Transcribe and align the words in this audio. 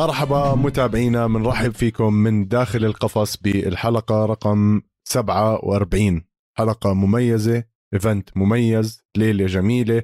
مرحبا 0.00 0.54
متابعينا 0.54 1.26
بنرحب 1.26 1.70
فيكم 1.70 2.14
من 2.14 2.48
داخل 2.48 2.84
القفص 2.84 3.36
بالحلقة 3.36 4.26
رقم 4.26 4.80
47 5.08 6.24
حلقة 6.58 6.94
مميزة 6.94 7.64
event 7.94 8.36
مميز 8.36 9.04
ليلة 9.16 9.46
جميلة. 9.46 10.02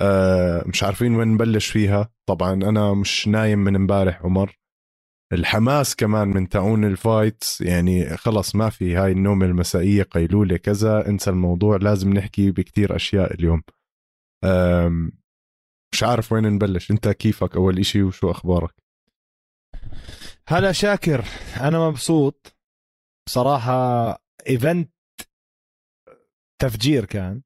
أه 0.00 0.64
مش 0.66 0.82
عارفين 0.82 1.14
وين 1.14 1.28
نبلش 1.28 1.70
فيها. 1.70 2.12
طبعا 2.28 2.52
أنا 2.52 2.94
مش 2.94 3.28
نايم 3.28 3.58
من 3.58 3.76
امبارح 3.76 4.22
عمر. 4.22 4.58
الحماس 5.32 5.96
كمان 5.96 6.28
من 6.28 6.48
تاعون 6.48 6.84
ال 6.84 6.94
fights. 6.94 7.60
يعني 7.60 8.16
خلص 8.16 8.54
ما 8.54 8.70
في 8.70 8.96
هاي 8.96 9.12
النوم 9.12 9.42
المسائية 9.42 10.02
قيلولة 10.02 10.56
كذا. 10.56 11.08
انسى 11.08 11.30
الموضوع 11.30 11.76
لازم 11.76 12.12
نحكي 12.12 12.50
بكتير 12.50 12.96
أشياء 12.96 13.34
اليوم. 13.34 13.62
مش 15.92 16.02
عارف 16.02 16.32
وين 16.32 16.44
نبلش. 16.44 16.90
أنت 16.90 17.08
كيفك 17.08 17.56
أول 17.56 17.78
إشي 17.78 18.02
وشو 18.02 18.30
أخبارك؟ 18.30 18.81
هلا 20.48 20.72
شاكر 20.72 21.24
أنا 21.60 21.88
مبسوط. 21.88 22.56
بصراحه 23.26 23.72
event 24.48 24.92
تفجير 26.62 27.04
كان. 27.04 27.42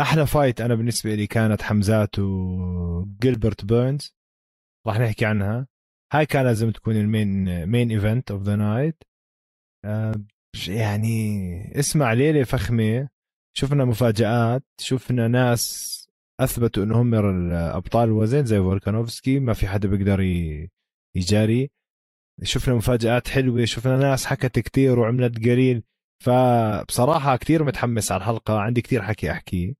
أحلى 0.00 0.26
fight 0.26 0.60
أنا 0.60 0.74
بالنسبة 0.74 1.14
لي 1.14 1.26
كانت 1.26 1.62
حمزات 1.62 2.18
وجيلبرت 2.18 3.64
بيرنز. 3.64 4.14
راح 4.86 4.98
نحكي 4.98 5.26
عنها. 5.26 5.66
هاي 6.12 6.26
كان 6.26 6.44
لازم 6.44 6.70
تكون 6.70 6.96
ال 6.96 7.10
main 7.10 7.66
main 7.66 7.90
event 7.90 8.30
of 8.30 8.42
the 8.42 8.56
night 8.56 9.02
يعني 10.68 11.78
اسمع 11.78 12.12
ليلة 12.12 12.44
فخمة. 12.44 13.08
شفنا 13.56 13.84
مفاجآت 13.84 14.64
شفنا 14.80 15.28
ناس 15.28 15.92
أثبتوا 16.40 16.84
إنهم 16.84 17.14
ابطال 17.52 18.08
الوزن 18.08 18.44
زي 18.44 18.58
فولكانوفسكي. 18.58 19.40
ما 19.40 19.52
في 19.52 19.68
حدا 19.68 19.88
بيقدر 19.88 20.20
يجاري. 21.16 21.70
شفنا 22.42 22.74
مفاجآت 22.74 23.28
حلوة 23.28 23.64
شفنا 23.64 23.96
ناس 23.96 24.26
حكت 24.26 24.58
كتير 24.58 24.98
وعملت 24.98 25.38
قليل. 25.38 25.82
فبصراحة 26.24 27.36
كتير 27.36 27.64
متحمس 27.64 28.12
على 28.12 28.20
الحلقة 28.20 28.58
عندي 28.58 28.80
كتير 28.80 29.02
حكي 29.02 29.30
احكيه 29.30 29.74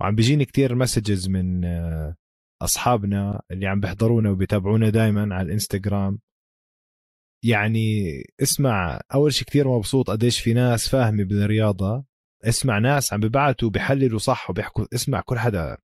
وعم 0.00 0.14
بيجيني 0.14 0.44
كتير 0.44 0.74
مسجز 0.74 1.28
من 1.28 1.64
آه، 1.64 2.16
أصحابنا 2.62 3.42
اللي 3.50 3.66
عم 3.66 3.80
بيحضرونا 3.80 4.30
وبيتابعونا 4.30 4.90
دائما 4.90 5.34
على 5.34 5.46
الإنستغرام. 5.46 6.18
يعني 7.44 8.12
اسمع 8.42 9.00
أول 9.14 9.32
شيء 9.34 9.46
كثير 9.46 9.68
مبسوط 9.68 10.10
قديش 10.10 10.40
في 10.40 10.54
ناس 10.54 10.88
فاهمة 10.88 11.24
بالرياضة. 11.24 12.04
اسمع 12.44 12.78
ناس 12.78 13.12
عم 13.12 13.20
ببعتوا 13.20 13.70
بحللوا 13.70 14.18
صح 14.18 14.50
وبيحكوا 14.50 14.84
اسمع 14.94 15.20
كل 15.20 15.38
حدا. 15.38 15.76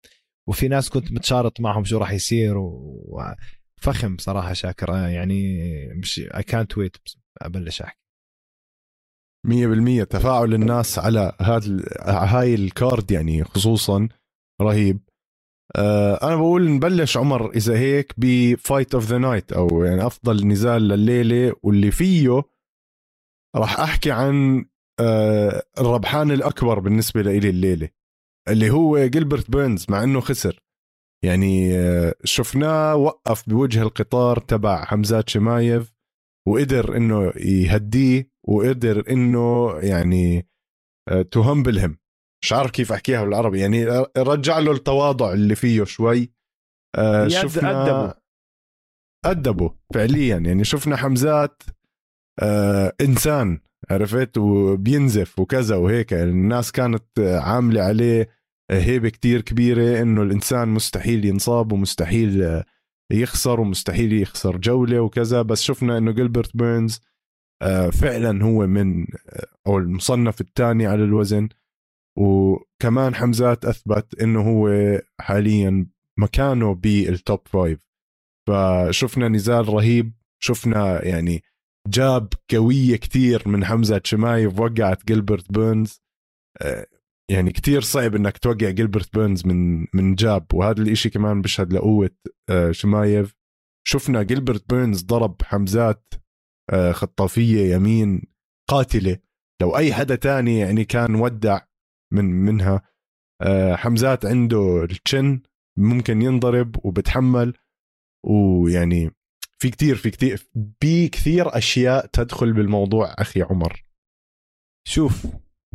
وفي 0.48 0.69
ناس 0.69 0.91
كنت 0.91 1.13
متشارط 1.13 1.61
معهم 1.61 1.85
شو 1.85 1.98
راح 1.98 2.13
يصير 2.13 2.57
وفخم 3.83 4.17
صراحة 4.19 4.53
شاكر. 4.53 4.89
يعني 4.91 5.59
مش 5.95 6.21
اي 6.35 6.43
كانت 6.43 6.79
ويت 6.79 6.97
أبلش 7.43 7.83
أحكي. 7.83 7.99
مية 9.47 9.67
بالمية 9.67 10.05
تفاعل 10.05 10.55
الناس 10.55 10.99
على 10.99 11.33
هذا 11.41 11.85
هاي 12.07 12.55
ال 12.55 12.66
card 12.66 13.11
يعني 13.11 13.45
خصوصا 13.45 14.09
رهيب. 14.61 15.01
أه 15.77 16.15
أنا 16.23 16.37
بقول 16.37 16.71
نبلش 16.71 17.17
عمر 17.17 17.51
إذا 17.51 17.79
هيك 17.79 18.15
ب 18.17 18.30
fight 18.30 18.95
of 18.95 19.05
the 19.05 19.19
night 19.19 19.53
أو 19.53 19.85
يعني 19.85 20.07
أفضل 20.07 20.47
نزال 20.47 20.89
لليلة 20.89 21.57
واللي 21.63 21.91
فيه 21.91 22.42
راح 23.57 23.81
أحكي 23.81 24.11
عن 24.11 24.65
أه 25.01 25.63
الربحان 25.79 26.31
الأكبر 26.31 26.79
بالنسبة 26.79 27.23
لي 27.23 27.39
الليلة 27.51 27.89
اللي 28.48 28.71
هو 28.71 29.07
جيلبرت 29.07 29.51
بيرنز 29.51 29.87
مع 29.89 30.03
إنه 30.03 30.21
خسر. 30.21 30.63
يعني 31.25 31.71
شفناه 32.25 32.97
وقف 32.97 33.49
بوجه 33.49 33.83
القطار 33.83 34.39
تبع 34.39 34.85
حمزات 34.85 35.29
شمايف 35.29 35.93
وقدر 36.49 36.97
إنه 36.97 37.33
يهديه 37.37 38.31
وقدر 38.49 39.11
إنه 39.11 39.79
يعني 39.79 40.49
to 41.30 41.42
him 41.42 41.97
مش 42.45 42.53
عارف 42.53 42.71
كيف 42.71 42.93
أحكيها 42.93 43.25
بالعربي. 43.25 43.61
يعني 43.61 43.85
رجع 44.19 44.59
له 44.59 44.73
التواضع 44.73 45.33
اللي 45.33 45.55
فيه 45.55 45.85
شوي. 45.85 46.33
آه 46.97 47.29
شفنا 47.29 47.83
أدبه. 47.85 48.15
أدبه 49.25 49.75
فعليا. 49.95 50.37
يعني 50.37 50.65
شفنا 50.65 50.97
حمزات 50.97 51.63
آه 52.41 52.93
إنسان 53.01 53.61
عرفت؟ 53.91 54.39
وبينزف 54.39 55.39
وكذا 55.39 55.77
وهيك. 55.77 56.13
يعني 56.13 56.31
الناس 56.31 56.73
كانت 56.73 57.05
عاملة 57.19 57.83
عليه 57.83 58.29
هيبة 58.73 59.09
كتير 59.09 59.41
كبيرة 59.41 60.03
إنه 60.03 60.23
الإنسان 60.23 60.69
مستحيل 60.69 61.25
ينصاب 61.25 61.73
ومستحيل 61.73 62.63
يخسر 63.13 63.61
ومستحيل 63.61 64.13
يخسر 64.13 64.57
جولة 64.57 65.01
وكذا. 65.01 65.43
بس 65.43 65.63
شفنا 65.63 65.99
إنه 65.99 66.13
جيلبرت 66.13 66.57
بيرنز 66.57 67.01
آه 67.63 67.91
فعلا 67.91 68.45
هو 68.45 68.67
من 68.67 69.01
آه، 69.03 69.47
أو 69.67 69.79
المصنف 69.79 70.41
الثاني 70.41 70.87
على 70.87 71.05
الوزن. 71.05 71.49
وكمان 72.19 73.15
حمزات 73.15 73.65
أثبت 73.65 74.21
إنه 74.21 74.41
هو 74.41 74.71
حاليا 75.21 75.87
مكانه 76.19 76.75
بال 76.75 77.01
top 77.01 77.41
five 77.48 77.86
فشفنا 78.49 79.29
نزال 79.29 79.69
رهيب 79.69 80.13
شفنا 80.43 81.05
يعني 81.05 81.43
جاب 81.89 82.29
قوية 82.51 82.97
كتير 82.97 83.49
من 83.49 83.65
حمزة 83.65 84.01
شمايف 84.05 84.61
وقعت 84.61 85.07
جيلبرت 85.07 85.53
بيرنز. 85.53 86.03
آه، 86.63 86.87
يعني 87.31 87.53
كتير 87.53 87.81
صعب 87.81 88.15
إنك 88.15 88.39
توقع 88.39 88.71
جيلبرت 88.71 89.15
بيرنز 89.19 89.47
من 89.47 89.87
من 89.95 90.15
جاب 90.15 90.47
وهذا 90.55 90.83
الإشي 90.83 91.11
كمان 91.11 91.43
بيشهد 91.43 91.73
لقوة 91.73 92.11
آه، 92.51 92.73
شمايف 92.73 93.35
شفنا 93.87 94.23
جيلبرت 94.23 94.75
بيرنز 94.75 95.03
ضرب 95.03 95.43
حمزات 95.43 96.15
آه، 96.73 96.93
خطافية 96.93 97.75
يمين 97.75 98.23
قاتلة. 98.71 99.19
لو 99.63 99.77
أي 99.77 99.95
حدا 99.95 100.17
تاني 100.17 100.59
يعني 100.59 100.85
كان 100.85 101.15
ودع 101.15 101.61
من 102.13 102.25
منها 102.25 102.83
آه، 103.43 103.77
حمزات 103.77 104.27
عنده 104.27 104.85
ال 104.85 104.96
chin 104.96 105.41
ممكن 105.79 106.23
ينضرب 106.23 106.87
وبتحمل. 106.87 107.55
ويعني 108.27 109.11
في 109.59 109.71
كتير 109.71 109.97
في 109.97 110.11
كتير 110.11 110.49
في 110.81 111.09
كثير 111.09 111.57
أشياء 111.57 112.07
تدخل 112.07 112.53
بالموضوع 112.53 113.15
أخي 113.19 113.43
عمر. 113.43 113.85
شوف 114.89 115.27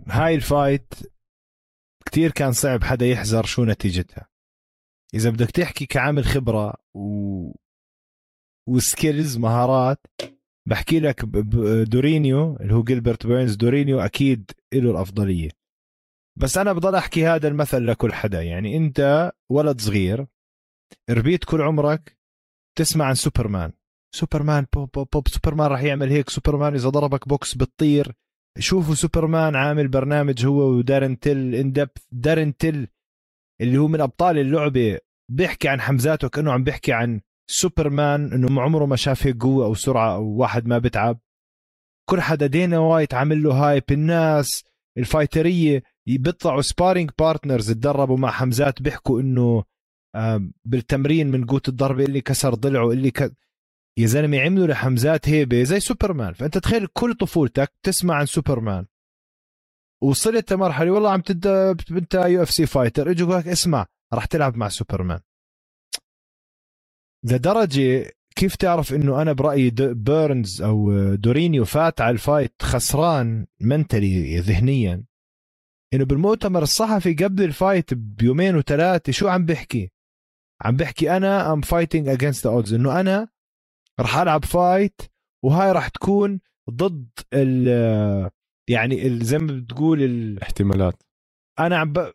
هاي 0.07 0.35
ال 0.35 0.45
fight 0.45 0.93
كتير 2.07 2.31
كان 2.31 2.51
صعب 2.51 2.83
حدا 2.83 3.05
يحذر 3.05 3.45
شو 3.45 3.65
نتيجتها. 3.65 4.27
إذا 5.13 5.29
بدك 5.29 5.51
تحكي 5.51 5.85
كعامل 5.85 6.25
خبرة 6.25 6.73
و 6.93 7.51
و 8.69 8.79
skills 8.79 9.37
مهارات 9.37 10.05
بحكي 10.67 10.99
لك 10.99 11.25
دورينيو 11.85 12.55
اللي 12.55 12.73
هو 12.73 12.83
جيلبرت 12.83 13.27
بيرنز. 13.27 13.55
دورينيو 13.55 13.99
أكيد 13.99 14.51
له 14.73 14.91
الأفضلية. 14.91 15.49
بس 16.39 16.57
أنا 16.57 16.73
بضل 16.73 16.95
أحكي 16.95 17.27
هذا 17.27 17.47
المثل 17.47 17.87
لكل 17.87 18.13
حدا. 18.13 18.41
يعني 18.41 18.77
أنت 18.77 19.31
ولد 19.51 19.81
صغير 19.81 20.27
ربيت 21.09 21.43
كل 21.43 21.61
عمرك 21.61 22.17
تسمع 22.77 23.05
عن 23.05 23.15
سوبرمان. 23.15 23.71
سوبرمان 24.15 24.65
بوب 24.73 24.89
بوب 24.93 25.07
بوب 25.13 25.27
سوبرمان 25.27 25.71
راح 25.71 25.81
يعمل 25.81 26.09
هيك. 26.09 26.29
سوبرمان 26.29 26.73
إذا 26.73 26.89
ضربك 26.89 27.27
بوكس 27.27 27.55
بتطير. 27.55 28.15
شوفوا 28.59 28.95
سوبرمان 28.95 29.55
عامل 29.55 29.87
برنامج 29.87 30.45
هو 30.45 30.61
ودارن 30.61 31.19
تيل 31.19 31.55
إن 31.55 31.87
دارن 32.11 32.57
تيل 32.57 32.87
اللي 33.61 33.77
هو 33.77 33.87
من 33.87 34.01
أبطال 34.01 34.37
اللعبة 34.37 34.99
بيحكي 35.31 35.67
عن 35.67 35.81
حمزاته 35.81 36.29
كانه 36.29 36.51
عم 36.51 36.63
بيحكي 36.63 36.93
عن 36.93 37.21
سوبرمان 37.49 38.33
إنه 38.33 38.61
عمره 38.61 38.85
ما 38.85 38.95
شاف 38.95 39.27
هيك 39.27 39.43
قوة 39.43 39.65
أو 39.65 39.73
سرعة 39.73 40.15
أو 40.15 40.23
واحد 40.25 40.67
ما 40.67 40.77
بتعب. 40.77 41.19
كل 42.09 42.21
حدا 42.21 42.47
دينا 42.47 42.79
وايت 42.79 43.13
عامل 43.13 43.43
له 43.43 43.53
hype 43.53 43.83
الناس 43.91 44.63
ال 44.97 45.06
fighterية 45.06 45.83
بيطلعوا 46.07 46.61
sparring 46.61 47.11
partners 47.19 47.71
تدربوا 47.71 48.17
مع 48.17 48.31
حمزات 48.31 48.81
بيحكوا 48.81 49.21
إنه 49.21 49.63
بالتمرين 50.65 51.31
من 51.31 51.45
قوة 51.45 51.61
الضربة 51.67 52.03
اللي 52.05 52.21
كسر 52.21 52.53
ضلعه 52.53 52.91
اللي 52.91 53.11
ك... 53.11 53.33
يا 53.97 54.07
زلمة 54.07 54.39
عملوا 54.39 54.67
لحمزات 54.67 55.29
هيبة 55.29 55.63
زي 55.63 55.79
سوبرمان. 55.79 56.33
فأنت 56.33 56.57
تخيل 56.57 56.87
كل 56.87 57.13
طفولتك 57.13 57.73
تسمع 57.83 58.15
عن 58.15 58.25
سوبرمان. 58.25 58.85
وصلت 60.03 60.53
لمرحلة 60.53 60.91
والله 60.91 61.11
عم 61.11 61.21
تد 61.21 61.47
انت 61.91 62.15
UFC 62.15 62.65
fighter. 62.65 63.11
اجوا 63.11 63.39
لك 63.39 63.47
اسمع 63.47 63.85
راح 64.13 64.25
تلعب 64.25 64.57
مع 64.57 64.69
سوبرمان. 64.69 65.19
لدرجة 67.23 68.11
كيف 68.35 68.55
تعرف 68.55 68.93
إنه 68.93 69.21
أنا 69.21 69.33
برأيي 69.33 69.69
بيرنز 69.79 70.61
أو 70.61 70.93
دورينيو 71.15 71.65
فات 71.65 72.01
على 72.01 72.13
ال 72.13 72.20
fight 72.20 72.53
خسران 72.61 73.47
mentally 73.61 74.39
ذهنيا. 74.39 75.03
إنه 75.93 76.05
بالمؤتمر 76.05 76.63
الصحفي 76.63 77.13
قبل 77.13 77.43
ال 77.43 77.52
fight 77.52 77.93
بيومين 77.93 78.55
وثلاثة 78.55 79.11
شو 79.11 79.27
عم 79.27 79.45
بحكي 79.45 79.91
عم 80.61 80.75
بحكي 80.75 81.17
أنا 81.17 81.53
am 81.53 81.61
fighting 81.61 82.07
against 82.07 82.47
the 82.47 82.53
odds 82.53 82.73
إنه 82.73 82.99
أنا 82.99 83.27
رح 83.99 84.17
ألعب 84.17 84.45
fight 84.45 85.01
وهاي 85.45 85.71
رح 85.71 85.87
تكون 85.87 86.39
ضد 86.69 87.09
ال 87.33 87.67
يعني 88.69 89.19
زي 89.19 89.37
ما 89.37 89.61
بتقول 89.61 90.03
الاحتمالات 90.03 91.03
أنا 91.59 91.77
عم 91.77 91.93
ب... 91.93 92.13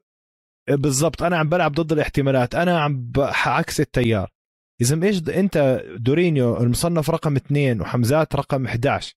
بالضبط 0.70 1.22
أنا 1.22 1.36
عم 1.36 1.48
بلعب 1.48 1.72
ضد 1.72 1.92
الاحتمالات. 1.92 2.54
أنا 2.54 2.80
عم 2.80 3.12
عكس 3.46 3.80
التيار. 3.80 4.30
إذا 4.80 5.02
إيش 5.06 5.28
أنت 5.28 5.84
دورينيو 5.96 6.56
المصنف 6.56 7.10
رقم 7.10 7.36
اثنين 7.36 7.80
وحمزات 7.80 8.36
رقم 8.36 8.66
11 8.66 9.14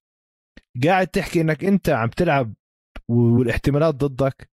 قاعد 0.83 1.07
تحكي 1.07 1.41
إنك 1.41 1.63
أنت 1.63 1.89
عم 1.89 2.09
تلعب 2.09 2.53
والاحتمالات 3.09 3.95
ضدك. 3.95 4.49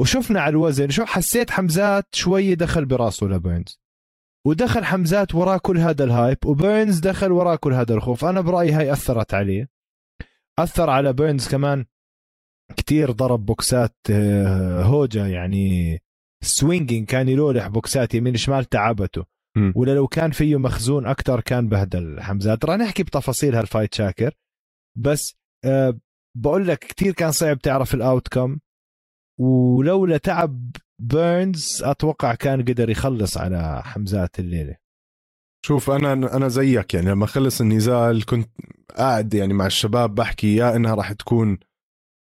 وشفنا 0.00 0.40
على 0.40 0.50
الوزن 0.50 0.88
شو 0.90 1.04
حسيت 1.04 1.50
حمزات 1.50 2.14
شوي 2.14 2.54
دخل 2.54 2.84
براسه 2.84 3.26
لبيرنز 3.26 3.80
ودخل 4.46 4.84
حمزات 4.84 5.34
وراه 5.34 5.58
كل 5.58 5.78
هذا 5.78 6.04
الهايب 6.04 6.38
وبيرنز 6.46 6.98
دخل 6.98 7.32
وراه 7.32 7.56
كل 7.56 7.72
هذا 7.72 7.94
الخوف. 7.94 8.24
أنا 8.24 8.40
برأيي 8.40 8.72
هاي 8.72 8.92
أثرت 8.92 9.34
عليه. 9.34 9.68
أثر 10.58 10.90
على 10.90 11.12
بيرنز 11.12 11.48
كمان 11.48 11.84
كتير 12.76 13.10
ضرب 13.10 13.46
بوكسات 13.46 13.96
آه، 14.10 14.82
هوجا 14.82 15.26
يعني 15.26 15.98
swinging 16.42 17.06
كان 17.06 17.28
يلولح 17.28 17.66
بوكسات 17.66 18.14
يمين 18.14 18.36
شمال 18.36 18.64
تعبته. 18.64 19.24
ولا 19.74 19.94
لو 19.94 20.06
كان 20.06 20.30
فيه 20.30 20.56
مخزون 20.56 21.06
أكثر 21.06 21.40
كان 21.40 21.68
بهدل 21.68 22.20
حمزات. 22.20 22.64
رح 22.64 22.76
نحكي 22.76 23.02
بتفاصيل 23.02 23.54
هال 23.54 23.65
fight 23.65 23.94
شاكر. 23.94 24.34
بس 24.96 25.34
أه 25.64 25.98
بقول 26.36 26.68
لك 26.68 26.78
كثير 26.78 27.12
كان 27.12 27.32
صعب 27.32 27.58
تعرف 27.58 27.94
ال 27.94 28.28
outcome 28.28 28.58
ولولا 29.40 30.16
تعب 30.16 30.70
بيرنز 30.98 31.82
أتوقع 31.84 32.34
كان 32.34 32.60
قدر 32.62 32.90
يخلص 32.90 33.36
على 33.38 33.82
حمزات 33.84 34.38
الليلة. 34.38 34.76
شوف 35.66 35.90
أنا 35.90 36.12
أنا 36.12 36.48
زيك 36.48 36.94
يعني 36.94 37.10
لما 37.10 37.26
خلص 37.26 37.60
النزال 37.60 38.24
كنت 38.24 38.48
قاعد 38.96 39.34
يعني 39.34 39.54
مع 39.54 39.66
الشباب 39.66 40.14
بحكي 40.14 40.56
يا 40.56 40.76
إنها 40.76 40.94
راح 40.94 41.12
تكون 41.12 41.58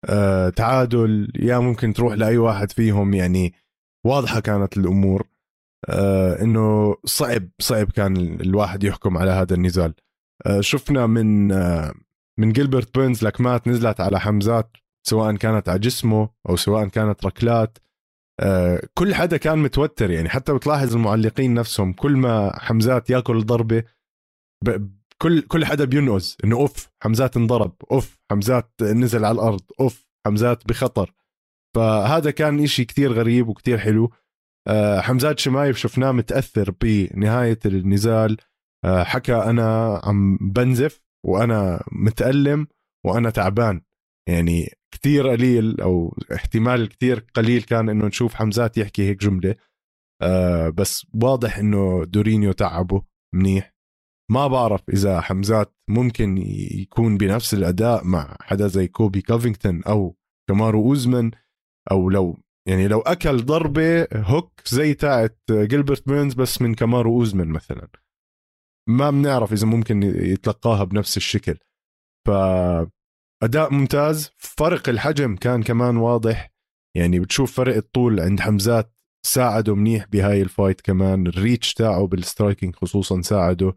آه 0.08 0.48
تعادل 0.48 1.32
يا 1.34 1.58
ممكن 1.58 1.92
تروح 1.92 2.14
لأي 2.14 2.38
واحد 2.38 2.72
فيهم. 2.72 3.14
يعني 3.14 3.54
واضحة 4.06 4.40
كانت 4.40 4.76
الأمور 4.76 5.28
آه 5.88 6.42
إنه 6.42 6.96
صعب 7.04 7.48
صعب 7.58 7.90
كان 7.90 8.16
الواحد 8.16 8.84
يحكم 8.84 9.19
على 9.19 9.30
هذا 9.30 9.54
النزال. 9.54 9.94
آه 10.46 10.60
شفنا 10.60 11.06
من 11.06 11.48
من 12.38 12.52
جيلبرت 12.52 12.98
بيرنز 12.98 13.24
لكمات 13.24 13.69
نزلت 13.69 14.00
على 14.00 14.20
حمزات 14.20 14.76
سواء 15.06 15.36
كانت 15.36 15.69
على 15.69 15.78
جسمه 15.78 16.28
أو 16.48 16.56
سواء 16.56 16.88
كانت 16.88 17.26
ركلات. 17.26 17.78
آه 18.43 18.83
كل 18.94 19.15
حدا 19.15 19.37
كان 19.37 19.59
متوتر 19.59 20.11
يعني. 20.11 20.29
حتى 20.29 20.55
بتلاحظ 20.55 20.94
المعلقين 20.94 21.55
نفسهم 21.55 21.93
كل 21.93 22.17
ما 22.17 22.59
حمزات 22.59 23.11
ياكل 23.11 23.44
ضربة 23.44 23.85
كل 25.19 25.43
كل 25.43 25.65
حدا 25.65 25.85
بينقز 25.85 26.37
إنه 26.44 26.56
أوف 26.56 26.89
حمزات 27.03 27.37
انضرب 27.37 27.75
أوف 27.93 28.19
حمزات 28.31 28.73
نزل 28.83 29.25
على 29.25 29.35
الأرض 29.35 29.61
أوف 29.81 30.06
حمزات 30.27 30.69
بخطر. 30.69 31.12
فهذا 31.75 32.31
كان 32.31 32.62
إشي 32.62 32.85
كتير 32.85 33.12
غريب 33.12 33.49
وكتير 33.49 33.79
حلو. 33.79 34.12
آه، 34.69 35.00
حمزات 35.00 35.39
شمايف 35.39 35.77
شفناه 35.77 36.12
متأثر 36.12 36.71
بنهاية 36.81 37.59
النزال. 37.67 38.37
آه، 38.85 39.03
حكى 39.05 39.35
أنا 39.35 40.00
عم 40.05 40.37
بنزف 40.37 41.00
وأنا 41.25 41.85
متألم 41.93 42.67
وأنا 43.05 43.31
تعبان. 43.31 43.81
يعني 44.28 44.70
كتير 44.94 45.28
قليل 45.28 45.80
أو 45.80 46.16
احتمال 46.34 46.88
كتير 46.88 47.26
قليل 47.34 47.62
كان 47.62 47.88
إنه 47.88 48.06
نشوف 48.06 48.34
حمزات 48.34 48.78
يحكي 48.78 49.08
هيك 49.08 49.20
جملة. 49.20 49.54
آه، 50.22 50.69
بس 50.69 51.06
واضح 51.22 51.58
إنه 51.58 52.04
دورينيو 52.04 52.52
تعبه 52.52 53.02
منيح. 53.34 53.72
ما 54.30 54.46
بعرف 54.46 54.90
إذا 54.90 55.20
حمزات 55.20 55.74
ممكن 55.90 56.38
يكون 56.72 57.16
بنفس 57.16 57.54
الأداء 57.54 58.04
مع 58.04 58.36
حدا 58.40 58.66
زي 58.66 58.88
كولبي 58.88 59.23
كوفينغتون 59.22 59.82
أو 59.84 60.16
كمارو 60.50 60.82
أوزمان 60.82 61.30
أو 61.90 62.10
لو 62.10 62.38
يعني 62.69 62.88
لو 62.88 63.00
أكل 63.00 63.36
ضربة 63.36 64.08
hook 64.14 64.61
زي 64.66 64.94
تاعت 64.94 65.38
جيلبرت 65.50 66.08
بيرنز 66.08 66.34
بس 66.34 66.62
من 66.62 66.74
كمارو 66.74 67.19
أوزمان 67.19 67.48
مثلا. 67.48 67.88
ما 68.88 69.10
بنعرف 69.10 69.52
إذا 69.52 69.66
ممكن 69.66 70.02
يتلقاها 70.02 70.84
بنفس 70.84 71.16
الشكل. 71.16 71.58
ف 72.28 72.30
أداء 73.43 73.73
ممتاز 73.73 74.31
فرق 74.39 74.89
الحجم 74.89 75.37
كان 75.37 75.62
كمان 75.62 75.97
واضح. 75.97 76.53
يعني 76.97 77.21
بتشوف 77.21 77.53
فرق 77.56 77.77
الطول 77.77 78.21
عند 78.21 78.41
حمزات 78.41 79.00
ساعده 79.27 79.75
منيح 79.75 80.06
بهاي 80.06 80.43
ال 80.43 80.49
fight 80.49 80.81
كمان 80.81 81.27
ال 81.26 81.34
reach 81.34 81.75
تاعه 81.75 82.06
بال 82.06 82.20
striking 82.20 82.76
خصوصا 82.77 83.21
ساعده. 83.21 83.75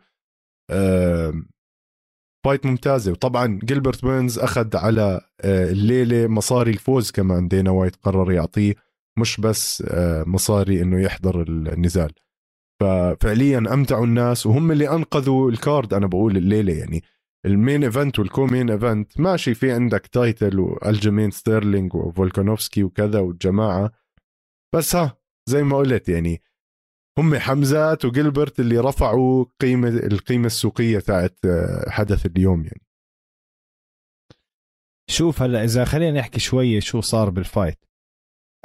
fight 2.45 2.65
ممتازة. 2.65 3.11
وطبعا 3.11 3.59
جيلبرت 3.63 4.05
بيرنز 4.05 4.39
أخذ 4.39 4.77
على 4.77 5.21
آه، 5.41 5.71
الليلة 5.71 6.27
مصاري 6.27 6.71
الفوز 6.71 7.11
كمان. 7.11 7.47
دانا 7.47 7.71
وايت 7.71 7.95
قرر 7.95 8.31
يعطيه 8.31 8.75
مش 9.19 9.41
بس 9.41 9.83
آه، 9.87 10.23
مصاري 10.27 10.81
إنه 10.81 11.01
يحضر 11.01 11.41
النزال. 11.41 12.11
ففعليا 12.81 13.57
أمتعوا 13.57 14.05
الناس 14.05 14.45
وهم 14.45 14.71
اللي 14.71 14.89
أنقذوا 14.89 15.51
ال 15.51 15.59
card 15.59 15.93
أنا 15.93 16.07
بقول 16.07 16.37
الليلة 16.37 16.73
يعني. 16.73 17.03
ال 17.45 17.53
main 17.53 17.83
event 17.83 18.19
وال 18.19 18.30
co-main 18.30 18.69
event 18.69 19.19
ماشي 19.19 19.53
في 19.53 19.71
عندك 19.71 20.07
title 20.07 20.59
وألجيمين 20.59 21.31
ستيرلينج 21.31 21.95
وفولكانوفسكي 21.95 22.83
وكذا 22.83 23.19
والجماعه 23.19 23.91
بس 24.75 24.95
ها 24.95 25.17
زي 25.49 25.63
ما 25.63 25.77
قلت 25.77 26.09
يعني 26.09 26.41
هم 27.19 27.35
حمزات 27.35 28.05
وجلبرت 28.05 28.59
اللي 28.59 28.77
رفعوا 28.77 29.45
قيمة 29.61 29.89
القيمة 29.89 30.45
السوقية 30.45 30.99
تاعت 30.99 31.37
آه، 31.45 31.89
حدث 31.89 32.25
اليوم 32.25 32.63
يعني. 32.63 32.81
شوف 35.09 35.41
هلا 35.41 35.63
إذا 35.63 35.85
خلينا 35.85 36.19
نحكي 36.19 36.39
شوية 36.39 36.79
شو 36.79 37.01
صار 37.01 37.29
بال 37.29 37.43
fight. 37.43 37.85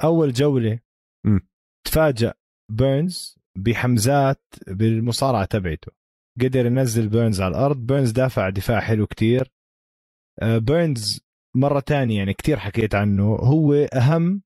أول 0.03 0.33
جولة 0.33 0.79
م. 1.25 1.39
تفاجأ 1.87 2.33
بيرنز 2.71 3.39
بحمزات 3.57 4.43
بالمصارعة 4.67 5.45
تبعته. 5.45 6.00
قدر 6.43 6.65
ينزل 6.65 7.09
بيرنز 7.09 7.41
على 7.41 7.51
الأرض. 7.51 7.77
بيرنز 7.77 8.11
دافع 8.11 8.49
دفاع 8.49 8.79
حلو 8.79 9.07
كتير. 9.07 9.51
آه، 10.41 10.57
بيرنز 10.57 11.21
مرة 11.55 11.79
تانية 11.79 12.17
يعني 12.17 12.33
كتير 12.33 12.59
حكيت 12.59 12.95
عنه. 12.95 13.35
هو 13.35 13.73
أهم 13.73 14.41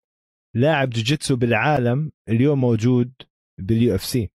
لاعب 0.55 0.89
جوجيتسو 0.89 1.35
بالعالم 1.35 2.11
اليوم 2.29 2.61
موجود 2.61 3.13
بال 3.61 3.95
UFC 3.95 4.31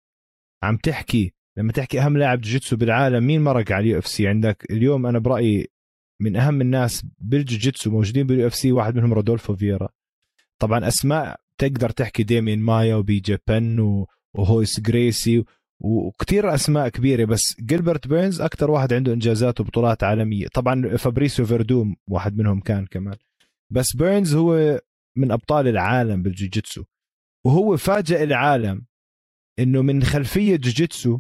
عم 0.64 0.78
تحكي 0.78 1.34
لما 1.58 1.72
تحكي 1.72 2.02
أهم 2.02 2.18
لاعب 2.18 2.42
جوجيتسو 2.42 2.76
بالعالم 2.76 3.28
مين 3.28 3.42
مرق 3.42 3.72
على 3.72 3.84
ال 3.84 4.00
UFC 4.00 4.28
عندك 4.28 4.66
اليوم 4.72 5.06
أنا 5.06 5.20
برأيي 5.20 5.68
من 6.22 6.36
أهم 6.36 6.62
الناس 6.62 7.06
بالجوجيتسو 7.20 7.92
موجودين 7.92 8.28
بال 8.28 8.48
UFC 8.48 8.72
واحد 8.72 8.96
منهم 8.96 9.14
رودولفو 9.14 9.56
فيرا 9.56 9.90
طبعا 10.62 10.88
أسماء 10.88 11.40
تقدر 11.58 11.90
تحكي 11.90 12.24
ديمين 12.24 12.60
مايا 12.60 12.96
و 12.96 13.20
BJ 13.20 13.48
Penn 13.48 14.06
وهويس 14.36 14.80
جريسي 14.80 15.44
وكثير 15.80 16.54
أسماء 16.54 16.90
كبيرة 16.90 17.26
بس 17.26 17.62
جيلبرت 17.62 18.08
بيرنز 18.08 18.42
أكثر 18.42 18.72
واحد 18.72 18.94
عنده 18.94 19.14
إنجازات 19.14 19.62
وبطولات 19.62 20.04
عالمية. 20.04 20.48
طبعا 20.48 20.98
فابريسيو 20.98 21.46
فيردوم 21.46 21.96
واحد 22.08 22.38
منهم 22.38 22.60
كان 22.60 22.86
كمان. 22.86 23.18
بس 23.72 23.96
بيرنز 23.96 24.36
هو 24.36 24.82
من 25.18 25.32
أبطال 25.32 25.68
العالم 25.68 26.24
بالجوجيتسو 26.24 26.84
وهو 27.46 27.78
فاجئ 27.78 28.24
العالم 28.24 28.86
إنه 29.60 29.82
من 29.82 30.04
خلفية 30.04 30.56
جوجيتسو 30.56 31.20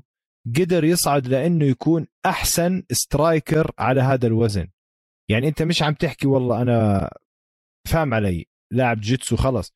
قدر 0.57 0.83
يصعد 0.83 1.27
لإنه 1.27 1.65
يكون 1.65 2.07
أحسن 2.25 2.83
striker 2.91 3.71
على 3.79 4.01
هذا 4.01 4.27
الوزن. 4.27 4.67
يعني 5.29 5.47
أنت 5.47 5.61
مش 5.61 5.83
عم 5.83 5.93
تحكي 5.93 6.27
والله 6.27 6.61
أنا 6.61 7.09
فاهم 7.87 8.13
علي 8.13 8.45
لاعب 8.71 8.99
جيتسو 8.99 9.35
خلص. 9.35 9.73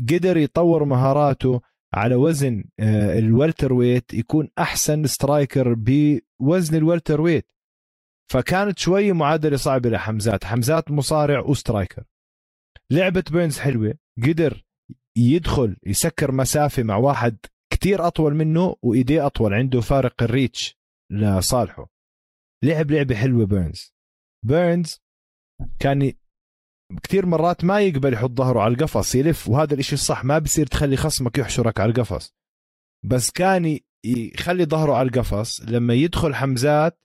قدر 0.00 0.36
يطور 0.36 0.84
مهاراته 0.84 1.60
على 1.96 2.14
وزن 2.14 2.64
آه، 2.80 3.18
ال 3.18 3.72
welterweight 3.72 4.14
يكون 4.14 4.48
أحسن 4.58 5.06
striker 5.06 5.74
بوزن 5.74 6.76
ال 6.76 7.20
welterweight. 7.20 7.48
فكانت 8.32 8.78
شوي 8.78 9.12
معادلة 9.12 9.56
صعبة 9.56 9.90
لحمزات. 9.90 10.44
حمزات 10.44 10.90
مصارع 10.90 11.40
و 11.40 11.47
striker. 11.47 12.04
لعبة 12.90 13.24
بيرنز 13.32 13.58
حلوة. 13.58 13.94
قدر 14.22 14.64
يدخل 15.16 15.76
يسكر 15.86 16.32
مسافة 16.32 16.82
مع 16.82 16.96
واحد 16.96 17.36
كتير 17.72 18.06
أطول 18.06 18.34
منه 18.34 18.76
وإيديه 18.82 19.26
أطول 19.26 19.54
عنده 19.54 19.80
فارق 19.80 20.22
ال 20.22 20.31
reach 20.31 20.78
لصالحه. 21.12 21.90
لعب 22.64 22.90
لعبة 22.90 23.14
حلوة 23.14 23.46
بيرنز. 23.46 23.94
بيرنز 24.46 25.00
كان 25.78 26.12
كثير 27.02 27.26
مرات 27.26 27.64
ما 27.64 27.80
يقبل 27.80 28.12
يحط 28.12 28.30
ظهره 28.30 28.60
على 28.60 28.74
القفص 28.74 29.14
يلف. 29.14 29.48
وهذا 29.48 29.74
الإشي 29.74 29.94
الصح 29.94 30.24
ما 30.24 30.38
بصير 30.38 30.66
تخلي 30.66 30.96
خصمك 30.96 31.38
يحشرك 31.38 31.80
على 31.80 31.90
القفص. 31.90 32.34
بس 33.04 33.30
كان 33.30 33.78
يخلي 34.04 34.64
ظهره 34.64 34.94
على 34.94 35.08
القفص. 35.08 35.60
لما 35.60 35.94
يدخل 35.94 36.34
حمزات 36.34 37.00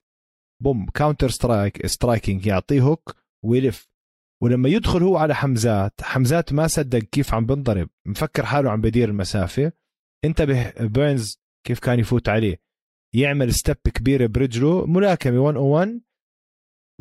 boom 0.63 0.85
counter 0.85 1.29
strike 1.29 1.87
striking 1.87 2.45
يعطيه 2.45 2.81
hook 2.81 3.15
ويلف. 3.45 3.89
ولما 4.43 4.69
يدخل 4.69 5.03
هو 5.03 5.17
على 5.17 5.35
حمزات 5.35 6.01
حمزات 6.01 6.53
ما 6.53 6.67
صدق 6.67 6.99
كيف 6.99 7.33
عم 7.33 7.45
بنضرب. 7.45 7.89
مفكر 8.07 8.45
حاله 8.45 8.71
عم 8.71 8.81
بدير 8.81 9.09
المسافة. 9.09 9.71
انتبه 10.25 10.71
بيرنز 10.79 11.41
كيف 11.67 11.79
كان 11.79 11.99
يفوت 11.99 12.29
عليه. 12.29 12.61
يعمل 13.15 13.53
step 13.53 13.75
كبيرة 13.75 14.27
برجله 14.27 14.85
ملاكمة 14.85 15.51
101 15.51 16.01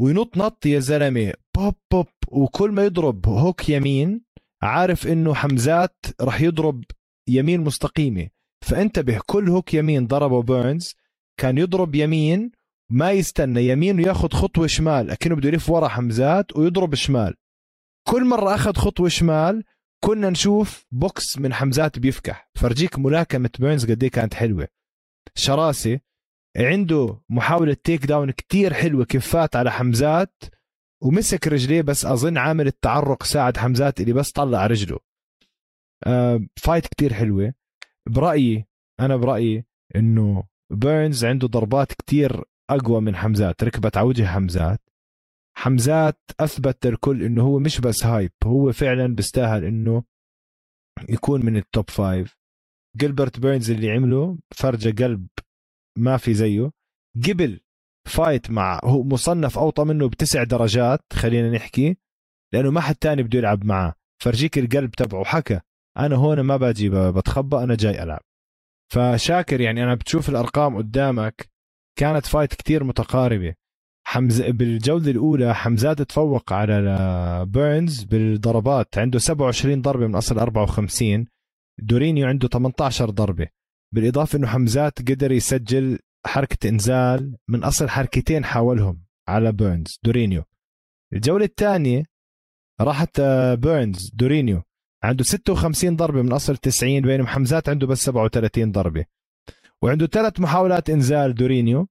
وينط 0.01 0.37
نط 0.37 0.67
يا 0.67 0.81
زلمة. 0.81 1.35
بوب 1.61 1.75
بوب 1.91 2.07
وكل 2.29 2.71
ما 2.71 2.85
يضرب 2.85 3.29
hook 3.29 3.69
يمين 3.69 4.25
عارف 4.63 5.07
إنه 5.07 5.35
حمزات 5.35 5.97
راح 6.21 6.41
يضرب 6.41 6.85
يمين 7.29 7.61
مستقيمة. 7.61 8.29
فانتبه 8.65 9.21
كل 9.27 9.49
hook 9.49 9.75
يمين 9.75 10.07
ضربه 10.07 10.43
بيرنز 10.43 10.95
كان 11.37 11.59
يضرب 11.59 11.95
يمين 11.95 12.51
ما 12.91 13.11
يستنى 13.11 13.69
يمين 13.69 13.99
وياخذ 13.99 14.29
خطوة 14.29 14.67
شمال 14.67 15.11
أكنه 15.11 15.35
بده 15.35 15.49
يلف 15.49 15.71
ورا 15.71 15.89
حمزات 15.89 16.57
ويضرب 16.57 16.95
شمال. 16.95 17.35
كل 18.09 18.25
مرة 18.25 18.55
أخذ 18.55 18.75
خطوة 18.75 19.09
شمال 19.09 19.65
كنا 20.05 20.31
نشوف 20.31 20.87
بوكس 20.93 21.39
من 21.39 21.55
حمزات 21.55 21.99
بيفكح. 21.99 22.51
فرجيك 22.55 22.99
ملاكمة 22.99 23.51
بيرنز 23.59 23.91
قد 23.91 24.05
كانت 24.05 24.35
حلوة. 24.35 24.69
شراسة 25.35 26.01
عنده 26.57 27.21
محاولة 27.29 27.77
takedown 27.85 28.31
كتير 28.31 28.75
حلوة 28.75 29.05
كيف 29.05 29.27
فات 29.27 29.57
على 29.57 29.73
حمزات 29.73 30.43
ومسك 31.03 31.49
رجليه 31.49 31.83
بس 31.83 32.05
أظن 32.05 32.39
عامل 32.39 32.67
التعرق 32.67 33.23
ساعد 33.23 33.57
حمزات 33.57 34.01
اللي 34.01 34.13
بس 34.13 34.33
طلع 34.33 34.67
رجله. 34.67 34.99
آه 36.07 36.41
fight 36.57 36.87
كتير 36.87 37.13
حلوة. 37.13 37.55
برأيي 38.09 38.67
أنا 39.01 39.17
برأيي 39.17 39.65
إنه 39.97 40.45
بيرنز 40.71 41.25
عنده 41.25 41.49
ضربات 41.49 41.93
كتير 41.93 42.45
أقوى 42.71 43.01
من 43.01 43.17
حمزات. 43.17 43.65
ركبت 43.65 43.97
على 43.97 44.07
وجه 44.07 44.27
حمزات. 44.27 44.81
حمزات 45.57 46.21
أثبت 46.41 46.87
للكل 46.87 47.23
إنه 47.23 47.43
هو 47.43 47.59
مش 47.59 47.81
بس 47.81 48.05
hype 48.05 48.33
هو 48.45 48.73
فعلا 48.73 49.15
بيستاهل 49.15 49.65
إنه 49.65 50.05
يكون 51.09 51.47
من 51.47 51.57
ال 51.57 51.65
top 51.65 51.91
five 51.91 52.37
جيلبرت 52.97 53.41
بيرنز 53.41 53.71
اللي 53.71 53.91
عمله 53.91 54.39
فرجة 54.55 55.05
قلب 55.05 55.27
ما 55.99 56.17
في 56.17 56.35
زيه. 56.35 56.71
قبل 57.29 57.61
fight 58.09 58.51
مع 58.51 58.81
هو 58.85 59.03
مصنف 59.03 59.59
أوطى 59.59 59.85
منه 59.85 60.09
بتسع 60.09 60.43
درجات 60.43 61.01
خلينا 61.13 61.51
نحكي 61.51 61.97
لأنه 62.53 62.71
ما 62.71 62.81
حد 62.81 62.95
تاني 62.95 63.23
بده 63.23 63.39
يلعب 63.39 63.65
معه. 63.65 63.95
فرجيك 64.23 64.59
القلب 64.59 64.91
تبعه 64.91 65.25
حكى 65.25 65.61
أنا 65.99 66.17
هون 66.17 66.41
ما 66.41 66.57
باجي 66.57 66.91
بتخبى 66.91 67.57
أنا 67.57 67.75
جاي 67.75 68.03
ألعب. 68.03 68.21
فشاكر 68.93 69.61
يعني 69.61 69.85
أنا 69.85 69.95
بتشوف 69.95 70.29
الأرقام 70.29 70.77
قدامك 70.77 71.49
كانت 71.99 72.27
fight 72.27 72.55
كتير 72.55 72.85
متقاربة. 72.85 73.55
حمز 74.07 74.43
بالجولة 74.43 75.11
الأولى 75.11 75.55
حمزات 75.55 76.03
تفوق 76.03 76.53
على 76.53 77.47
بيرنز 77.49 78.05
بالضربات 78.05 78.99
عنده 78.99 79.19
27 79.19 79.83
ضربة 79.83 80.07
من 80.07 80.15
أصل 80.15 80.39
54 80.39 81.27
دورينيو 81.81 82.27
عنده 82.27 82.49
18 82.49 83.11
ضربة. 83.11 83.49
بالإضافة 83.95 84.39
أنه 84.39 84.47
حمزات 84.47 85.11
قدر 85.11 85.33
يسجل 85.33 85.99
حركة 86.27 86.69
إنزال 86.69 87.37
من 87.49 87.65
أصل 87.65 87.89
حركتين 87.89 88.45
حاولهم 88.45 89.03
على 89.29 89.53
بيرنز 89.53 90.01
دورينيو. 90.03 90.43
الجولة 91.13 91.45
الثانية 91.45 92.05
راحت 92.81 93.21
بيرنز 93.59 94.11
دورينيو. 94.15 94.63
عنده 95.03 95.25
56 95.25 95.97
ضربة 95.97 96.23
من 96.23 96.33
أصل 96.33 96.57
90 96.57 97.01
بينما 97.01 97.27
حمزات 97.27 97.69
عنده 97.69 97.87
بس 97.87 98.05
37 98.05 98.73
ضربة. 98.73 99.05
وعنده 99.83 100.07
ثلاث 100.07 100.41
محاولات 100.41 100.91
إنزال 100.91 101.35
دورينيو 101.35 101.89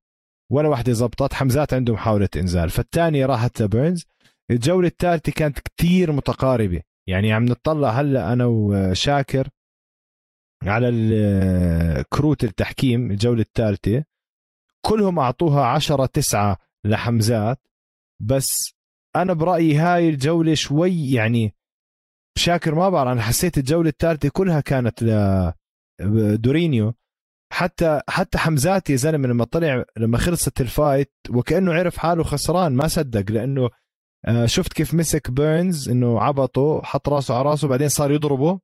ولا 0.51 0.67
واحدة 0.67 0.93
زبطت 0.93 1.33
حمزات 1.33 1.73
عنده 1.73 1.93
محاولة 1.93 2.29
إنزال. 2.35 2.69
فالثانية 2.69 3.25
راحت 3.25 3.61
لبيرنز. 3.61 4.05
الجولة 4.51 4.87
الثالثة 4.87 5.31
كانت 5.31 5.59
كتير 5.59 6.11
متقاربة. 6.11 6.81
يعني 7.07 7.33
عم 7.33 7.45
نطلع 7.45 7.89
هلأ 7.89 8.33
أنا 8.33 8.45
وشاكر 8.45 9.49
على 10.63 12.05
كروت 12.09 12.43
التحكيم 12.43 13.11
الجولة 13.11 13.41
الثالثة. 13.41 14.03
كلهم 14.85 15.19
أعطوها 15.19 15.65
عشرة 15.65 16.05
تسعة 16.05 16.57
لحمزات. 16.85 17.67
بس 18.21 18.73
أنا 19.15 19.33
برأيي 19.33 19.75
هاي 19.75 20.09
الجولة 20.09 20.53
شوي 20.53 21.11
يعني 21.11 21.55
شاكر 22.37 22.75
ما 22.75 22.89
بعرف 22.89 23.11
أنا 23.11 23.21
حسيت 23.21 23.57
الجولة 23.57 23.89
الثالثة 23.89 24.29
كلها 24.29 24.61
كانت 24.61 25.03
لدورينيو 26.01 26.93
حتى 27.53 28.01
حتى 28.09 28.37
حمزات 28.37 28.89
يا 28.89 28.95
زلمة 28.95 29.27
لما 29.27 29.45
طلع 29.45 29.85
لما 29.97 30.17
خلصت 30.17 30.61
ال 30.61 30.70
fight 30.70 31.13
وكأنه 31.29 31.73
عرف 31.73 31.97
حاله 31.97 32.23
خسران 32.23 32.75
ما 32.75 32.87
صدق 32.87 33.31
لأنه 33.31 33.69
آه، 34.25 34.45
شفت 34.45 34.73
كيف 34.73 34.93
مسك 34.93 35.31
بيرنز 35.31 35.89
إنه 35.89 36.21
عبطه 36.21 36.81
حط 36.81 37.09
راسه 37.09 37.35
على 37.35 37.49
راسه 37.49 37.67
بعدين 37.67 37.89
صار 37.89 38.11
يضربه. 38.11 38.59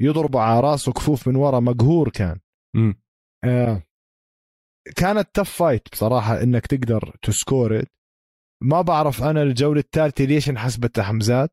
يضربه 0.00 0.40
على 0.40 0.60
راسه 0.60 0.92
كفوف 0.92 1.28
من 1.28 1.36
ورا 1.36 1.60
مقهور 1.60 2.08
كان. 2.08 2.38
م. 2.74 2.92
آه 3.44 3.82
كانت 4.96 5.28
tough 5.34 5.50
fight 5.50 5.88
بصراحة 5.92 6.42
إنك 6.42 6.66
تقدر 6.66 7.16
ت 7.22 7.32
score 7.32 7.84
ما 8.62 8.80
بعرف 8.80 9.22
أنا 9.22 9.42
الجولة 9.42 9.80
الثالثة 9.80 10.24
ليش 10.24 10.48
انحسبت 10.48 10.98
لحمزات. 10.98 11.50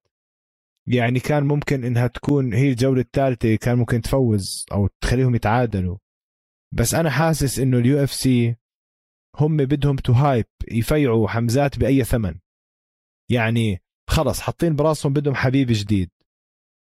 يعني 0.87 1.19
كان 1.19 1.43
ممكن 1.43 1.83
إنها 1.83 2.07
تكون 2.07 2.53
هي 2.53 2.69
الجولة 2.69 3.01
الثالثة 3.01 3.55
كان 3.55 3.77
ممكن 3.77 4.01
تفوز 4.01 4.65
أو 4.71 4.87
تخليهم 5.01 5.35
يتعادلوا. 5.35 5.97
بس 6.73 6.93
أنا 6.93 7.09
حاسس 7.09 7.59
إنه 7.59 7.77
ال 7.77 8.03
UFC 8.03 8.55
هم 9.35 9.57
بدهم 9.57 9.95
to 9.95 10.13
hype 10.13 10.45
يفيعوا 10.71 11.27
حمزات 11.27 11.79
بأي 11.79 12.03
ثمن. 12.03 12.39
يعني 13.31 13.81
خلص 14.09 14.39
حاطين 14.39 14.75
براسهم 14.75 15.13
بدهم 15.13 15.35
حبيب 15.35 15.67
جديد. 15.71 16.09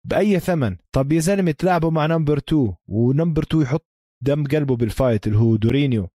بأي 0.04 0.40
ثمن. 0.40 0.76
طب 0.92 1.12
يا 1.12 1.20
زلمة 1.20 1.50
تلعبوا 1.50 1.90
مع 1.90 2.06
number 2.06 2.38
2 2.38 2.74
و 2.88 2.96
number 2.96 3.42
2 3.42 3.62
يحط 3.62 3.86
دم 4.22 4.44
قلبه 4.44 4.76
بال 4.76 4.90
fight 4.90 5.26
اللي 5.26 5.38
هو 5.38 5.56
دورينيو. 5.56 6.08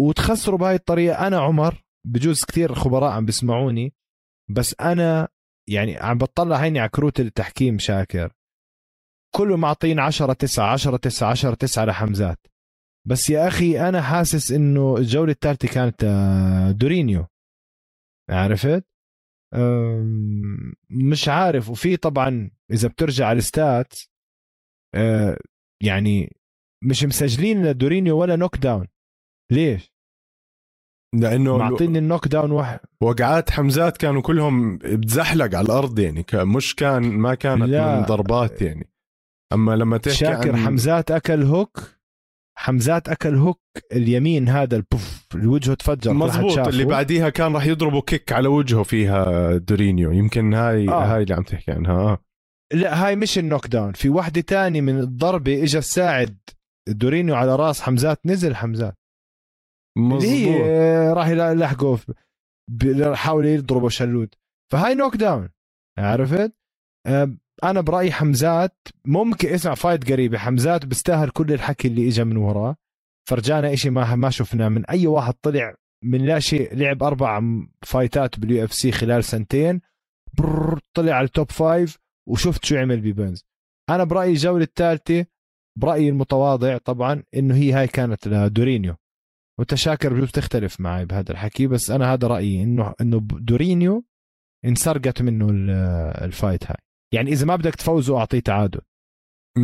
وتخسروا 0.00 0.58
بهاي 0.58 0.74
الطريقة. 0.74 1.26
أنا 1.26 1.40
عمر 1.40 1.84
بجوز 2.06 2.44
كثير 2.44 2.74
خبراء 2.74 3.12
عم 3.12 3.26
بيسمعوني 3.26 3.94
بس 4.50 4.74
أنا 4.80 5.28
يعني 5.68 5.96
عم 5.96 6.18
بطلع 6.18 6.56
هيني 6.56 6.80
على 6.80 6.88
كروت 6.88 7.20
التحكيم 7.20 7.78
شاكر. 7.78 8.32
كله 9.34 9.56
معطين 9.56 9.98
10 9.98 10.32
9 10.32 10.72
10 10.72 10.96
9 10.96 11.30
10 11.30 11.54
9 11.54 11.84
لحمزات. 11.84 12.46
بس 13.06 13.30
يا 13.30 13.48
أخي 13.48 13.88
أنا 13.88 14.02
حاسس 14.02 14.52
إنه 14.52 14.96
الجولة 14.96 15.32
الثالثة 15.32 15.68
كانت 15.68 16.04
آه، 16.04 16.70
دورينيو. 16.70 17.26
عرفت؟ 18.30 18.84
مش 20.90 21.28
عارف. 21.28 21.70
وفي 21.70 21.96
طبعا 21.96 22.50
إذا 22.70 22.88
بترجع 22.88 23.26
على 23.26 23.38
الستات 23.38 23.94
آه، 24.94 25.38
يعني 25.82 26.36
مش 26.84 27.04
مسجلين 27.04 27.66
لدورينيو 27.66 28.18
ولا 28.18 28.36
knockdown 28.36 28.86
ليش؟ 29.52 29.92
لأنه 31.14 31.56
معطيني 31.56 31.98
ال 31.98 32.28
knockdown 32.28 32.50
واحد. 32.50 32.80
وقعات 33.00 33.50
حمزات 33.50 33.96
كانوا 33.96 34.22
كلهم 34.22 34.78
بتزحلق 34.78 35.56
على 35.56 35.64
الأرض 35.64 35.98
يعني 35.98 36.24
مش 36.34 36.74
كان 36.74 37.02
ما 37.02 37.34
كانت 37.34 37.62
لا. 37.62 37.96
من 38.00 38.06
ضربات 38.06 38.62
يعني. 38.62 38.90
أما 39.52 39.76
لما 39.76 39.98
تحكي 39.98 40.16
شاكر 40.16 40.56
عن... 40.56 40.56
حمزات 40.56 41.10
أكل 41.10 41.42
هوك. 41.42 41.98
حمزات 42.58 43.08
أكل 43.08 43.34
هوك. 43.34 43.60
اليمين 43.92 44.48
هذا 44.48 44.76
البوف 44.76 45.26
الوجه 45.34 45.74
تفجر 45.74 46.12
مزبوط 46.12 46.58
اللي 46.58 46.84
بعديها 46.84 47.28
كان 47.28 47.54
راح 47.54 47.66
يضربوا 47.66 48.00
كيك 48.00 48.32
على 48.32 48.48
وجهه 48.48 48.82
فيها 48.82 49.56
دورينيو. 49.56 50.12
يمكن 50.12 50.54
هاي 50.54 50.88
آه. 50.88 51.14
هاي 51.14 51.22
اللي 51.22 51.34
عم 51.34 51.42
تحكي 51.42 51.72
عنها 51.72 51.92
آه. 51.92 52.18
لا 52.72 53.06
هاي 53.06 53.16
مش 53.16 53.38
النوك 53.38 53.66
داون. 53.66 53.92
في 53.92 54.08
واحدة 54.08 54.40
تاني 54.40 54.80
من 54.80 54.98
الضربة 54.98 55.62
اجى 55.62 55.80
ساعد 55.80 56.38
دورينيو 56.88 57.34
على 57.34 57.56
راس 57.56 57.80
حمزات. 57.80 58.20
نزل 58.26 58.56
حمزات. 58.56 58.98
اللي 59.98 60.28
هي 60.28 61.12
راح 61.12 61.28
يلحقه 61.28 61.98
حاول 63.14 63.46
يضربه 63.46 63.88
شلود 63.88 64.34
فهاي 64.72 64.94
knockdown 64.94 65.48
عرفت؟ 65.98 66.52
أنا 67.64 67.80
برأيي 67.80 68.12
حمزات 68.12 68.76
ممكن 69.04 69.48
اسمع 69.48 69.74
fight 69.74 70.12
قريبه 70.12 70.38
حمزات 70.38 70.86
بيستاهل 70.86 71.30
كل 71.30 71.52
الحكي 71.52 71.88
اللي 71.88 72.08
اجى 72.08 72.24
من 72.24 72.36
وراه. 72.36 72.76
فرجانا 73.28 73.72
إشي 73.72 73.90
ما 73.90 74.14
ما 74.14 74.30
شفناه. 74.30 74.68
من 74.68 74.86
أي 74.86 75.06
واحد 75.06 75.34
طلع 75.42 75.74
من 76.04 76.26
لا 76.26 76.38
شيء 76.38 76.74
لعب 76.74 77.02
أربع 77.02 77.42
fightات 77.82 78.38
بال 78.38 78.64
UFC 78.64 78.92
خلال 78.92 79.24
سنتين 79.24 79.80
طلع 80.94 81.12
على 81.12 81.24
ال 81.24 81.31
top 81.31 81.50
five 81.50 81.98
وشفت 82.28 82.64
شو 82.64 82.76
عمل 82.76 83.00
ببيرنز. 83.00 83.44
أنا 83.90 84.04
برأيي 84.04 84.32
الجولة 84.32 84.64
الثالثه 84.64 85.26
برأيي 85.78 86.08
المتواضع 86.08 86.78
طبعا 86.78 87.22
إنه 87.36 87.54
هي 87.54 87.72
هاي 87.72 87.86
كانت 87.86 88.28
لدورينيو. 88.28 88.94
وانت 89.58 89.74
شاكر 89.74 90.14
بجوز 90.14 90.30
تختلف 90.30 90.80
معي 90.80 91.04
بهذا 91.04 91.32
الحكي 91.32 91.66
بس 91.66 91.90
أنا 91.90 92.12
هذا 92.12 92.28
رأيي 92.28 92.62
انه 92.62 92.94
إنه 93.00 93.20
دورينيو 93.30 94.04
انسرقت 94.64 95.22
منه 95.22 95.46
ال 96.24 96.31
fight 96.31 96.64
هاي. 96.66 96.76
يعني 97.14 97.32
إذا 97.32 97.46
ما 97.46 97.56
بدك 97.56 97.74
تفوزوا 97.74 98.18
أعطيه 98.18 98.40
تعادل. 98.40 98.80
100% 99.58 99.60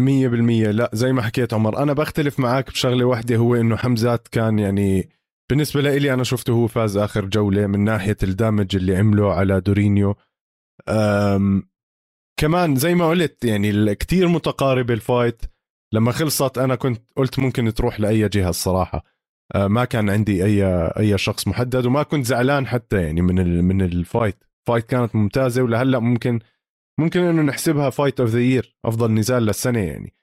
لا 0.71 0.91
زي 0.93 1.13
ما 1.13 1.23
حكيت 1.23 1.55
عمر 1.55 1.83
أنا 1.83 1.93
بختلف 1.93 2.41
معك 2.41 2.71
بشغلة 2.71 3.05
واحدة 3.05 3.37
هو 3.37 3.55
إنه 3.55 3.77
حمزات 3.77 4.29
كان 4.29 4.59
يعني 4.59 5.09
بالنسبة 5.51 5.81
لي 5.81 6.15
أنا 6.15 6.25
شفته 6.25 6.53
هو 6.53 6.67
فاز 6.67 6.97
آخر 6.97 7.25
جولة 7.25 7.67
من 7.67 7.81
ناحية 7.85 8.17
ال 8.23 8.30
damage 8.30 8.77
اللي 8.77 8.97
عمله 8.97 9.33
على 9.35 9.61
دورينيو. 9.61 10.17
أم 10.89 11.69
كمان 12.41 12.77
زي 12.77 12.95
ما 12.95 13.09
قلت 13.09 13.45
يعني 13.45 13.95
كتير 13.95 14.29
متقاربه 14.29 14.95
ال 14.95 15.02
fight. 15.02 15.43
لما 15.95 16.13
خلصت 16.13 16.59
أنا 16.59 16.75
كنت 16.75 17.03
قلت 17.17 17.39
ممكن 17.39 17.75
تروح 17.75 18.01
لأي 18.01 18.29
جهة 18.29 18.49
الصراحة. 18.51 18.99
أه 18.99 19.14
ما 19.57 19.85
كان 19.85 20.11
عندي 20.11 20.45
أي 20.45 20.65
أي 20.99 21.19
شخص 21.19 21.49
محدد 21.49 21.87
وما 21.87 22.03
كنت 22.03 22.25
زعلان 22.27 22.67
حتى 22.67 23.03
يعني 23.03 23.23
من 23.23 23.65
من 23.65 23.83
ال 23.83 23.93
fight 23.93 24.45
fight 24.69 24.85
كانت 24.85 25.17
ممتازة 25.17 25.63
ولهلأ 25.63 25.99
ممكن 25.99 26.41
ممكن 27.01 27.21
إنه 27.21 27.43
نحسبها 27.43 27.91
fight 27.91 28.21
of 28.21 28.31
the 28.31 28.41
year 28.41 28.77
أفضل 28.85 29.11
نزال 29.15 29.43
للسنة 29.43 29.81
يعني. 29.81 30.15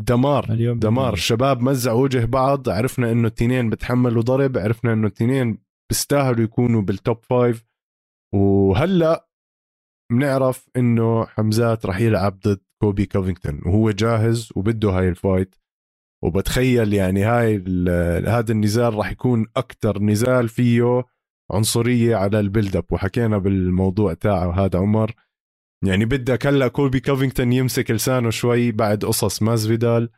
دمار 0.00 0.46
مليون 0.50 0.78
دمار. 0.78 1.12
الشباب 1.12 1.62
مزعوا 1.62 2.02
وجه 2.02 2.24
بعض 2.24 2.68
عرفنا 2.68 3.12
إنه 3.12 3.28
التنين 3.28 3.70
بتحملوا 3.70 4.22
ضرب 4.22 4.58
عرفنا 4.58 4.92
إنه 4.92 5.06
التنين 5.06 5.58
بيستاهلوا 5.90 6.44
يكونوا 6.44 6.82
بال 6.82 6.98
top 6.98 7.22
five 7.22 7.64
وهلأ 8.34 9.28
بنعرف 10.12 10.68
إنه 10.76 11.24
حمزات 11.24 11.86
رح 11.86 12.00
يلعب 12.00 12.40
ضد 12.40 12.60
كولبي 12.82 13.06
كوفينغتون 13.06 13.60
وهو 13.66 13.90
جاهز 13.90 14.52
وبده 14.56 14.90
هاي 14.90 15.08
ال 15.08 15.16
fight 15.16 15.54
وبتخيل 16.24 16.92
يعني 16.94 17.24
هاي 17.24 17.64
هذا 18.26 18.52
النزال 18.52 18.94
رح 18.94 19.10
يكون 19.10 19.46
أكثر 19.56 20.02
نزال 20.02 20.48
فيه 20.48 21.04
عنصرية 21.52 22.16
على 22.16 22.40
ال 22.40 22.46
build 22.46 22.76
up 22.76 22.92
وحكينا 22.92 23.38
بالموضوع 23.38 24.14
تاعه 24.14 24.64
هذا 24.64 24.78
عمر. 24.78 25.14
يعني 25.84 26.04
بدك 26.04 26.46
هلا 26.46 26.68
كولبي 26.68 27.00
كوفينغتون 27.00 27.52
يمسك 27.52 27.90
لسانه 27.90 28.30
شوي 28.30 28.72
بعد 28.72 29.04
قصص 29.04 29.42
مازفيدال 29.42 30.10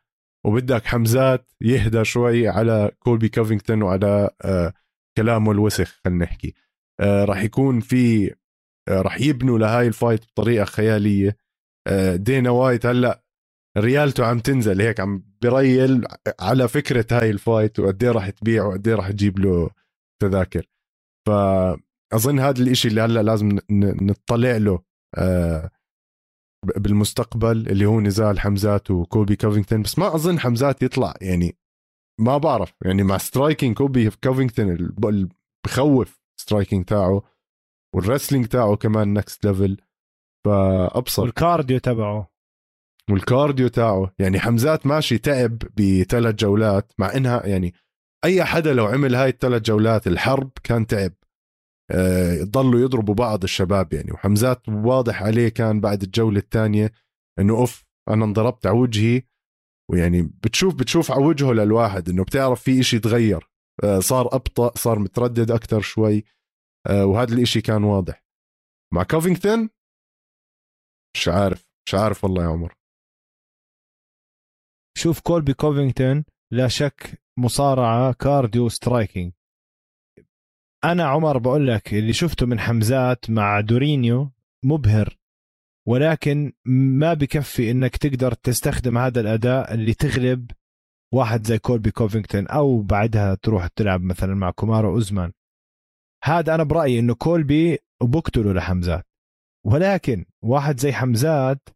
وبدك 0.47 0.87
حمزات 0.87 1.51
يهدى 1.61 2.05
شوي 2.05 2.49
على 2.49 2.91
كولبي 2.99 3.29
كوفينغتون 3.29 3.83
وعلى 3.83 4.31
آه 4.45 4.73
كلامه 5.17 5.53
الوسخ 5.53 6.01
خلينا 6.05 6.25
نحكي. 6.25 6.55
آه 7.01 7.25
راح 7.25 7.43
يكون 7.43 7.81
في 7.81 8.35
آه 8.89 9.03
راح 9.03 9.21
يبنوا 9.21 9.59
لهاي 9.59 9.87
ال 9.87 9.93
fight 9.93 10.25
بطريقة 10.25 10.65
خيالية. 10.65 11.37
آه 11.87 12.17
دينا 12.17 12.51
وايت 12.51 12.87
هلا 12.87 13.23
ريالته 13.79 14.27
عم 14.27 14.39
تنزل 14.39 14.81
هيك 14.81 15.01
عم 15.01 15.25
بريل 15.43 16.05
على 16.41 16.69
فكرة 16.69 17.07
هاي 17.13 17.31
ال 17.31 17.39
fight 17.39 17.81
وقد 17.81 18.05
إيه 18.05 18.11
راح 18.11 18.31
تبيع 18.31 18.65
وقد 18.65 18.89
إيه 18.89 18.95
راح 18.95 19.11
تجيب 19.11 19.39
له 19.39 19.71
تذاكر. 20.23 20.67
فأظن 21.29 22.39
هذا 22.39 22.63
الإشي 22.63 22.89
اللي 22.89 23.01
هلأ 23.01 23.23
لازم 23.23 23.59
نطلع 23.71 24.57
له 24.57 24.83
آه 25.19 25.71
بالمستقبل 26.77 27.69
اللي 27.69 27.87
هو 27.87 28.01
نزال 28.01 28.41
حمزات 28.41 28.91
وكولبي 28.91 29.37
كوفينغتون 29.37 29.83
بس 29.83 29.99
ما 29.99 30.15
أظن 30.15 30.39
حمزات 30.39 30.83
يطلع 30.83 31.15
يعني 31.21 31.57
ما 32.21 32.39
بعرف 32.39 32.75
يعني 32.85 33.03
مع 33.03 33.19
striking 33.19 33.77
كولبي 33.77 34.11
كوفينغتون 34.25 34.89
بخوف 35.67 36.21
striking 36.41 36.85
تاعه 36.85 37.23
وال 37.95 38.04
wrestling 38.04 38.47
تاعه 38.47 38.77
كمان 38.77 39.15
next 39.15 39.47
level 39.47 39.77
فأبصر. 40.47 41.23
وال 41.23 41.37
cardio 41.37 41.79
تبعه. 41.79 42.30
وال 43.11 43.25
cardio 43.25 43.69
تاعه. 43.69 44.15
يعني 44.19 44.41
حمزات 44.41 44.87
ماشي 44.87 45.19
تعب 45.19 45.59
بثلاث 45.59 46.35
جولات 46.35 46.93
مع 46.99 47.17
إنها 47.17 47.47
يعني 47.47 47.75
أي 48.25 48.45
حدا 48.45 48.73
لو 48.75 48.87
عمل 48.87 49.15
هاي 49.15 49.29
الثلاث 49.29 49.63
جولات 49.63 50.07
الحرب 50.07 50.51
كان 50.65 50.87
تعب. 50.87 51.13
آه، 51.91 52.43
ضلوا 52.43 52.81
يضربوا 52.81 53.15
بعض 53.15 53.43
الشباب 53.43 53.93
يعني. 53.93 54.13
وحمزات 54.13 54.69
واضح 54.69 55.23
عليه 55.23 55.49
كان 55.49 55.81
بعد 55.81 56.03
الجولة 56.03 56.39
الثانية 56.39 56.93
إنه 57.39 57.57
أوف 57.57 57.85
أنا 58.09 58.25
انضربت 58.25 58.67
على 58.67 58.79
وجهي. 58.79 59.23
ويعني 59.91 60.23
بتشوف 60.23 60.75
بتشوف 60.75 61.11
على 61.13 61.25
وجهه 61.25 61.53
للواحد 61.53 62.09
إنه 62.09 62.25
بتعرف 62.25 62.63
في 62.63 62.81
إشي 62.81 62.99
تغير. 62.99 63.51
آه، 63.85 64.01
صار 64.01 64.35
أبطأ 64.35 64.73
صار 64.77 64.99
متردد 64.99 65.51
أكثر 65.51 65.81
شوي. 65.81 66.25
آه، 66.87 67.07
وهذا 67.07 67.35
الإشي 67.35 67.61
كان 67.61 67.85
واضح. 67.85 68.25
مع 68.95 69.03
كوفينغتون 69.03 69.71
مش 71.17 71.29
عارف 71.29 71.71
مش 71.87 71.95
عارف 71.95 72.25
والله 72.25 72.43
يا 72.43 72.49
عمر. 72.49 72.80
شوف 75.01 75.21
كولبي 75.21 75.55
كوفينغتون 75.55 76.25
لا 76.51 76.69
شك 76.69 77.23
مصارعة 77.39 78.13
cardio 78.13 78.69
striking. 78.69 79.33
أنا 80.85 81.05
عمر 81.05 81.39
بقول 81.39 81.69
لك 81.69 81.95
اللي 81.95 82.13
شفته 82.13 82.47
من 82.47 82.61
حمزات 82.61 83.31
مع 83.31 83.61
دورينيو 83.61 84.31
مبهر 84.65 85.19
ولكن 85.89 86.53
ما 86.67 87.15
بكفي 87.15 87.71
إنك 87.71 87.97
تقدر 87.97 88.33
تستخدم 88.33 88.99
هذا 88.99 89.21
الأداء 89.21 89.75
اللي 89.75 89.95
تغلب 89.95 90.51
واحد 91.15 91.47
زي 91.47 91.59
كولبي 91.59 91.91
كوفينغتون 91.91 92.47
أو 92.47 92.83
بعدها 92.83 93.35
تروح 93.35 93.67
تلعب 93.67 94.03
مثلا 94.03 94.35
مع 94.35 94.51
كومارو 94.51 94.91
أوزمان. 94.95 95.33
هذا 96.25 96.55
أنا 96.55 96.63
برأيي 96.63 96.99
إنه 96.99 97.15
كولبي 97.15 97.79
وبقتله 98.03 98.53
لحمزات. 98.53 99.07
ولكن 99.67 100.25
واحد 100.43 100.81
زي 100.81 100.93
حمزات 100.93 101.69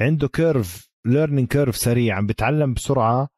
عنده 0.00 0.28
curve 0.28 0.87
learning 1.06 1.48
curve 1.48 1.76
سريع 1.76 2.16
عم 2.16 2.26
بتعلم 2.26 2.74
بسرعة. 2.74 3.28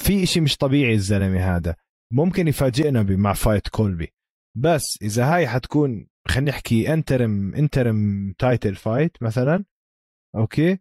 في 0.00 0.22
إشي 0.22 0.40
مش 0.40 0.56
طبيعي 0.56 0.94
الزلمة 0.94 1.56
هذا. 1.56 1.76
ممكن 2.12 2.48
يفاجئنا 2.48 3.02
مع 3.02 3.32
fight 3.32 3.68
كولبي 3.68 4.12
بس 4.56 4.98
إذا 5.02 5.34
هاي 5.34 5.48
حتكون 5.48 6.08
خلينا 6.28 6.50
نحكي 6.50 6.92
interim 6.92 7.54
interim 7.54 8.32
title 8.38 8.74
fight 8.74 9.22
مثلا 9.22 9.64
Okay؟ 10.36 10.78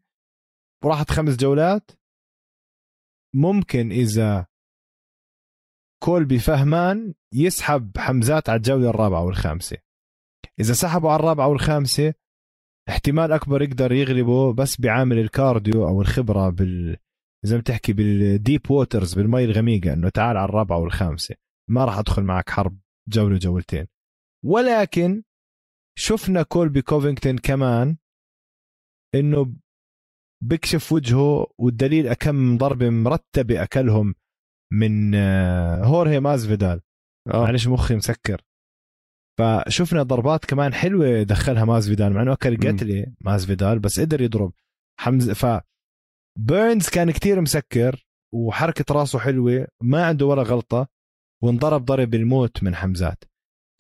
وراحت 0.84 1.12
خمس 1.12 1.36
جولات. 1.36 1.92
ممكن 3.36 3.92
إذا 3.92 4.48
كولبي 6.04 6.40
فهمان 6.40 7.14
يسحب 7.34 7.98
حمزات 7.98 8.50
على 8.50 8.58
الجولة 8.58 8.90
الرابعة 8.90 9.24
والخامسة. 9.24 9.78
إذا 10.60 10.74
سحبوا 10.74 11.10
على 11.12 11.20
الرابعة 11.20 11.48
والخامسة 11.48 12.14
احتمال 12.90 13.32
أكبر 13.32 13.62
يقدر 13.62 13.92
يغلبه 13.92 14.54
بس 14.54 14.82
بعامل 14.82 15.20
ال 15.20 15.29
cardio 15.29 15.88
أو 15.88 16.02
الخبرة 16.02 16.50
بال 16.50 16.98
زي 17.46 17.56
ما 17.56 17.62
تحكي 17.62 17.94
بال 17.94 18.20
deep 18.20 18.72
waters 18.72 19.14
بالمي 19.14 19.44
الغميقة 19.46 19.94
إنه 19.94 20.10
تعال 20.10 20.38
على 20.38 20.50
الرابعه 20.50 20.78
والخامسه 20.78 21.36
ما 21.70 21.86
راح 21.86 21.98
أدخل 21.98 22.24
معك 22.24 22.50
حرب 22.50 22.80
جولة 23.10 23.38
جولتين 23.38 23.88
ولكن 24.46 25.24
شفنا 25.98 26.44
كولبي 26.44 26.82
كوفينغتون 26.82 27.38
كمان 27.38 27.98
إنه 29.16 29.56
بكشف 30.44 30.92
وجهه 30.92 31.48
والدليل 31.58 32.14
كم 32.14 32.58
ضربه 32.58 32.90
مرتبة 32.90 33.64
أكلهم 33.64 34.16
من 34.74 35.16
آه، 35.16 35.84
هورهي 35.84 36.20
مازفيدال. 36.20 36.82
آه. 37.34 37.44
معلش 37.44 37.68
مخي 37.68 37.96
مسكر. 37.96 38.42
فشفنا 39.38 40.04
ضربات 40.04 40.46
كمان 40.46 40.74
حلوة 40.74 41.24
دخلها 41.24 41.66
مازفيدال 41.66 42.14
مع 42.14 42.22
إنه 42.22 42.34
أكل. 42.34 42.58
قتله 42.58 43.06
مازفيدال 43.22 43.80
بس 43.80 44.00
قدر 44.00 44.22
يضرب 44.22 44.54
حمزه 45.00 45.34
ف 45.34 45.62
بيرنز 46.40 46.90
كان 46.90 47.12
كتير 47.12 47.42
مسكر 47.42 48.06
وحركة 48.34 48.94
راسه 48.94 49.20
حلوة 49.20 49.68
ما 49.82 50.06
عنده 50.06 50.26
ولا 50.26 50.42
غلطة 50.44 50.88
وانضرب 51.44 51.86
ضرب 51.86 52.16
الموت 52.16 52.64
من 52.64 52.76
حمزات 52.76 53.24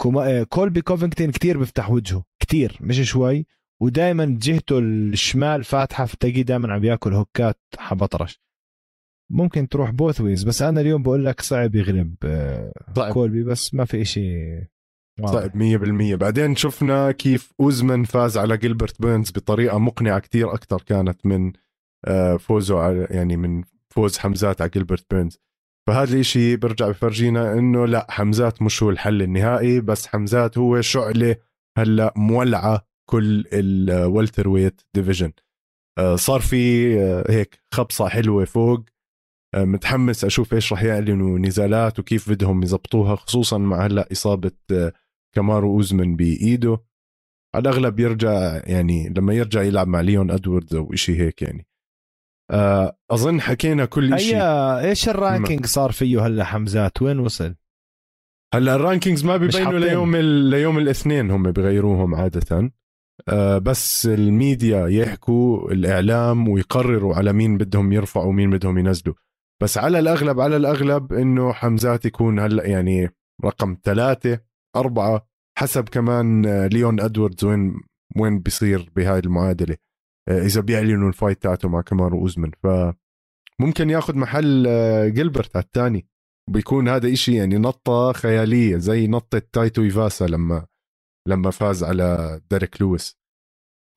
كوما... 0.01 0.39
آه، 0.39 0.43
كولبي 0.43 0.81
كوفينغتون 0.81 1.31
كتير 1.31 1.57
بيفتح 1.57 1.91
وجهه 1.91 2.23
كتير 2.41 2.77
مش 2.81 3.01
شوي 3.09 3.45
ودائما 3.81 4.37
جهته 4.41 4.79
الشمال 4.79 5.63
فاتحة 5.63 6.05
فتلاقيه 6.05 6.41
دائما 6.41 6.73
عم 6.73 6.83
ياكل 6.83 7.13
هوكات 7.13 7.59
حبطرش 7.77 8.39
ممكن 9.31 9.67
تروح 9.67 9.91
both 9.91 10.21
ways 10.21 10.43
بس 10.43 10.61
أنا 10.61 10.81
اليوم 10.81 11.03
بقول 11.03 11.25
لك 11.25 11.41
صعب 11.41 11.75
يغلب 11.75 12.15
صعب 12.95 13.13
كولبي 13.13 13.43
بس 13.43 13.73
ما 13.73 13.85
في 13.85 14.01
إشي. 14.01 14.55
صعب 15.23 15.51
100% 15.55 16.15
بعدين 16.15 16.55
شفنا 16.55 17.11
كيف 17.11 17.51
اوزمان 17.59 18.03
فاز 18.03 18.37
على 18.37 18.57
جيلبرت 18.57 19.01
بيرنز 19.01 19.31
بطريقة 19.31 19.77
مقنعة 19.77 20.19
كتير 20.19 20.53
أكثر 20.53 20.81
كانت 20.81 21.25
من 21.25 21.53
آه، 22.05 22.37
فوزه 22.37 22.79
على 22.79 23.07
يعني 23.09 23.37
من 23.37 23.63
فوز 23.89 24.17
حمزات 24.17 24.61
على 24.61 24.69
جيلبرت 24.69 25.05
بيرنز. 25.11 25.39
فهذا 25.87 26.13
الإشي 26.13 26.55
برجع 26.55 26.89
بفرجينا 26.89 27.53
إنه 27.53 27.85
لا 27.87 28.07
حمزات 28.09 28.61
مش 28.61 28.83
هو 28.83 28.89
الحل 28.89 29.21
النهائي 29.21 29.81
بس 29.81 30.07
حمزات 30.07 30.57
هو 30.57 30.81
شعلة 30.81 31.35
هلأ 31.77 32.13
مولعة 32.15 32.87
كل 33.09 33.45
ال 33.53 34.49
welterweight 34.49 34.81
division. 34.93 35.31
صار 36.15 36.39
في 36.39 36.93
آه، 37.01 37.31
هيك 37.31 37.59
خبصة 37.73 38.07
حلوة 38.07 38.45
فوق. 38.45 38.85
آه، 39.55 39.63
متحمس 39.63 40.25
أشوف 40.25 40.53
إيش 40.53 40.73
راح 40.73 40.83
يعلنوا 40.83 41.39
نزالات 41.39 41.99
وكيف 41.99 42.29
بدهم 42.29 42.63
يزبطوها 42.63 43.15
خصوصا 43.15 43.57
مع 43.57 43.85
هلأ 43.85 44.07
إصابة 44.11 44.51
آه، 44.71 44.93
كامارو 45.35 45.71
اوزمن 45.71 46.15
بإيده. 46.15 46.81
على 47.55 47.69
الأغلب 47.69 47.99
يرجع 47.99 48.61
يعني 48.63 49.13
لما 49.17 49.33
يرجع 49.33 49.61
يلعب 49.61 49.87
مع 49.87 50.01
ليون 50.01 50.31
ادواردز 50.31 50.75
أو 50.75 50.95
شيء 50.95 51.21
هيك 51.21 51.41
يعني. 51.41 51.67
آه، 52.51 52.97
أظن 53.11 53.41
حكينا 53.41 53.85
كل 53.85 54.19
شيء 54.19 54.35
هيا 54.35 54.79
إيش 54.89 55.09
الرانكينج 55.09 55.65
صار 55.65 55.91
فيه 55.91 56.25
هلا 56.25 56.43
حمزات؟ 56.43 57.01
وين 57.01 57.19
وصل؟ 57.19 57.55
هلا 58.53 58.75
ال 58.75 58.81
rankings 58.81 59.25
ما 59.25 59.37
بيبينوا 59.37 59.65
حاطين. 59.65 59.79
ليوم. 59.79 60.15
ليوم 60.15 60.77
الاثنين 60.77 61.31
هم 61.31 61.51
بغيروهم 61.51 62.15
عادة. 62.15 62.71
آه 63.29 63.57
بس 63.57 64.05
الميديا 64.05 64.87
يحكوا 64.87 65.71
الإعلام 65.71 66.47
ويقرروا 66.47 67.15
على 67.15 67.33
مين 67.33 67.57
بدهم 67.57 67.93
يرفعوا 67.93 68.25
ومين 68.25 68.49
بدهم 68.49 68.77
ينزلوا. 68.77 69.15
بس 69.61 69.77
على 69.77 69.99
الأغلب 69.99 70.39
على 70.39 70.55
الأغلب 70.55 71.13
إنه 71.13 71.53
حمزات 71.53 72.05
يكون 72.05 72.39
هلا 72.39 72.67
يعني 72.67 73.09
رقم 73.45 73.77
ثلاثة. 73.83 74.39
أربعة 74.75 75.27
حسب 75.57 75.89
كمان 75.89 76.45
آه، 76.45 76.67
ليون 76.67 76.99
إدواردز 76.99 77.45
وين 77.45 77.81
وين 78.15 78.39
بيصير 78.39 78.91
بهاي 78.95 79.19
المعادلة. 79.19 79.77
آه، 80.29 80.45
إذا 80.45 80.61
بيعلنوا 80.61 81.09
ال 81.09 81.15
fight 81.15 81.43
تاعته 81.43 81.69
مع 81.69 81.81
كمارو 81.81 82.19
أوزمن 82.19 82.51
فممكن 82.63 83.89
ياخذ 83.89 84.15
محل 84.15 84.65
آه، 84.67 85.07
جيلبرت 85.07 85.55
على 85.55 85.65
الثاني 85.65 86.07
بيكون 86.49 86.89
هذا 86.89 87.13
إشي 87.13 87.35
يعني 87.35 87.57
نطة 87.57 88.11
خيالية 88.11 88.77
زي 88.77 89.07
نطة 89.07 89.41
تاي 89.53 89.81
تويفاسا 89.81 90.25
لما 90.25 90.65
لما 91.27 91.51
فاز 91.51 91.83
على 91.83 92.41
ديريك 92.49 92.81
لويس. 92.81 93.17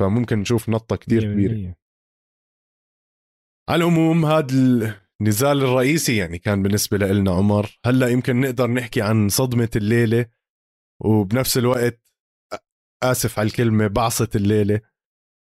فممكن 0.00 0.38
نشوف 0.38 0.68
نطة 0.68 0.96
كتير 0.96 1.32
كبيرة. 1.32 1.54
100%. 1.54 1.74
على 3.70 3.84
العموم 3.84 4.24
هذا 4.24 5.00
النزال 5.20 5.62
الرئيسي 5.62 6.16
يعني 6.16 6.38
كان 6.38 6.62
بالنسبة 6.62 6.98
لنا 6.98 7.30
عمر. 7.30 7.78
هلأ 7.86 8.08
يمكن 8.08 8.40
نقدر 8.40 8.70
نحكي 8.70 9.02
عن 9.02 9.28
صدمة 9.28 9.70
الليلة. 9.76 10.26
وبنفس 11.00 11.58
الوقت 11.58 12.12
آسف 13.02 13.38
على 13.38 13.46
الكلمة 13.46 13.86
بعصة 13.86 14.28
الليلة. 14.34 14.80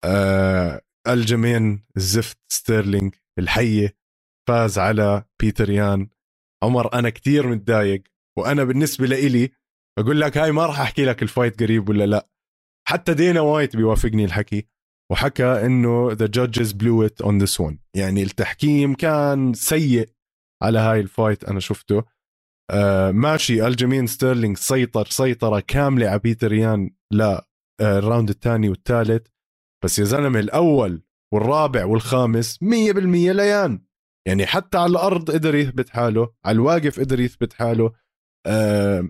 آه 0.06 0.82
ألجمين 1.08 1.86
الزفت 1.98 2.40
ستيرلينج 2.52 3.16
الحية 3.40 3.98
فاز 4.48 4.80
على 4.80 5.26
بيتر 5.42 5.70
يان. 5.70 6.10
عمر 6.64 6.94
أنا 6.94 7.10
كتير 7.10 7.48
متضايق 7.48 8.04
وأنا 8.38 8.64
بالنسبة 8.64 9.06
لإلي 9.06 9.52
أقول 10.00 10.22
لك 10.22 10.38
هاي 10.38 10.52
ما 10.52 10.66
راح 10.66 10.80
أحكي 10.80 11.06
لك 11.06 11.24
ال 11.24 11.30
fight 11.30 11.64
قريب 11.64 11.90
ولا 11.90 12.06
لأ. 12.06 12.30
حتى 12.88 13.14
دينا 13.14 13.42
وايت 13.42 13.76
بيوافقني 13.76 14.26
الحكي 14.26 14.68
وحكى 15.12 15.66
إنه 15.66 16.12
the 16.12 16.28
judges 16.28 16.72
blew 16.72 17.06
it 17.06 17.22
on 17.22 17.38
this 17.38 17.60
one 17.60 17.80
يعني 17.96 18.24
التحكيم 18.24 18.94
كان 18.94 19.54
سيء 19.54 20.10
على 20.64 20.80
هاي 20.80 21.00
ال 21.00 21.07
fight 21.07 21.44
أنا 21.44 21.60
شفته. 21.60 22.04
آه 22.72 23.12
ماشي 23.12 23.68
ألجمين 23.68 24.08
ستيرلينج 24.08 24.58
سيطر 24.58 25.06
سيطرة 25.06 25.60
كاملة 25.60 26.08
على 26.10 26.20
بيتر 26.20 26.54
يان 26.54 26.96
لا 27.12 27.48
آه 27.82 28.20
الثاني 28.20 28.70
والثالث. 28.70 29.28
بس 29.84 30.00
يا 30.00 30.04
زلمة 30.04 30.40
الأول 30.40 31.04
والرابع 31.34 31.86
والخامس 31.86 32.60
100% 32.64 32.66
ليان. 33.32 33.86
يعني 34.28 34.46
حتى 34.46 34.78
على 34.78 34.92
الأرض 34.92 35.32
قدر 35.32 35.56
يثبت 35.56 35.90
حاله 35.90 36.34
على 36.46 36.56
الواقف 36.56 37.00
قدر 37.00 37.20
يثبت 37.20 37.54
حاله. 37.54 37.94
آه 38.48 39.10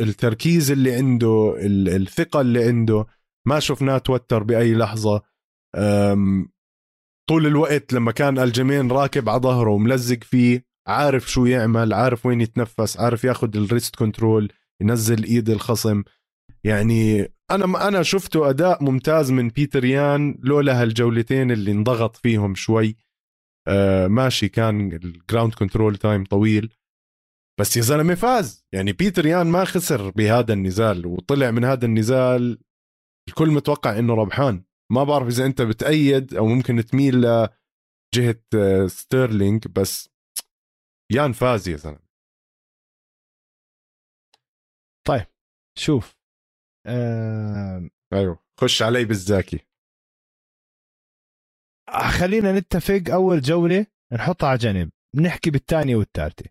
التركيز 0.00 0.70
اللي 0.70 0.92
عنده 0.92 1.54
الثقة 1.96 2.40
اللي 2.40 2.64
عنده 2.64 3.06
ما 3.46 3.60
شفناه 3.60 3.98
توتر 3.98 4.42
بأي 4.42 4.74
لحظة. 4.74 5.22
طول 7.28 7.46
الوقت 7.46 7.92
لما 7.92 8.12
كان 8.12 8.38
ألجمين 8.38 8.90
راكب 8.90 9.28
على 9.28 9.40
ظهره 9.40 9.70
وملزق 9.70 10.24
فيه 10.24 10.67
عارف 10.88 11.30
شو 11.30 11.46
يعمل 11.46 11.92
عارف 11.92 12.26
وين 12.26 12.40
يتنفس 12.40 13.00
عارف 13.00 13.24
ياخذ 13.24 13.56
ال 13.56 13.63
wrist 13.63 13.96
control 13.96 14.52
ينزل 14.82 15.24
إيد 15.24 15.50
الخصم. 15.50 16.02
يعني 16.64 17.32
أنا 17.50 17.88
أنا 17.88 18.02
شفته 18.02 18.50
أداء 18.50 18.84
ممتاز 18.84 19.30
من 19.30 19.48
بيتر 19.48 19.84
يان 19.84 20.38
لولا 20.42 20.82
هالجولتين 20.82 21.50
اللي 21.50 21.72
انضغط 21.72 22.16
فيهم 22.16 22.54
شوي. 22.54 22.96
آه 23.68 24.06
ماشي 24.06 24.48
كان 24.48 24.92
ال 24.92 25.01
ground 25.01 25.54
control 25.54 25.96
time 25.96 26.24
طويل. 26.24 26.74
بس 27.60 27.76
يا 27.76 27.82
زلمة 27.82 28.14
فاز. 28.14 28.66
يعني 28.72 28.92
بيتر 28.92 29.26
يان 29.26 29.46
ما 29.46 29.64
خسر 29.64 30.10
بهذا 30.10 30.52
النزال 30.52 31.06
وطلع 31.06 31.50
من 31.50 31.64
هذا 31.64 31.86
النزال 31.86 32.58
الكل 33.28 33.50
متوقع 33.50 33.98
إنه 33.98 34.14
ربحان. 34.14 34.64
ما 34.92 35.04
بعرف 35.04 35.28
إذا 35.28 35.46
أنت 35.46 35.62
بتأيد 35.62 36.34
أو 36.34 36.46
ممكن 36.46 36.84
تميل 36.84 37.20
لجهة 37.20 38.42
آه، 38.54 38.86
ستيرلينج 38.86 39.66
بس 39.66 40.10
يان 41.10 41.32
فاز 41.32 41.68
يا 41.68 41.76
زلمة. 41.76 42.08
طيب 45.06 45.26
شوف 45.78 46.16
آه... 46.86 47.90
أيوه 48.12 48.38
خش 48.60 48.82
علي 48.82 49.04
بالزاكي. 49.04 49.58
خلينا 52.18 52.58
نتفق 52.58 53.02
أول 53.12 53.40
جولة 53.40 53.86
نحطها 54.12 54.48
على 54.48 54.58
جنب 54.58 54.90
نحكي 55.14 55.50
بالثانية 55.50 55.96
والثالثة. 55.96 56.44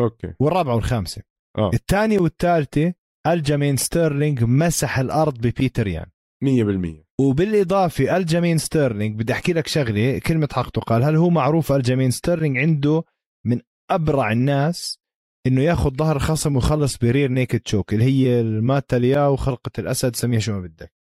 أوكي. 0.00 0.34
والرابعة 0.40 0.74
والخامسة. 0.74 1.22
آه. 1.58 1.70
الثانية 1.74 2.18
والثالثة 2.18 2.94
الجامين 3.26 3.76
ستيرلينج 3.76 4.44
مسح 4.44 4.98
الأرض 4.98 5.38
ببيتر 5.38 5.86
يان. 5.86 6.06
100% 6.44 7.04
وبالإضافة 7.20 8.16
الجامين 8.16 8.58
ستيرلينج 8.58 9.18
بدي 9.18 9.32
أحكي 9.32 9.52
لك 9.52 9.66
شغلة 9.66 10.18
كلمة 10.18 10.48
حقته 10.52 10.80
قال 10.80 11.02
هل 11.02 11.16
هو 11.16 11.30
معروف 11.30 11.72
الجامين 11.72 12.10
ستيرلينج 12.10 12.58
عنده 12.58 13.04
من 13.46 13.60
أبرع 13.90 14.32
الناس 14.32 14.98
إنه 15.46 15.62
ياخذ 15.62 15.90
ظهر 15.90 16.18
خصم 16.18 16.56
ويخلص 16.56 16.96
برير 16.96 17.30
نيكد 17.30 17.60
تشوك 17.60 17.94
اللي 17.94 18.04
هي 18.04 18.40
الماتا 18.40 18.96
اليا 18.96 19.26
وخلقة 19.26 19.70
الأسد 19.78 20.16
سميها 20.16 20.40
شو 20.40 20.52
ما 20.52 20.60
بدك. 20.60 20.92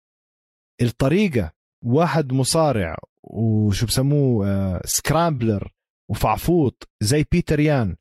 الطريقة 0.82 1.52
واحد 1.86 2.34
مصارع 2.34 2.98
وشو 3.24 3.86
بسموه 3.86 4.48
آه 4.48 4.82
سكرامبلر 4.86 5.72
وفعفوط 6.10 6.90
زي 7.02 7.26
بيتر 7.32 7.60
يان 7.60 7.96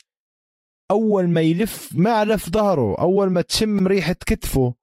أول 0.90 1.29
ما 1.29 1.40
يلف 1.40 1.90
ما 1.94 2.25
لف 2.25 2.51
ظهره 2.51 2.99
أول 3.01 3.31
ما 3.31 3.40
تشم 3.40 3.87
ريحة 3.87 4.12
كتفه 4.27 4.75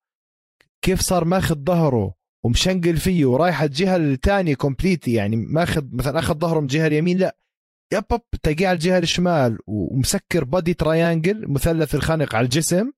كيف 0.82 1.00
صار 1.00 1.26
ماخذ 1.26 1.56
ظهره 1.56 2.14
ومشنقل 2.46 2.98
فيه 2.98 3.26
ورايح 3.26 3.62
الجهة 3.62 3.96
الثانية 3.96 4.56
كومبليتي 4.56 5.14
يعني 5.14 5.36
ماخذ 5.36 5.86
مثلا 5.92 6.20
أخذ 6.20 6.38
ظهره 6.38 6.60
من 6.60 6.66
الجهة 6.66 6.88
اليمين 6.88 7.18
لا. 7.18 7.38
يب 7.94 8.22
تلاقيه 8.44 8.68
على 8.68 8.76
الجهة 8.76 9.00
الشمال 9.00 9.60
ومسكر 9.68 10.44
بادي 10.44 10.74
تريانجل 10.74 11.52
مثلث 11.52 11.96
الخنق 11.96 12.36
على 12.36 12.46
الجسم 12.46 12.92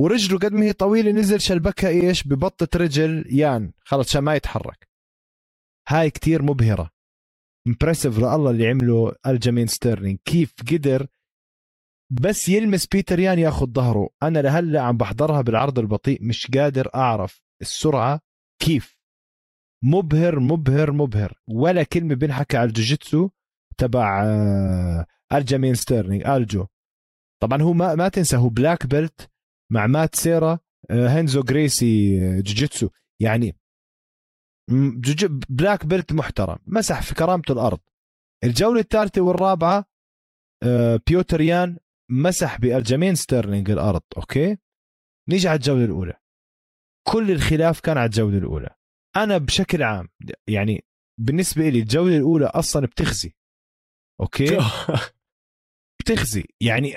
ورجله 0.00 0.38
قد 0.38 0.52
ما 0.52 0.64
هي 0.64 0.72
طويلة 0.72 1.10
نزل 1.10 1.40
شلبكها 1.40 1.90
إيش؟ 1.90 2.28
ببطة 2.28 2.78
رجل 2.78 3.24
يان. 3.30 3.72
خلص 3.84 4.08
عشان 4.08 4.22
ما 4.22 4.34
يتحرك. 4.34 4.88
هاي 5.88 6.10
كتير 6.10 6.42
مبهرة. 6.42 6.90
impressive 7.66 8.18
لل 8.18 8.50
اللي 8.50 8.68
عمله 8.68 9.12
الجمين 9.26 9.66
ستيرلينج 9.66 10.18
كيف 10.24 10.54
قدر 10.72 11.06
بس 12.10 12.48
يلمس 12.48 12.86
بيتر 12.86 13.18
يان 13.18 13.38
ياخذ 13.38 13.66
ظهره. 13.66 14.08
أنا 14.22 14.38
لهلأ 14.38 14.80
عم 14.80 14.96
بحضرها 14.96 15.40
بالعرض 15.42 15.78
البطيء 15.78 16.24
مش 16.24 16.50
قادر 16.50 16.90
أعرف 16.94 17.42
السرعة. 17.62 18.20
كيف؟ 18.62 18.98
مبهر 19.84 20.40
مبهر 20.40 20.92
مبهر. 20.92 21.40
ولا 21.48 21.82
كلمة 21.82 22.14
بنحكى 22.14 22.56
على 22.56 22.68
الجوجيتسو. 22.68 23.30
تبع 23.80 24.24
آه، 24.24 25.06
الجامين 25.32 25.74
ستيرلينج 25.74 26.26
الجو 26.26 26.66
طبعا 27.42 27.62
هو 27.62 27.72
ما, 27.72 27.94
ما 27.94 28.08
تنسى 28.08 28.36
هو 28.36 28.48
black 28.48 28.86
belt 28.86 29.30
مع 29.72 29.86
مات 29.86 30.14
سيرا 30.14 30.58
آه، 30.90 31.08
هينزو 31.08 31.42
جريسي 31.42 32.18
آه، 32.22 32.40
جوجيتسو. 32.40 32.88
يعني 33.20 33.56
black 35.48 35.86
belt 35.86 36.12
محترم 36.12 36.58
مسح 36.66 37.02
في 37.02 37.14
كرامته 37.14 37.52
الأرض. 37.52 37.80
الجولة 38.44 38.80
الثالثة 38.80 39.20
والرابعة 39.20 39.84
بيوتر 41.06 41.40
يان 41.40 41.78
مسح 42.10 42.60
بالجامين 42.60 43.14
ستيرلينج 43.14 43.70
الأرض 43.70 44.02
أوكي؟ 44.16 44.56
نيجي 45.28 45.48
على 45.48 45.56
الجولة 45.56 45.84
الأولى. 45.84 46.14
كل 47.08 47.30
الخلاف 47.30 47.80
كان 47.80 47.98
على 47.98 48.06
الجولة 48.06 48.38
الأولى. 48.38 48.74
أنا 49.16 49.38
بشكل 49.38 49.82
عام 49.82 50.08
يعني 50.48 50.84
بالنسبة 51.20 51.68
لي 51.68 51.78
الجولة 51.78 52.16
الأولى 52.16 52.46
أصلا 52.46 52.86
بتخزي. 52.86 53.34
أوكي؟ 54.20 54.58
بتخزي 56.00 56.44
يعني 56.60 56.94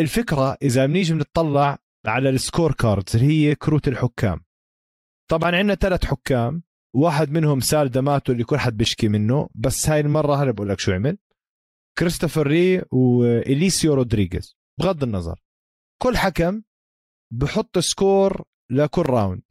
الفكرة 0.00 0.56
إذا 0.62 0.86
بنيجي 0.86 1.14
بنطلع 1.14 1.78
على 2.06 2.28
ال 2.28 2.35
score 2.35 2.72
cards 2.72 3.16
اللي 3.16 3.26
هي 3.26 3.54
كروت 3.54 3.88
الحكام. 3.88 4.44
طبعا 5.30 5.56
عندنا 5.56 5.74
ثلاث 5.74 6.04
حكام. 6.04 6.62
واحد 6.96 7.30
منهم 7.30 7.60
سال 7.60 7.90
دماتو 7.90 8.32
اللي 8.32 8.44
كل 8.44 8.58
حد 8.58 8.76
بيشكي 8.76 9.08
منه 9.08 9.48
بس 9.54 9.88
هاي 9.88 10.00
المرة 10.00 10.34
هلا 10.34 10.50
بقول 10.50 10.68
لك 10.68 10.78
شو 10.80 10.92
عمل. 10.92 11.18
كريستوفر 11.98 12.46
ري 12.46 12.82
وإليسيو 12.92 13.94
رودريغيز. 13.94 14.56
بغض 14.80 15.02
النظر. 15.02 15.40
كل 16.02 16.16
حكم 16.16 16.62
بحط 17.32 17.78
score 17.78 18.44
لكل 18.70 19.02
round. 19.02 19.42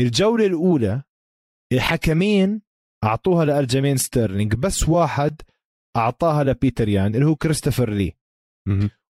الجولة 0.00 0.46
الأولى 0.46 1.02
الحكمين 1.72 2.62
أعطوها 3.04 3.44
لألجامين 3.44 3.96
ستيرلينج 3.96 4.54
بس 4.54 4.88
واحد 4.88 5.42
أعطاها 5.96 6.44
لبيتر 6.44 6.88
يان 6.88 7.14
اللي 7.14 7.26
هو 7.26 7.36
كريستوفر 7.36 7.90
لي. 7.90 8.12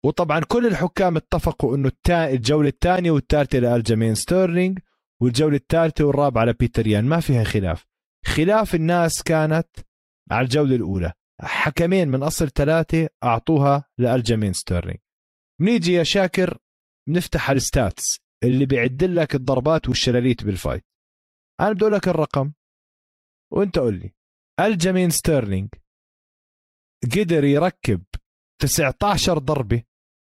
وطبعا 0.05 0.41
كل 0.41 0.67
الحكام 0.67 1.17
اتفقوا 1.17 1.77
إنه 1.77 1.93
الجولة 2.09 2.69
الثانية 2.69 3.11
والثالثة 3.11 3.59
لألجامين 3.59 4.15
ستيرلينج 4.15 4.79
والجولة 5.23 5.57
الثالثة 5.57 6.05
والرابعة 6.05 6.45
لبيتر 6.45 6.87
يان. 6.87 7.05
ما 7.05 7.21
فيها 7.21 7.45
خلاف. 7.45 7.87
خلاف 8.27 8.75
الناس 8.75 9.23
كانت 9.23 9.69
على 10.31 10.45
الجولة 10.45 10.77
الأولى. 10.77 11.13
حكمين 11.41 12.09
من 12.09 12.23
أصل 12.23 12.49
ثلاثة 12.49 13.09
أعطوها 13.25 13.85
لألجامين 13.99 14.53
ستيرلينج 14.53 14.99
بنيجي 15.61 15.93
يا 15.93 16.03
شاكر 16.03 16.59
نفتح 17.09 17.51
ال 17.51 17.62
stats 17.62 18.21
اللي 18.45 18.67
بيعدل 18.67 19.17
لك 19.17 19.35
الضربات 19.35 19.89
والشلاليت 19.89 20.45
بال 20.45 20.55
fight. 20.55 20.85
أنا 21.61 21.73
بدي 21.73 21.85
لك 21.85 22.09
الرقم 22.09 22.53
وأنت 23.53 23.79
قول 23.79 23.95
لي. 23.95 24.15
ألجمين 24.61 25.11
ستيرلينج 25.11 25.69
قدر 27.05 27.45
يركب 27.45 28.03
19 28.63 29.39
ضربة 29.39 29.83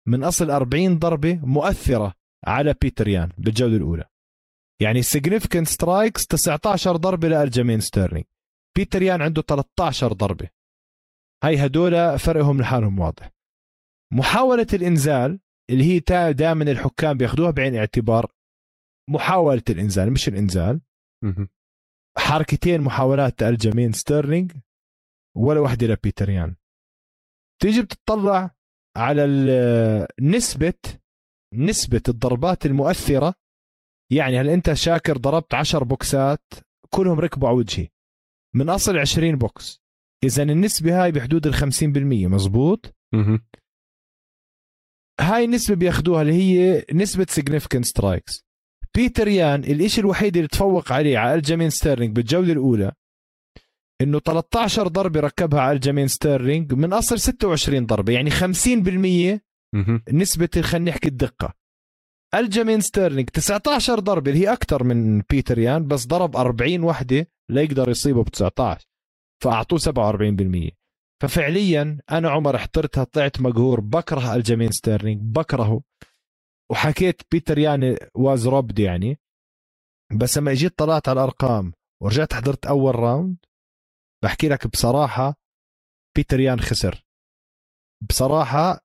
من 0.09 0.25
أصل 0.25 0.51
40 0.51 0.99
ضربة 0.99 1.35
مؤثرة 1.35 2.15
على 2.47 2.75
بيتر 2.83 3.09
يان 3.09 3.33
بالجولة 3.39 3.77
الأولى. 3.77 4.05
يعني 4.81 5.03
significant 5.03 5.63
strikes 5.63 6.27
19 6.27 6.97
ضربة 6.97 7.29
لالجمين 7.29 7.81
ستيرلينج 7.81 8.25
بيتر 8.77 9.03
يان 9.03 9.23
عنده 9.23 9.43
13 9.43 10.13
ضربة. 10.13 10.49
هاي 11.45 11.67
هدول 11.67 12.19
فرقهم 12.19 12.61
لحالهم 12.61 12.99
واضح. 12.99 13.31
محاولة 14.13 14.67
الإنزال 14.73 15.41
اللي 15.71 15.85
هي 15.85 16.01
دائما 16.33 16.65
الحكام 16.71 17.17
بياخذوها 17.17 17.51
بعين 17.51 17.75
الاعتبار 17.75 18.33
محاولة 19.11 19.63
الإنزال 19.71 20.13
مش 20.13 20.29
الإنزال. 20.29 20.81
حركتين 22.19 22.81
محاولات 22.81 23.43
الجمين 23.43 23.93
ستيرلينج 23.93 24.53
ولا 25.37 25.61
وحدة 25.61 25.87
لبيتر 25.87 26.31
يان. 26.31 26.57
تيجي 27.63 27.83
بتطلع 27.83 28.55
على 28.97 29.27
نسبة 30.21 30.75
نسبة 31.55 32.03
الضربات 32.09 32.67
المؤثرة. 32.67 33.35
يعني 34.13 34.41
هل 34.41 34.49
أنت 34.49 34.73
شاكر 34.73 35.17
ضربت 35.17 35.55
عشر 35.55 35.85
بوكسات؟ 35.85 36.43
كلهم 36.91 37.21
ركبوا 37.21 37.49
على 37.49 37.57
وجهي. 37.57 37.89
من 38.55 38.69
أصل 38.69 38.99
20 38.99 39.37
بوكس. 39.37 39.81
إذا 40.25 40.43
النسبة 40.43 41.03
هاي 41.05 41.13
بحدود 41.13 41.47
ال 41.47 41.55
50% 41.55 42.29
مزبوط؟ 42.29 42.95
هاي 45.21 45.45
النسبة 45.45 45.75
بياخدوها 45.75 46.23
اللي 46.23 46.33
هي 46.33 46.85
نسبة 46.93 47.27
significant 47.31 47.85
strikes. 47.85 48.43
بيتر 48.95 49.29
يان 49.29 49.65
الإشي 49.65 50.01
الوحيد 50.01 50.37
اللي 50.37 50.49
تفوق 50.49 50.93
عليه 50.93 51.19
على 51.19 51.35
الجامين 51.35 51.71
ستيرلينج 51.71 52.17
بالجولة 52.17 52.53
الأولى 52.53 52.93
إنه 54.01 54.19
13 54.19 54.89
ضربة 54.89 55.21
ركبها 55.21 55.61
على 55.61 55.73
الجامين 55.77 56.09
ستيرلينج 56.09 56.73
من 56.73 56.93
أصل 56.93 57.19
26 57.19 57.87
ضربة 57.87 58.13
يعني 58.13 58.31
50% 58.31 59.41
نسبة 60.13 60.49
خلينا 60.63 60.91
نحكي 60.91 61.09
الدقة. 61.09 61.55
الجامين 62.35 62.81
ستيرلينج 62.81 63.29
19 63.29 64.01
ضربة 64.01 64.31
اللي 64.31 64.43
هي 64.43 64.53
أكثر 64.53 64.85
من 64.85 65.21
بيتر 65.31 65.59
يان 65.59 65.87
بس 65.89 66.07
ضرب 66.07 66.37
40 66.37 66.83
وحدة 66.83 67.27
ليقدر 67.51 67.89
يصيبه 67.89 68.23
ب 68.25 68.29
19 68.29 68.87
فاعطوه 69.43 69.79
47% 69.79 70.71
ففعليا 71.23 71.99
أنا 72.11 72.31
عمر 72.31 72.57
احترتها 72.57 73.05
طلعت 73.05 73.41
مقهور 73.41 73.81
بكره 73.81 74.35
الجامين 74.35 74.71
ستيرلينج 74.71 75.21
بكرهه. 75.23 75.83
وحكيت 76.71 77.23
بيتر 77.31 77.59
يان 77.59 77.97
was 78.15 78.47
robbed 78.49 78.79
يعني. 78.79 79.19
بس 80.13 80.39
لما 80.39 80.53
إجيت 80.53 80.79
طلعت 80.79 81.09
على 81.09 81.17
الأرقام 81.21 81.73
ورجعت 82.03 82.33
حضرت 82.35 82.67
أول 82.67 82.95
round 82.95 83.37
بحكي 84.25 84.49
لك 84.49 84.67
بصراحة 84.67 85.35
بيتر 86.17 86.41
يان 86.41 86.61
خسر. 86.61 87.05
بصراحة 88.09 88.81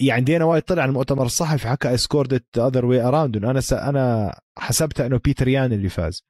يعني 0.00 0.24
Dana 0.24 0.44
White 0.44 0.62
طلع 0.62 0.82
على 0.82 0.88
المؤتمر 0.88 1.26
الصحفي 1.26 1.68
حكى 1.68 1.96
scored 1.96 2.44
other 2.56 2.84
way 2.84 3.00
around 3.00 3.36
أنا 3.36 3.60
س... 3.60 3.72
أنا 3.72 4.34
حسبتها 4.58 5.06
إنه 5.06 5.18
بيتر 5.18 5.48
يان 5.48 5.72
اللي 5.72 5.88
فاز. 5.88 6.24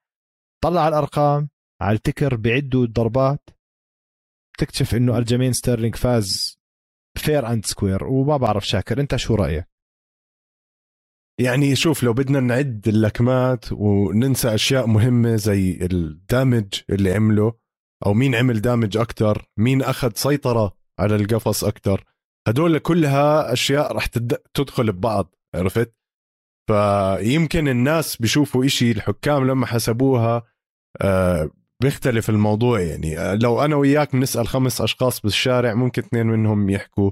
طلع 0.63 0.81
على 0.81 0.89
الأرقام 0.89 1.49
على 1.81 1.97
التكر 1.97 2.37
بيعدوا 2.37 2.85
الضربات. 2.85 3.51
تكتشف 4.59 4.95
إنه 4.95 5.19
الجمين 5.19 5.53
ستيرلينج 5.53 5.97
فاز 5.97 6.59
fair 7.19 7.47
and 7.53 7.67
square 7.67 8.05
وما 8.05 8.37
بعرف 8.37 8.67
شاكر. 8.67 9.01
أنت 9.01 9.17
شو 9.17 9.35
رأيك؟ 9.35 9.74
يعني 11.41 11.77
شوف 11.77 12.03
لو 12.03 12.13
بدنا 12.13 12.41
نعد 12.41 12.89
اللكمات 12.89 13.65
وننسى 13.73 14.55
أشياء 14.55 14.87
مهمة 14.87 15.37
زي 15.37 15.79
ال 15.83 15.95
damage 15.95 16.67
اللي 16.91 17.13
عمله 17.13 17.53
أو 18.07 18.15
مين 18.15 18.35
عمل 18.35 18.61
damage 18.61 18.97
أكثر 18.97 19.49
مين 19.57 19.83
أخذ 19.83 20.13
سيطرة 20.15 20.77
على 21.01 21.17
القفص 21.17 21.65
أكثر 21.65 22.05
هدول 22.49 22.79
كلها 22.79 23.53
أشياء 23.53 23.97
رح 23.97 24.07
تدخل 24.55 24.93
ببعض 24.93 25.35
عرفت؟ 25.55 25.95
فيمكن 26.71 27.69
الناس 27.69 28.17
بيشوفوا 28.17 28.65
إشي 28.65 28.91
الحكام 28.91 29.47
لما 29.47 29.67
حسبوها 29.67 30.43
آه 31.03 31.51
بيختلف 31.83 32.31
الموضوع 32.31 32.81
يعني. 32.81 33.19
آه، 33.19 33.35
لو 33.35 33.65
أنا 33.65 33.77
وياك 33.77 34.13
بنسأل 34.13 34.49
خمس 34.49 34.81
أشخاص 34.81 35.21
بالشارع 35.21 35.75
ممكن 35.75 36.03
اثنين 36.03 36.27
منهم 36.27 36.71
يحكوا 36.71 37.11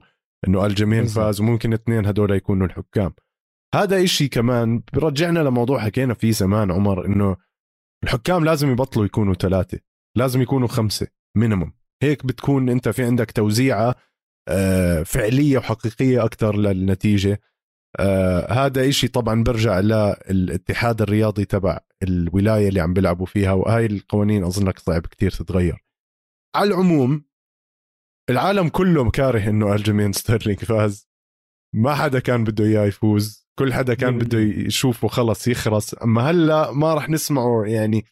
إنه 0.49 0.67
الجمين 0.67 1.07
فاز 1.07 1.41
وممكن 1.41 1.73
اثنين 1.73 2.07
هدول 2.07 2.31
يكونوا 2.31 2.67
الحكام. 2.67 3.13
هذا 3.75 4.05
إشي 4.05 4.29
كمان 4.29 4.83
برجعنا 4.93 5.39
لموضوع 5.39 5.81
حكينا 5.81 6.15
فيه 6.15 6.31
زمان 6.31 6.71
عمر 6.71 7.07
إنه 7.07 7.37
الحكام 8.05 8.45
لازم 8.45 8.71
يبطلوا 8.71 9.07
يكونوا 9.07 9.35
ثلاثة 9.35 9.79
لازم 10.17 10.43
يكونوا 10.43 10.69
خمسة 10.69 11.07
مينيموم 11.37 11.73
هيك 12.03 12.27
بتكون 12.27 12.69
أنت 12.69 12.89
في 12.89 13.05
عندك 13.05 13.31
توزيعة 13.31 13.95
آه، 14.49 15.03
فعلية 15.03 15.59
وحقيقية 15.59 16.25
أكثر 16.25 16.57
للنتيجة. 16.57 17.41
آه 18.01 18.53
هذا 18.53 18.89
إشي 18.89 19.09
طبعا 19.09 19.43
برجع 19.43 19.81
للاتحاد 19.81 21.03
الرياضي 21.03 21.45
تبع 21.45 21.79
الولاية 22.03 22.69
اللي 22.69 22.81
عم 22.81 22.93
بيلعبوا 22.93 23.27
فيها 23.27 23.53
وهاي 23.53 23.87
القوانين 23.87 24.45
اظنك 24.45 24.79
صعب 24.79 25.07
كتير 25.07 25.31
تتغير. 25.31 25.85
على 26.57 26.69
العموم 26.69 27.25
العالم 28.31 28.69
كله 28.69 29.11
كاره 29.11 29.49
إنه 29.49 29.75
الجيمين 29.75 30.13
ستيرلينج 30.13 30.59
فاز. 30.59 31.12
ما 31.75 31.95
حدا 31.95 32.19
كان 32.19 32.45
بده 32.45 32.65
إياه 32.65 32.85
يفوز. 32.87 33.49
كل 33.59 33.73
حدا 33.73 33.95
كان 33.95 34.19
بده 34.19 34.39
يشوفه 34.39 35.09
خلص 35.09 35.49
يخرس. 35.49 35.97
أما 36.03 36.31
هلأ 36.31 36.73
ما 36.73 36.95
رح 36.95 37.09
نسمعه 37.09 37.65
يعني 37.67 38.05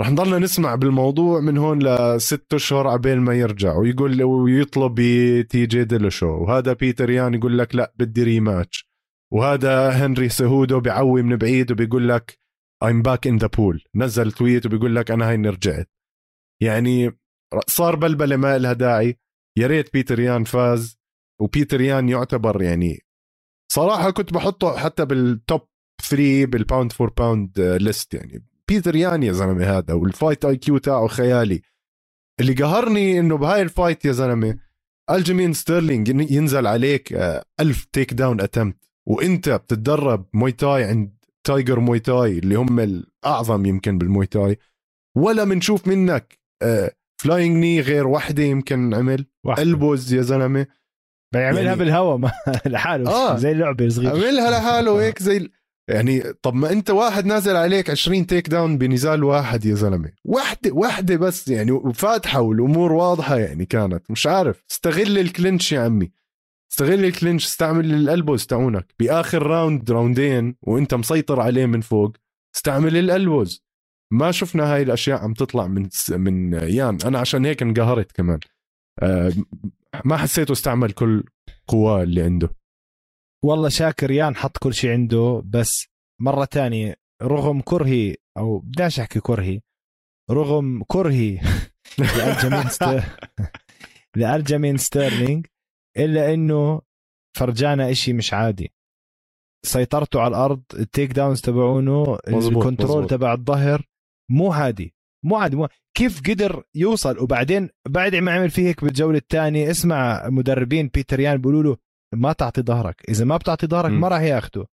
رح 0.00 0.10
نضلنا 0.10 0.38
نسمع 0.38 0.74
بالموضوع 0.74 1.40
من 1.40 1.58
هون 1.58 1.82
لست 1.82 2.54
أشهر 2.54 2.88
عبين 2.88 3.18
ما 3.18 3.34
يرجع. 3.34 3.76
ويقول 3.76 4.22
ويطلب 4.22 4.96
تي 5.50 5.66
جي 5.66 5.84
ديلوشو 5.84 6.26
وهذا 6.26 6.72
بيتر 6.72 7.10
يان 7.10 7.34
يقول 7.34 7.58
لك 7.58 7.74
لأ 7.74 7.92
بدي 7.98 8.22
rematch. 8.22 8.88
وهذا 9.32 9.90
هنري 9.90 10.28
سهودو 10.28 10.80
بيعوي 10.80 11.22
من 11.22 11.36
بعيد 11.36 11.72
وبيقول 11.72 12.08
لك 12.08 12.38
I'm 12.84 13.02
back 13.02 13.30
in 13.30 13.38
the 13.38 13.48
pool. 13.48 13.88
نزل 13.94 14.32
tweet 14.32 14.66
وبيقول 14.66 14.96
لك 14.96 15.10
أنا 15.10 15.30
هيني 15.30 15.48
رجعت. 15.48 15.90
يعني 16.62 17.18
صار 17.66 17.96
بلبلة 17.96 18.36
ما 18.36 18.58
لها 18.58 18.72
داعي. 18.72 19.18
يا 19.58 19.66
ريت 19.66 19.92
بيتر 19.92 20.20
يان 20.20 20.44
فاز. 20.44 20.98
وبيتر 21.40 21.80
يان 21.80 22.08
يعتبر 22.08 22.62
يعني 22.62 23.00
صراحة 23.72 24.10
كنت 24.10 24.32
بحطه 24.34 24.76
حتى 24.76 25.04
بال 25.04 25.26
top 25.26 25.60
3 26.02 26.44
بال 26.44 26.58
pound 26.58 26.92
for 26.92 27.10
pound 27.10 27.60
list 27.60 28.14
يعني. 28.14 28.46
بيتر 28.68 28.96
يان 28.96 29.22
يا 29.22 29.32
زلمة 29.32 29.64
هذا 29.64 29.94
وال 29.94 30.44
fight 30.44 30.56
IQ 30.56 30.78
تاعه 30.78 31.06
خيالي. 31.06 31.62
اللي 32.40 32.52
قهرني 32.52 33.18
إنه 33.18 33.36
بهاي 33.36 33.62
ال 33.62 33.69
fight 33.69 34.04
يا 34.04 34.12
زلمة 34.12 34.58
الجيمين 35.10 35.52
ستيرلينج 35.52 36.08
ينزل 36.32 36.66
عليك 36.66 37.12
آه، 37.12 37.44
ألف 37.60 37.84
takedown 37.84 38.40
attempt 38.40 38.76
وإنت 39.08 39.48
بتتدرب 39.48 40.26
موي 40.34 40.52
تاي 40.52 40.84
عند 40.84 41.14
تايجر 41.46 41.80
موي 41.80 41.98
تاي 41.98 42.38
اللي 42.38 42.54
هم 42.54 42.80
الأعظم 42.80 43.66
يمكن 43.66 43.98
بالموي 43.98 44.26
تاي. 44.26 44.58
ولا 45.16 45.44
بنشوف 45.44 45.88
منك 45.88 46.38
flying 47.22 47.56
آه، 47.56 47.60
knee 47.60 47.80
غير 47.80 48.06
وحدة 48.06 48.42
يمكن 48.42 48.94
عمل. 48.94 49.26
البوز 49.58 50.14
يا 50.14 50.22
زلمة. 50.22 50.66
بيعملها 51.38 51.62
يعني 51.62 51.78
بالهواء 51.78 52.30
لحاله 52.66 53.10
آه. 53.10 53.36
زي 53.36 53.52
اللعبة 53.52 53.88
صغيره 53.88 54.10
عملها 54.10 54.50
لحاله 54.50 55.02
هيك 55.02 55.22
زي 55.22 55.48
يعني 55.88 56.22
طب 56.42 56.54
ما 56.54 56.72
أنت 56.72 56.90
واحد 56.90 57.26
نازل 57.26 57.56
عليك 57.56 57.90
20 57.90 58.26
takedown 58.26 58.78
بنزال 58.78 59.24
واحد 59.24 59.64
يا 59.64 59.74
زلمة. 59.74 60.10
وحدة 60.24 60.70
وحدة 60.72 61.16
بس 61.16 61.48
يعني 61.48 61.72
وفاتحه 61.72 62.40
والأمور 62.40 62.92
واضحة 62.92 63.38
يعني 63.38 63.66
كانت. 63.66 64.10
مش 64.10 64.26
عارف. 64.26 64.64
استغل 64.70 65.18
ال 65.18 65.26
clinch 65.26 65.72
يا 65.72 65.80
عمي. 65.80 66.10
استغل 66.72 67.04
ال 67.04 67.10
clinch 67.10 67.44
استعمل 67.46 67.94
ال 67.94 68.01
elbows 68.01 68.46
تاعونك 68.46 68.94
بآخر 68.98 69.42
round 69.42 69.90
راوندين 69.90 70.56
وأنت 70.62 70.94
مسيطر 70.94 71.40
عليه 71.40 71.66
من 71.66 71.80
فوق 71.80 72.12
استعمل 72.56 72.96
ال 72.96 73.05
elbows. 73.05 73.64
ما 74.12 74.30
شفنا 74.30 74.74
هاي 74.74 74.82
الأشياء 74.82 75.18
عم 75.18 75.34
تطلع 75.34 75.66
من 75.66 75.88
من 76.10 76.52
يان. 76.52 76.98
أنا 77.04 77.18
عشان 77.18 77.44
هيك 77.44 77.62
انقهرت 77.62 78.12
كمان. 78.12 78.38
ما 80.04 80.16
حسيته 80.16 80.52
استعمل 80.52 80.92
كل 80.92 81.24
قواه 81.68 82.02
اللي 82.02 82.22
عنده. 82.22 82.48
والله 83.44 83.68
شاكر 83.68 84.10
يان 84.10 84.36
حط 84.36 84.58
كل 84.58 84.74
شيء 84.74 84.90
عنده 84.90 85.42
بس 85.44 85.86
مرة 86.20 86.44
تانية 86.44 86.96
رغم 87.22 87.60
كرهي 87.60 88.16
أو 88.38 88.58
بداش 88.58 89.00
أحكي 89.00 89.20
كرهي 89.20 89.60
رغم 90.30 90.82
كرهي 90.86 91.40
لألجمين 91.98 92.68
ستير... 92.76 93.04
ستيرلينج 94.78 95.46
إلا 95.96 96.34
إنه 96.34 96.80
فرجانا 97.36 97.90
إشي 97.90 98.12
مش 98.12 98.34
عادي. 98.34 98.72
سيطرته 99.66 100.20
على 100.20 100.28
الأرض 100.28 100.62
ال 100.74 101.12
takedowns 101.12 101.40
تبعونه 101.40 102.18
ال 102.28 102.38
control 102.38 103.06
تبع 103.06 103.32
الظهر 103.32 103.86
مو 104.30 104.52
عادي. 104.52 104.94
مو 105.24 105.36
عادي 105.36 105.56
مو 105.56 105.68
كيف 105.96 106.20
قدر 106.30 106.62
يوصل؟ 106.74 107.18
وبعدين 107.18 107.68
بعد 107.88 108.14
ما 108.14 108.32
عمل 108.32 108.50
فيه 108.50 108.68
هيك 108.68 108.84
بالجولة 108.84 109.18
الثانية 109.18 109.70
اسمع 109.70 110.28
مدربين 110.28 110.90
بيتر 110.94 111.20
يان 111.20 111.36
بيقولوا 111.36 111.62
له 111.62 111.76
ما 112.14 112.32
تعطي 112.32 112.62
ظهرك 112.62 113.02
إذا 113.08 113.24
ما 113.24 113.36
بتعطي 113.36 113.66
ظهرك 113.66 113.90
ما 113.90 114.08
راح 114.08 114.20
يأخده. 114.20 114.66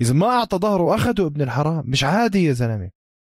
إذا 0.00 0.14
ما 0.14 0.26
أعطى 0.26 0.56
ظهره 0.56 0.82
وأخده 0.82 1.26
ابن 1.26 1.42
الحرام 1.42 1.84
مش 1.86 2.04
عادي 2.04 2.44
يا 2.44 2.52
زلمة. 2.52 2.90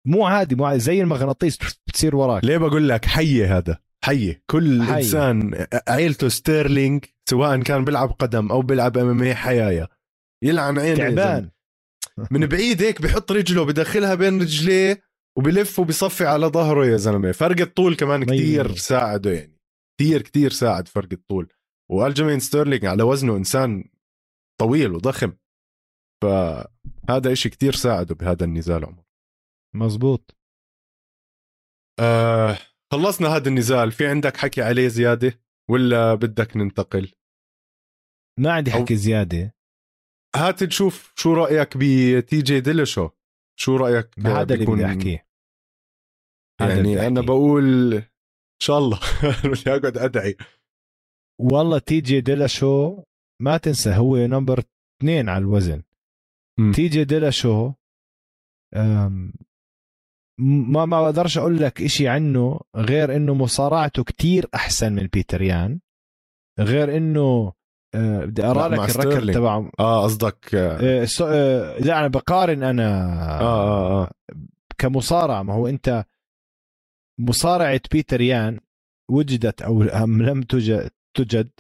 مو 0.06 0.26
عادي 0.26 0.54
مو 0.54 0.64
عادي. 0.64 0.80
زي 0.80 1.02
المغناطيس 1.02 1.58
بتصير 1.88 2.16
وراك. 2.16 2.44
ليه 2.44 2.56
بقول 2.56 2.88
لك 2.88 3.04
حية 3.04 3.58
هذا؟ 3.58 3.78
حية. 4.04 4.42
كل 4.46 4.82
حي. 4.82 4.96
إنسان 4.96 5.66
عيلته 5.88 6.28
ستيرلينج 6.28 7.04
سواء 7.30 7.62
كان 7.62 7.84
بيلعب 7.84 8.10
قدم 8.10 8.50
أو 8.50 8.62
بيلعب 8.62 8.98
MMA 8.98 9.34
حيايا 9.34 9.88
يلعن 10.44 10.78
عينه 10.78 10.96
تعبان. 10.96 11.50
من 12.30 12.46
بعيد 12.46 12.82
هيك 12.82 13.02
بحط 13.02 13.32
رجله 13.32 13.64
بدخلها 13.64 14.14
بين 14.14 14.40
رجليه 14.40 15.03
وبلف 15.38 15.78
وبصفي 15.78 16.26
على 16.26 16.46
ظهره 16.46 16.86
يا 16.86 16.96
زلمة. 16.96 17.32
فرق 17.32 17.60
الطول 17.60 17.96
كمان 17.96 18.24
كثير 18.24 18.74
ساعده 18.74 19.32
يعني. 19.32 19.60
كثير 20.00 20.22
كثير 20.22 20.50
ساعد 20.50 20.88
فرق 20.88 21.08
الطول. 21.12 21.52
وألجمين 21.90 22.40
ستيرلينج 22.40 22.86
على 22.86 23.02
وزنه 23.02 23.36
إنسان 23.36 23.84
طويل 24.60 24.92
وضخم. 24.92 25.32
فهذا 26.22 27.32
إشي 27.32 27.48
كتير 27.48 27.72
ساعده 27.72 28.14
بهذا 28.14 28.44
النزال 28.44 28.84
عمر. 28.84 29.04
مزبوط. 29.74 30.36
آه 32.00 32.58
خلصنا 32.92 33.28
هذا 33.28 33.48
النزال. 33.48 33.92
في 33.92 34.06
عندك 34.06 34.36
حكي 34.36 34.62
عليه 34.62 34.88
زيادة 34.88 35.40
ولا 35.70 36.14
بدك 36.14 36.56
ننتقل؟ 36.56 37.12
ما 38.40 38.52
عندي 38.52 38.70
أو- 38.70 38.74
حكي 38.74 38.96
زيادة. 38.96 39.54
هات 40.36 40.62
نشوف 40.62 41.12
شو 41.16 41.34
رأيك 41.34 41.76
بتي 41.76 42.42
جي 42.42 42.60
ديلاشو 42.60 43.10
شو 43.60 43.76
رأيك؟ 43.76 44.18
هذا 44.18 44.54
اللي 44.54 44.66
بدي 44.66 44.86
احكيه 44.86 45.26
يعني 46.60 47.06
أنا. 47.06 47.20
بقول 47.20 47.94
إن 47.94 48.60
شاء 48.62 48.78
الله. 48.78 49.00
بدي 49.50 49.70
اقعد 49.70 49.98
أدعي. 49.98 50.36
والله 51.40 51.78
تي 51.78 52.00
جي 52.00 52.20
ديلاشو 52.20 53.02
ما 53.42 53.56
تنسى 53.56 53.90
هو 53.94 54.16
number 54.16 54.58
اثنين 54.58 55.28
على 55.28 55.42
الوزن. 55.42 55.82
مم. 56.58 56.72
تي 56.72 56.88
جي 56.88 57.04
ديلا 57.04 57.30
شو 57.30 57.72
ما 60.38 60.84
ما 60.84 61.02
بقدرش 61.02 61.38
أقول 61.38 61.56
لك 61.56 61.82
إشي 61.82 62.08
عنه 62.08 62.60
غير 62.76 63.16
إنه 63.16 63.34
مصارعته 63.34 64.04
كتير 64.04 64.46
أحسن 64.54 64.92
من 64.92 65.06
بيتر 65.06 65.42
يان 65.42 65.80
غير 66.60 66.96
إنه 66.96 67.52
بدي 67.94 68.42
لا، 68.42 68.50
اقرا 68.50 68.68
مع 68.76 68.84
لك 68.84 68.90
ستيرلينج. 68.90 69.34
تبعه 69.34 69.70
آه 69.80 70.02
قصدك 70.02 70.54
أه، 70.54 71.04
سو- 71.04 71.26
أه، 71.28 71.78
لا 71.78 71.98
أنا 71.98 72.08
بقارن 72.08 72.62
أنا 72.62 72.88
آه 73.40 74.02
آه 74.02 74.10
كمصارعة. 74.78 75.42
ما 75.42 75.54
هو 75.54 75.66
أنت 75.66 76.04
مصارعة 77.20 77.80
بيتر 77.92 78.20
يان 78.20 78.60
وجدت 79.10 79.62
أو 79.62 79.82
لم 80.06 80.42
توجد 80.42 80.90
توجد 81.16 81.50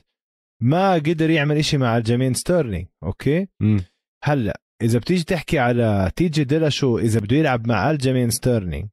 ما 0.62 0.94
قدر 0.94 1.30
يعمل 1.30 1.56
إشي 1.56 1.78
مع 1.78 1.96
ألجمين 1.96 2.34
ستيرلينج 2.34 2.86
أوكي؟ 3.02 3.48
مم. 3.60 3.84
هلأ 4.24 4.60
إذا 4.82 4.98
بتيجي 4.98 5.24
تحكي 5.24 5.58
على 5.58 6.10
تي 6.16 6.44
جي 6.44 6.68
ديلاشو 6.68 6.98
إذا 6.98 7.20
بده 7.20 7.36
يلعب 7.36 7.68
مع 7.68 7.90
ألجمين 7.90 8.30
ستيرلينج 8.30 8.88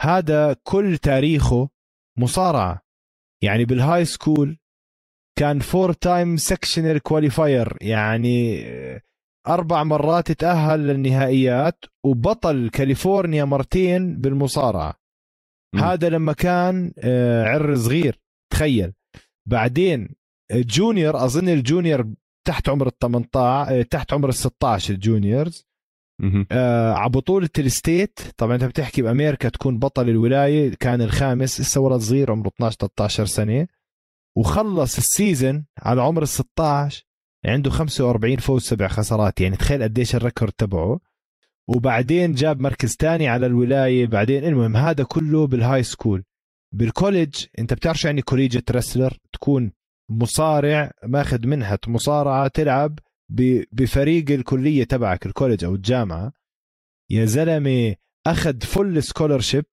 هذا 0.00 0.56
كل 0.62 0.98
تاريخه 0.98 1.68
مصارعة. 2.18 2.82
يعني 3.42 3.64
بال 3.64 4.04
high 4.04 4.26
school 4.26 4.58
كان 5.38 5.58
four 5.60 5.92
time 5.92 6.36
sectional 6.36 6.98
qualifier 6.98 7.76
يعني 7.80 8.66
آه، 8.66 9.00
أربع 9.48 9.84
مرات 9.84 10.32
تأهل 10.32 10.80
للنهائيات 10.86 11.84
وبطل 12.04 12.70
كاليفورنيا 12.72 13.44
مرتين 13.44 14.16
بالمصارعة 14.20 14.94
مم. 15.74 15.80
هذا 15.80 16.08
لما 16.08 16.32
كان 16.32 16.92
آه، 16.98 17.44
عر 17.44 17.74
صغير 17.76 18.20
تخيل 18.52 18.92
بعدين 19.48 20.08
ال 20.52 20.62
junior 20.62 21.24
أظن 21.24 21.48
ال 21.48 21.56
junior 21.56 22.06
تحت 22.46 22.68
عمر 22.68 22.86
ال 22.86 22.98
18 22.98 23.78
آه، 23.78 23.82
تحت 23.82 24.12
عمر 24.12 24.28
ال 24.28 24.34
16 24.34 24.94
ال 24.94 25.02
juniors. 25.02 25.66
آه 26.52 26.92
على 26.92 27.10
بطولة 27.10 27.48
ال 27.58 27.68
state 27.68 28.20
طبعا 28.36 28.54
أنت 28.54 28.64
بتحكي 28.64 29.02
بأمريكا 29.02 29.48
تكون 29.48 29.78
بطل 29.78 30.08
الولاية 30.08 30.74
كان 30.74 31.02
الخامس 31.02 31.60
لسه 31.60 31.80
ولد 31.80 32.00
صغير 32.00 32.30
عمره 32.30 32.48
12 32.48 32.76
13 32.76 33.24
سنة 33.26 33.66
وخلص 34.36 34.96
ال 34.96 35.06
season 35.06 35.64
على 35.78 36.02
عمر 36.02 36.22
ال 36.22 36.28
16 36.28 37.04
عنده 37.44 37.70
45 37.70 38.36
فوز 38.36 38.62
سبع 38.62 38.88
خسارات. 38.88 39.40
يعني 39.40 39.56
تخيل 39.56 39.82
قديش 39.82 40.14
ال 40.14 40.19
record 40.19 40.52
تبعه. 40.52 41.00
وبعدين 41.68 42.32
جاب 42.32 42.60
مركز 42.60 42.96
تاني 42.96 43.28
على 43.28 43.46
الولاية. 43.46 44.06
بعدين 44.06 44.44
المهم 44.44 44.76
هذا 44.76 45.04
كله 45.04 45.46
بال 45.46 45.82
high 45.82 45.99
school 45.99 46.24
بال 46.72 46.88
college 46.88 47.46
انت 47.58 47.74
بتعرف 47.74 47.98
شو 47.98 48.08
يعني 48.08 48.22
collegiate 48.22 48.70
wrestler 48.70 49.18
تكون 49.32 49.72
مصارع 50.10 50.90
ماخذ 51.04 51.46
منحة 51.46 51.78
مصارعة 51.86 52.48
تلعب 52.48 52.98
بفريق 53.72 54.30
الكلية 54.30 54.84
تبعك 54.84 55.26
ال 55.26 55.31
college 55.31 55.64
أو 55.64 55.74
الجامعة. 55.74 56.32
يا 57.10 57.24
زلمة 57.24 57.94
أخذ 58.26 58.60
full 58.60 59.02
scholarship 59.02 59.64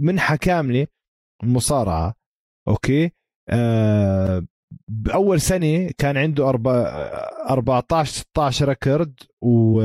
منحه 0.00 0.36
كامله 0.36 0.86
مصارعة. 1.42 2.14
okay؟ 2.68 3.10
آه 3.48 4.46
بأول 4.88 5.40
سنة 5.40 5.90
كان 5.98 6.16
عنده 6.16 6.48
أربع 6.48 6.72
14 7.50 8.12
16 8.12 8.68
record 8.68 9.20
و 9.42 9.82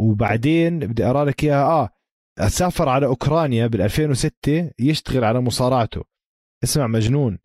وبعدين 0.00 0.78
بدي 0.78 1.06
أقرأ 1.06 1.24
لك 1.24 1.44
إياها. 1.44 1.90
آه 2.40 2.48
سافر 2.48 2.88
على 2.88 3.06
أوكرانيا 3.06 3.66
بال 3.66 3.80
2006 3.82 4.70
يشتغل 4.78 5.24
على 5.24 5.40
مصارعته. 5.40 6.04
اسمع 6.64 6.86
مجنون. 6.86 7.38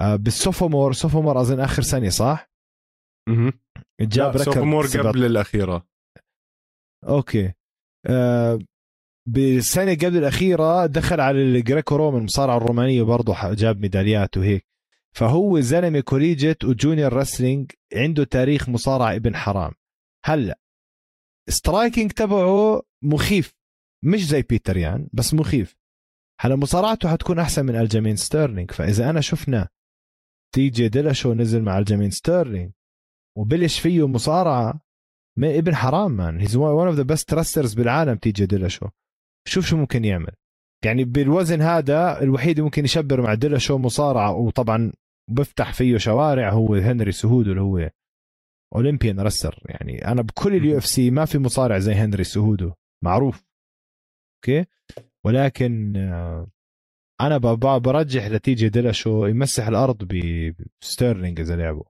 آه 0.00 0.16
بال 0.16 0.30
sophomore 0.30 0.92
sophomore 0.92 1.40
أظن 1.40 1.60
آخر 1.60 1.82
سنة 1.82 2.08
صح؟ 2.08 2.50
مهم. 3.28 3.52
جاب 4.00 4.36
record 4.36 4.44
sophomore 4.44 4.86
قبل 4.86 5.24
الأخيرة. 5.24 5.86
okay. 7.08 7.52
آه 8.06 8.58
بالسنه 9.32 9.94
قبل 9.94 10.16
الأخيرة 10.16 10.86
دخل 10.86 11.20
على 11.20 11.42
ال 11.42 11.96
Greco-Roman 11.96 12.18
المصارعه 12.18 12.56
الرومانية 12.56 13.02
برضه 13.02 13.54
جاب 13.54 13.80
ميداليات 13.80 14.36
وهيك. 14.36 14.66
فهو 15.12 15.60
زلمة 15.60 16.00
collegiate 16.00 16.64
و 16.64 16.71
junior 16.71 17.12
wrestling 17.12 17.70
عنده 17.94 18.24
تاريخ 18.24 18.68
مصارعة 18.68 19.14
ابن 19.14 19.36
حرام. 19.36 19.72
هلأ 20.24 20.58
striking 21.48 22.12
تبعه 22.12 22.82
مخيف 23.02 23.54
مش 24.04 24.26
زي 24.26 24.42
بيتر 24.42 24.76
يان 24.76 25.08
بس 25.12 25.34
مخيف. 25.34 25.76
هلأ 26.40 26.56
مصارعته 26.56 27.08
حتكون 27.08 27.38
أحسن 27.38 27.66
من 27.66 27.76
ألجمين 27.76 28.16
ستيرلينج 28.16 28.70
فإذا 28.70 29.10
أنا 29.10 29.20
شفنا 29.20 29.68
تي 30.54 30.68
جي 30.68 30.88
ديلاشو 30.88 31.34
نزل 31.34 31.62
مع 31.62 31.78
ألجمين 31.78 32.10
ستيرلينج 32.10 32.72
وبلش 33.36 33.80
فيه 33.80 34.06
مصارعة 34.08 34.80
ما 35.38 35.58
ابن 35.58 35.74
حرام 35.74 36.12
man 36.12 36.40
he's 36.40 36.56
one 36.56 36.86
of 36.86 36.96
the 36.96 37.02
best 37.02 37.34
wrestlers 37.34 37.74
بالعالم 37.74 38.14
تي 38.14 38.30
جي 38.30 38.46
ديلاشو. 38.46 38.88
شوف 39.48 39.66
شو 39.66 39.76
ممكن 39.76 40.04
يعمل. 40.04 40.32
يعني 40.84 41.04
بالوزن 41.04 41.62
هذا 41.62 42.22
الوحيد 42.22 42.50
اللي 42.50 42.62
ممكن 42.62 42.84
يشبر 42.84 43.22
مع 43.22 43.34
ديلاشو 43.34 43.78
مصارعة 43.78 44.32
وطبعا 44.32 44.92
بفتح 45.30 45.72
فيه 45.72 45.96
شوارع 45.96 46.50
هو 46.52 46.74
هنري 46.74 47.12
سيهودو 47.12 47.50
اللي 47.50 47.60
هو 47.60 47.90
Olympian 48.74 49.20
wrestler. 49.20 49.62
يعني 49.64 50.08
أنا 50.08 50.22
بكل 50.22 50.54
ال 50.54 50.78
UFC 50.78 51.10
ما 51.10 51.24
في 51.24 51.38
مصارع 51.38 51.78
زي 51.78 51.92
هنري 51.92 52.24
سيهودو 52.24 52.72
معروف. 53.04 53.44
okay؟ 54.36 54.66
ولكن 55.24 55.96
آه، 55.96 56.46
أنا 57.20 57.38
برجح 57.78 58.26
لتي 58.26 58.51
جي 58.51 58.68
ديلاشو 58.68 59.26
يمسح 59.26 59.66
الأرض 59.66 60.08
بستيرلينج 60.82 61.40
إذا 61.40 61.56
لعبوا. 61.56 61.84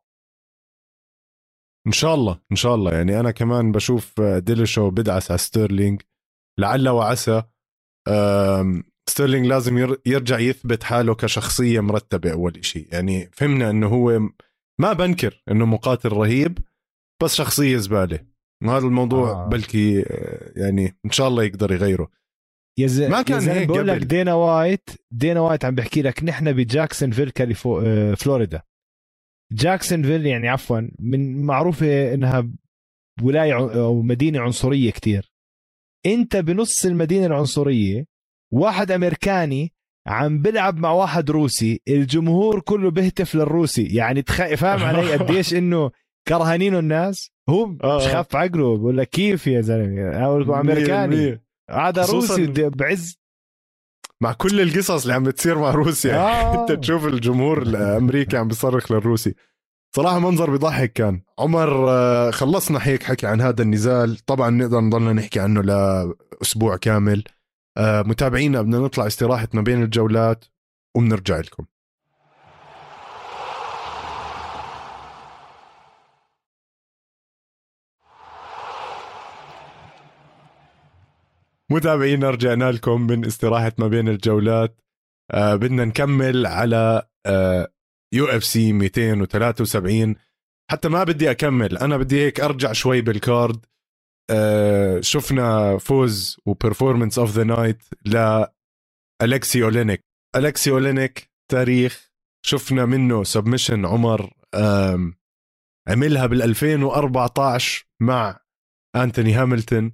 إن 1.87 1.93
شاء 1.93 2.15
الله 2.15 2.41
إن 2.51 2.57
شاء 2.57 2.75
الله. 2.75 2.95
يعني 2.95 3.21
أنا 3.21 3.31
كمان 3.31 3.73
بشوف 3.73 4.21
ديلاشو 4.21 4.91
بدعس 4.91 5.31
على 5.31 5.39
ستيرلينج. 5.39 6.03
لعل 6.61 6.89
وعسى 6.89 7.43
ستيرلينج 9.11 9.47
لازم 9.47 9.79
ير- 9.79 10.01
يرجع 10.07 10.39
يثبت 10.39 10.83
حاله 10.83 11.15
كشخصية 11.15 11.81
مرتبة 11.81 12.33
أول 12.33 12.65
شيء 12.65 12.89
يعني 12.93 13.31
فهمنا 13.33 13.71
أنه 13.71 13.87
هو 13.87 14.19
ما 14.81 14.93
بنكر 14.93 15.43
أنه 15.51 15.67
مقاتل 15.67 16.09
رهيب 16.09 16.59
بس 17.23 17.35
شخصية 17.35 17.77
زبالة. 17.77 18.21
وهذا 18.65 18.87
الموضوع 18.87 19.31
آه. 19.31 19.49
بلكي 19.49 20.05
يعني 20.57 20.99
إن 21.05 21.11
شاء 21.11 21.29
الله 21.29 21.45
يقدر 21.45 21.73
يغيره. 21.73 22.11
يا 22.79 22.87
زي 22.87 23.09
ما 23.09 23.23
كان 23.23 23.41
هيك 23.41 23.69
بقول 23.69 23.89
لك. 23.89 24.03
دينا 24.03 24.35
وايت 24.35 24.91
دينا 25.11 25.41
وايت 25.41 25.65
عم 25.65 25.75
بحكي 25.75 26.03
لك 26.03 26.25
نحن 26.25 26.53
بجاكسونفيل 26.53 27.31
كاليفو 27.31 27.81
آه، 27.81 28.15
فلوريدا. 28.15 28.63
جاكسونفيل 29.53 30.27
يعني 30.27 30.49
عفوا 30.49 30.81
من 30.99 31.43
معروفة 31.43 32.15
إنها 32.15 32.49
ولاية 33.23 33.55
أو 33.85 34.03
مدينة 34.03 34.41
عنصرية 34.41 34.91
كتير. 34.91 35.30
انت 36.07 36.37
بنص 36.37 36.85
المدينة 36.85 37.27
العنصرية 37.27 38.07
واحد 38.53 38.91
أمريكاني 38.91 39.73
عم 40.07 40.39
بلعب 40.39 40.79
مع 40.79 40.93
واحد 40.93 41.31
روسي 41.31 41.81
الجمهور 41.89 42.61
كله 42.61 42.91
بيهتف 42.91 43.35
للروسي. 43.35 43.85
يعني 43.85 44.23
تخ... 44.23 44.55
فاهم 44.55 44.83
علي 44.83 45.13
قديش 45.17 45.55
إنه 45.55 45.91
كرهانينه 46.29 46.79
الناس؟ 46.79 47.31
هو 47.49 47.77
آه، 47.85 47.97
مش. 47.97 48.03
خاف 48.03 48.37
عقله 48.37 48.77
بقول 48.79 48.99
لك 48.99 49.09
كيف 49.09 49.47
يا 49.47 49.61
زلمة؟ 49.61 50.61
أمريكاني. 50.61 51.43
هذا 51.71 52.05
روسي 52.05 52.47
بعز. 52.69 53.21
مع 54.23 54.33
كل 54.33 54.61
القصص 54.61 55.03
اللي 55.03 55.15
عم 55.15 55.23
بتصير 55.23 55.59
مع 55.59 55.71
روسيا. 55.71 56.17
آه. 56.17 56.55
انت 56.63 56.73
تشوف 56.73 57.07
الجمهور 57.07 57.63
الأمريكي 57.63 58.37
عم 58.37 58.49
بيصرخ 58.49 58.93
للروسي. 58.93 59.35
صراحة 59.97 60.19
منظر 60.19 60.51
بيضحك 60.51 60.93
كان. 60.93 61.23
عمر 61.39 61.91
آه، 61.91 62.31
خلصنا 62.31 62.79
هيك 62.83 63.03
حكي 63.03 63.27
عن 63.27 63.41
هذا 63.41 63.63
النزال. 63.63 64.17
طبعا 64.17 64.51
نقدر 64.51 64.81
نضلنا 64.81 65.13
نحكي 65.13 65.41
عنه 65.41 65.63
لأسبوع 65.63 66.77
كامل. 66.77 67.25
آه، 67.77 68.03
متابعينا 68.03 68.63
بدنا 68.63 68.79
نطلع 68.79 69.07
استراحة 69.07 69.49
ما 69.55 69.63
بين 69.63 69.83
الجولات 69.83 70.45
وبنرجع 70.97 71.39
لكم. 71.39 71.65
متابعينا 81.71 82.31
رجعنا 82.31 82.73
لكم 82.73 83.01
من 83.07 83.25
استراحة 83.25 83.73
ما 83.79 83.89
بين 83.89 84.09
الجولات. 84.09 84.81
آه 85.31 85.55
بدنا 85.57 85.85
نكمل 85.85 86.47
على 86.47 87.03
UFC 88.13 88.73
273 88.73 90.15
حتى 90.71 90.89
ما 90.89 91.05
بدي 91.05 91.31
أكمل 91.31 91.79
أنا 91.79 91.97
بدي 91.97 92.21
هيك 92.25 92.41
أرجع 92.41 92.73
شوي 92.73 93.01
بال 93.01 93.19
card. 93.19 93.67
آه 94.31 95.01
شفنا 95.01 95.79
فوز 95.79 96.37
و 96.47 96.53
performance 96.53 97.19
of 97.19 97.31
the 97.31 97.45
night 97.45 97.83
الكسي 99.23 99.63
أولينيك. 99.65 100.05
الكسي 100.37 100.71
أولينيك 100.71 101.31
تاريخ 101.51 102.11
شفنا 102.47 102.85
منه 102.85 103.25
submission 103.25 103.87
عمر 103.87 104.35
عملها 105.89 106.27
بال 106.27 106.43
2014 106.43 107.87
مع 108.01 108.41
أنتوني 108.97 109.33
هاملتون. 109.33 109.93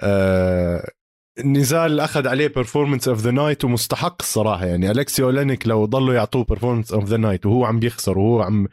آه، 0.00 0.90
النزال 1.38 2.00
أخذ 2.00 2.28
عليه 2.28 2.46
performance 2.46 3.08
of 3.08 3.20
the 3.20 3.30
night 3.30 3.64
ومستحق 3.64 4.16
الصراحة. 4.20 4.66
يعني 4.66 4.90
الكسي 4.90 5.22
اولينيك 5.22 5.68
لو 5.68 5.84
ضلوا 5.84 6.14
يعطوه 6.14 6.44
performance 6.44 6.92
of 6.92 7.04
the 7.04 7.16
night 7.16 7.46
وهو 7.46 7.64
عم 7.64 7.80
بيخسر 7.80 8.18
وهو 8.18 8.42
عم 8.42 8.68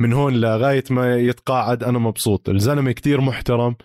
من 0.00 0.12
هون 0.12 0.34
لغاية 0.34 0.84
ما 0.90 1.16
يتقاعد 1.16 1.84
أنا 1.84 1.98
مبسوط. 1.98 2.48
الزلمة 2.48 2.92
كتير 2.92 3.20
محترم. 3.20 3.76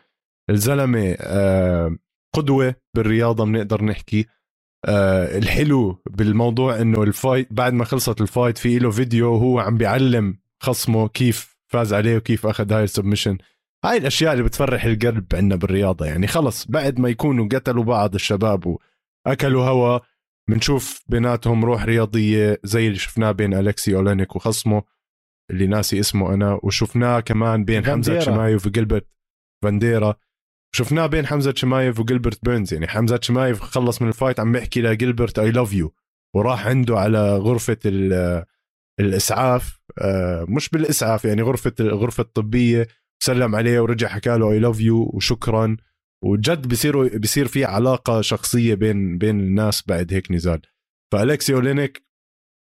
الزلمة 0.49 1.15
آه، 1.19 1.97
قدوة 2.35 2.75
بالرياضة 2.95 3.45
بنقدر 3.45 3.83
نحكي. 3.83 4.25
آه، 4.85 5.37
الحلو 5.37 6.01
بالموضوع 6.09 6.81
إنه 6.81 7.03
ال 7.03 7.12
fight 7.12 7.53
بعد 7.53 7.73
ما 7.73 7.85
خلصت 7.85 8.21
ال 8.21 8.27
fight 8.27 8.57
في 8.57 8.79
له 8.79 8.91
فيديو 8.91 9.33
وهو 9.33 9.59
عم 9.59 9.77
بيعلم 9.77 10.37
خصمه 10.63 11.07
كيف 11.07 11.57
فاز 11.67 11.93
عليه 11.93 12.17
وكيف 12.17 12.45
أخذ 12.45 12.73
هاي 12.73 12.83
ال 12.83 12.88
submission 12.88 13.37
هاي 13.85 13.97
الأشياء 13.97 14.33
اللي 14.33 14.43
بتفرح 14.43 14.85
القلب 14.85 15.25
عندنا 15.33 15.55
بالرياضة. 15.55 16.05
يعني 16.05 16.27
خلص 16.27 16.67
بعد 16.67 16.99
ما 16.99 17.09
يكونوا 17.09 17.47
قتلوا 17.47 17.83
بعض 17.83 18.15
الشباب 18.15 18.77
وأكلوا 19.27 19.65
هوا 19.65 19.99
بنشوف 20.49 21.03
بيناتهم 21.07 21.65
روح 21.65 21.83
رياضية 21.83 22.59
زي 22.63 22.87
اللي 22.87 22.99
شفناه 22.99 23.31
بين 23.31 23.53
الكسي 23.53 23.95
أولينيك 23.95 24.35
وخصمه 24.35 24.83
اللي 25.51 25.67
ناسي 25.67 25.99
اسمه 25.99 26.33
أنا. 26.33 26.59
وشفناه 26.63 27.19
كمان 27.19 27.65
بين 27.65 27.85
حمزة 27.85 28.19
شمايف 28.19 28.65
وجلبرت 28.67 29.07
فانديرا. 29.63 30.15
شفناه 30.75 31.05
بين 31.05 31.25
حمزة 31.25 31.53
شمايف 31.55 31.99
وجلبرت 31.99 32.45
بيرنز. 32.45 32.73
يعني 32.73 32.87
حمزة 32.87 33.19
شمايف 33.21 33.61
خلص 33.61 34.01
من 34.01 34.07
ال 34.07 34.13
fight 34.13 34.39
عم 34.39 34.51
بيحكي 34.51 34.81
لجلبرت 34.81 35.39
I 35.39 35.51
love 35.51 35.73
you 35.73 35.93
وراح 36.35 36.67
عنده 36.67 36.99
على 36.99 37.37
غرفة 37.37 37.77
الإسعاف. 38.99 39.79
آه، 40.01 40.45
مش 40.49 40.69
بالإسعاف 40.69 41.25
يعني 41.25 41.41
غرفة 41.41 41.73
الغرفه 41.79 42.21
الطبية. 42.21 42.87
سلم 43.25 43.55
عليه 43.55 43.79
ورجع 43.79 44.07
حكى 44.07 44.37
له 44.37 44.51
I 44.51 44.59
love 44.59 44.81
you 44.81 45.11
وشكرا. 45.13 45.77
وجد 46.23 46.67
بيصيروا 46.67 47.09
بيصير 47.09 47.47
في 47.47 47.65
علاقة 47.65 48.21
شخصية 48.21 48.75
بين 48.75 49.17
بين 49.17 49.39
الناس 49.39 49.83
بعد 49.87 50.13
هيك 50.13 50.31
نزال. 50.31 50.61
فالكسي 51.11 51.53
أولينيك 51.53 52.05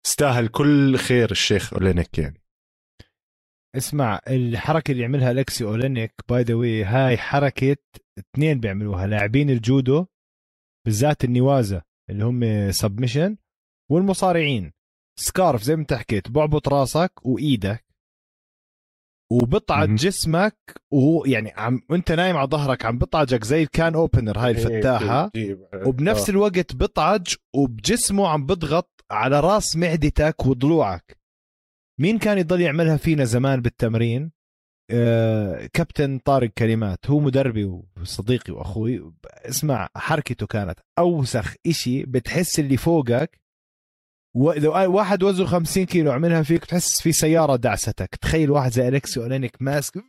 استاهل 0.07 0.49
كل 0.49 0.97
خير 0.97 1.31
الشيخ 1.31 1.75
أولينيك 1.75 2.19
يعني. 2.19 2.43
اسمع 3.77 4.21
الحركة 4.29 4.93
اللي 4.93 5.05
عملها 5.05 5.31
الكسي 5.31 5.65
أولينيك 5.65 6.15
by 6.29 6.43
the 6.43 6.55
way 6.55 6.85
هاي 6.85 7.19
حركة 7.19 7.77
اثنين 8.19 8.61
بيعملوها 8.61 9.07
لاعبين 9.07 9.51
الجودو 9.51 10.07
بالذات 10.87 11.25
النيوازا 11.25 11.83
اللي 12.11 12.25
هم 12.25 12.71
submission 12.73 13.37
والمصارعين. 13.91 14.73
scarf 15.19 15.63
زي 15.63 15.77
ما 15.77 15.83
انت 15.83 15.95
حكيت 15.95 16.31
بعبط 16.31 16.69
راسك 16.69 17.13
وإيدك 17.23 17.86
وبطعج 19.33 19.95
جسمك 19.95 20.57
وهو 20.93 21.25
يعني 21.25 21.53
عم 21.57 21.81
وانت 21.91 22.13
نايم 22.13 22.37
على 22.37 22.49
ظهرك 22.49 22.85
عم 22.85 22.99
بطعجك 22.99 23.45
زي 23.45 23.63
ال 23.63 23.71
can 23.71 23.95
opener 23.95 24.39
هاي 24.39 24.51
الفتاحة. 24.51 25.31
وبنفس 25.87 26.31
الوقت 26.31 26.77
بطعج 26.77 27.35
وبجسمه 27.55 28.29
عم 28.29 28.47
بضغط 28.47 29.05
على 29.11 29.41
راس 29.41 29.77
معدتك 29.77 30.47
وضلوعك. 30.47 31.19
مين 32.01 32.19
كان 32.19 32.39
يضل 32.39 32.61
يعملها 32.61 32.97
فينا 32.97 33.25
زمان 33.25 33.63
بالتمرين؟ 33.63 34.33
آه 34.91 35.67
كابتن 35.73 36.19
طارق 36.19 36.51
كلمات. 36.51 37.11
هو 37.11 37.21
مدربي 37.21 37.65
وصديقي 38.01 38.53
وأخوي. 38.53 39.13
اسمع 39.27 39.89
حركته 39.97 40.47
كانت 40.47 40.81
أوسخ 40.99 41.55
إشي. 41.67 42.05
بتحس 42.05 42.61
اللي 42.61 42.77
فوقك 42.77 43.41
واحد 44.37 45.23
وزنه 45.23 45.47
50 45.47 45.85
كيلو 45.85 46.13
عملها 46.13 46.43
فيك 46.43 46.65
تحس 46.65 47.03
في 47.03 47.13
سيارة 47.13 47.57
دعستك. 47.57 48.15
تخيل 48.17 48.51
واحد 48.51 48.73
زي 48.73 48.89
الكسي 48.89 49.21
اولينيك 49.21 49.63
ماسك. 49.63 50.05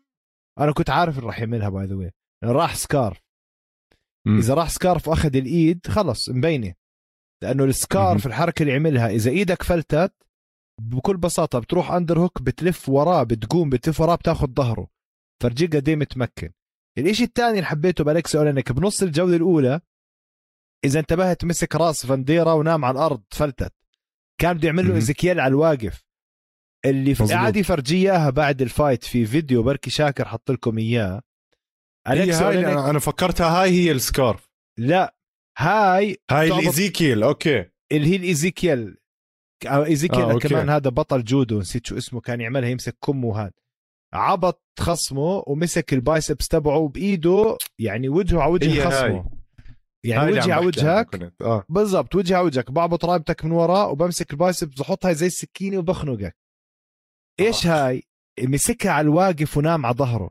أنا 0.60 0.72
كنت 0.72 0.90
عارف 0.90 1.20
راح 1.20 1.40
يعملها 1.40 1.70
by 1.70 1.86
the 1.86 1.96
way 1.96 2.12
راح 2.44 2.76
scarf 2.76 3.22
إذا 4.28 4.54
راح 4.54 4.70
scarf 4.70 5.08
واخذ 5.08 5.36
الإيد 5.36 5.88
خلص 5.88 6.30
مبينة. 6.30 6.74
لأنه 7.44 7.64
ال 7.64 7.74
scarf 7.74 8.28
الحركة 8.28 8.64
اللي 8.64 8.74
عملها 8.74 9.10
إذا 9.10 9.32
إيدك 9.32 9.64
فلتت 9.64 10.14
بكل 10.82 11.18
بساطة 11.18 11.60
بتروح 11.60 11.92
underhook 11.92 12.42
بتلف 12.42 12.90
وراه 12.90 13.24
بتقوم 13.24 13.70
بتلف 13.70 14.02
وراه 14.02 14.16
بتاخذ 14.16 14.48
ظهره. 14.48 14.88
فرجيه 15.44 15.68
قد 15.68 15.90
متمكن 15.90 16.52
الإشي 16.98 17.24
الثاني 17.24 17.52
اللي 17.52 17.66
حبيته 17.66 18.04
بالكس 18.04 18.36
اولينيك 18.36 18.72
بنص 18.72 19.04
الجولة 19.04 19.36
الأولى 19.36 19.82
إذا 20.86 21.00
انتبهت 21.00 21.46
مسك 21.46 21.76
راس 21.76 22.06
فانديرا 22.06 22.54
ونام 22.54 22.86
على 22.86 22.96
الأرض 22.96 23.24
فلتت. 23.32 23.77
كان 24.42 24.58
بده 24.58 24.68
يعمل 24.68 24.88
له 24.88 24.98
Ezekiel 24.98 25.40
على 25.40 25.52
الواقف. 25.52 26.08
اللي 26.86 27.14
قاعد 27.14 27.56
يفرجيه 27.56 28.12
إياها 28.12 28.30
بعد 28.30 28.62
ال 28.62 28.69
fight 28.69 29.04
في 29.04 29.26
فيديو 29.26 29.64
بركي 29.64 29.90
شاكر 29.90 30.28
حط 30.28 30.52
لكم 30.52 30.78
إياه. 30.78 31.22
هي 32.08 32.32
هاي 32.32 32.60
أنا, 32.60 32.90
أنا 32.90 33.00
فكرتها 33.00 33.62
هاي 33.62 33.70
هي 33.70 33.92
ال 33.92 34.00
scarf. 34.00 34.50
لا 34.78 35.16
هاي 35.58 36.18
هاي 36.32 36.48
ال 36.48 36.57
Ezekiel 36.57 37.24
okay. 37.24 37.66
اللي 37.92 38.08
هي 38.08 38.16
ال 38.16 38.26
Ezekiel 38.26 38.98
Ezekiel 39.66 40.22
آه 40.22 40.40
كمان 40.40 40.70
هذا 40.70 40.90
بطل 40.90 41.24
جودو 41.24 41.60
نسيت 41.60 41.86
شو 41.86 41.98
اسمه 41.98 42.22
كان 42.22 42.42
يعملها 42.42 42.70
يمسك 42.70 42.98
كمه 43.04 43.28
وهذا 43.28 43.52
عبط 44.14 44.64
خصمه 44.80 45.44
ومسك 45.48 45.94
ال 45.94 46.01
biceps 46.01 46.48
تبعه 46.48 46.88
بإيده 46.88 47.58
يعني 47.80 48.10
وجهه 48.10 48.42
على 48.42 48.52
وجه 48.52 48.90
خصمه. 48.90 49.37
يعني 50.06 50.32
وجهي 50.32 50.52
على 50.52 50.66
وجهك 50.66 51.34
آه. 51.42 51.66
بالضبط 51.70 52.16
وجهي 52.16 52.36
على 52.36 52.46
وجهك 52.46 52.72
بعبط 52.72 53.06
رابطك 53.06 53.46
من 53.46 53.52
وراء 53.52 53.92
وبمسك 53.92 54.32
ال 54.32 54.38
biceps 54.38 54.80
بحطها 54.80 55.14
زي 55.14 55.28
السكينة 55.28 55.78
وبخنقك. 55.78 56.38
إيش 57.40 57.68
آه. 57.68 57.88
هاي؟ 57.88 58.04
مسكها 58.40 58.92
على 58.92 59.06
الواقف 59.06 59.58
ونام 59.58 59.86
على 59.86 59.96
ظهره. 59.96 60.30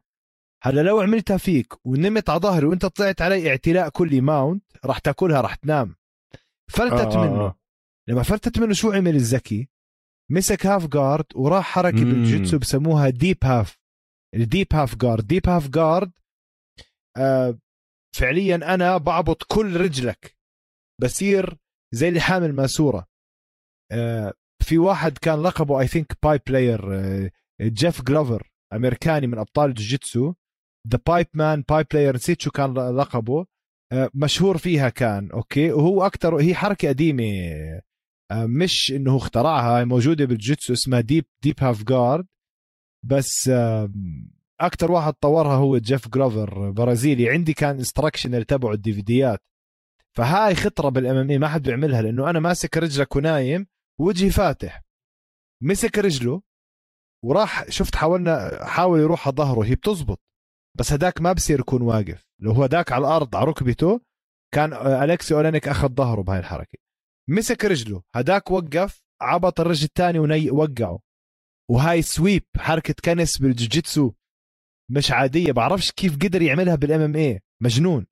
هلا 0.62 0.80
لو 0.80 1.00
عملتها 1.00 1.36
فيك 1.36 1.86
ونمت 1.86 2.30
على 2.30 2.40
ظهري 2.40 2.66
وأنت 2.66 2.86
طلعت 2.86 3.22
علي 3.22 3.50
اعتلاء 3.50 3.88
كلي 3.88 4.20
mount 4.20 4.64
راح 4.84 4.98
تاكلها 4.98 5.40
راح 5.40 5.54
تنام. 5.54 5.96
فلتت 6.70 7.14
آه. 7.16 7.24
منه. 7.24 7.40
آه. 7.40 7.58
لما 8.08 8.22
فلتت 8.22 8.58
منه 8.58 8.72
شو 8.72 8.92
عمل 8.92 9.14
الذكي 9.16 9.68
مسك 10.30 10.66
half 10.66 10.86
guard 10.86 11.24
وراح 11.34 11.64
حركة 11.64 12.04
بالجوجيتسو 12.04 12.58
بسموها 12.58 13.08
deep 13.10 13.38
half 13.44 13.78
ال 14.34 14.41
deep 14.41 14.66
half 14.72 14.96
guard 14.96 15.26
deep 15.26 15.48
half 15.48 15.68
guard 15.68 16.12
آه 17.16 17.58
فعليا 18.18 18.74
أنا 18.74 18.96
بعبط 18.96 19.42
كل 19.42 19.76
رجلك. 19.80 20.36
بصير 21.02 21.56
زي 21.94 22.08
اللي 22.08 22.20
حامل 22.20 22.52
ماسوره 22.52 23.06
آه 23.92 24.32
في 24.62 24.78
واحد 24.78 25.18
كان 25.18 25.42
لقبه 25.42 25.80
I 25.80 25.86
think 25.86 26.18
pipe 26.22 26.38
layer 26.46 26.80
جيف 27.62 28.02
جلوفر 28.02 28.50
أمريكاني 28.72 29.26
من 29.26 29.38
أبطال 29.38 29.70
الجوجيتسو. 29.70 30.34
the 30.88 30.98
pipe 31.06 31.26
man 31.34 31.64
pipe 31.68 31.84
layer 31.92 32.14
نسيت 32.14 32.40
شو 32.40 32.50
كان 32.50 32.74
لقبه. 32.74 33.46
آه 33.92 34.10
مشهور 34.14 34.58
فيها 34.58 34.88
كان 34.88 35.30
okay. 35.30 35.72
وهو 35.72 36.06
أكثر 36.06 36.36
هي 36.36 36.54
حركة 36.54 36.88
قديمة. 36.88 37.24
آه 38.30 38.46
مش 38.46 38.92
إنه 38.92 39.16
اخترعها 39.16 39.84
موجودة 39.84 40.24
بالجوجيتسو 40.24 40.72
اسمها 40.72 41.00
deep 41.00 41.24
deep 41.42 41.54
half 41.60 41.82
guard 41.84 42.26
بس 43.04 43.50
أكثر 44.60 44.92
واحد 44.92 45.12
طورها 45.12 45.54
هو 45.54 45.78
جيف 45.78 46.08
جلوفر 46.08 46.70
برازيلي. 46.70 47.30
عندي 47.30 47.54
كان 47.54 47.76
instructional 47.76 48.44
تبعه 48.44 48.72
ال 48.72 48.82
DVDيات. 48.82 49.40
فهاي 50.16 50.54
خطرة 50.54 50.88
بال 50.88 51.16
MMA 51.16 51.40
ما 51.40 51.48
حد 51.48 51.62
بيعملها 51.62 52.02
لأنه 52.02 52.30
أنا 52.30 52.40
ماسك 52.40 52.76
رجلك 52.76 53.16
ونايم 53.16 53.66
وجهي 54.00 54.30
فاتح. 54.30 54.82
مسك 55.62 55.98
رجله 55.98 56.42
وراح 57.24 57.70
شفت 57.70 57.96
حاولنا 57.96 58.64
حاول 58.64 59.00
يروح 59.00 59.28
على 59.28 59.36
ظهره 59.36 59.64
هي 59.64 59.74
بتزبط. 59.74 60.20
بس 60.78 60.92
هداك 60.92 61.20
ما 61.20 61.32
بصير 61.32 61.60
يكون 61.60 61.82
واقف. 61.82 62.26
لو 62.40 62.52
هو 62.52 62.62
هداك 62.64 62.92
على 62.92 63.00
الأرض 63.06 63.36
على 63.36 63.46
ركبته 63.46 64.00
كان 64.54 64.72
الكسي 64.72 65.34
اولانيك 65.34 65.68
أخذ 65.68 65.88
ظهره 65.88 66.22
بهاي 66.22 66.38
الحركة. 66.38 66.78
مسك 67.28 67.64
رجله 67.64 68.02
هداك 68.14 68.50
وقف 68.50 69.02
عبط 69.20 69.60
الرجل 69.60 69.84
الثاني 69.84 70.18
وني 70.18 70.50
وقعه. 70.50 71.00
وهاي 71.70 72.02
sweep 72.02 72.42
حركة 72.56 72.94
كنس 73.04 73.38
بالجوجيتسو. 73.38 74.12
مش 74.90 75.10
عادية 75.10 75.52
بعرفش 75.52 75.90
كيف 75.90 76.16
قدر 76.16 76.42
يعملها 76.42 76.74
بال 76.74 77.00
MMA 77.00 77.40
مجنون. 77.62 78.06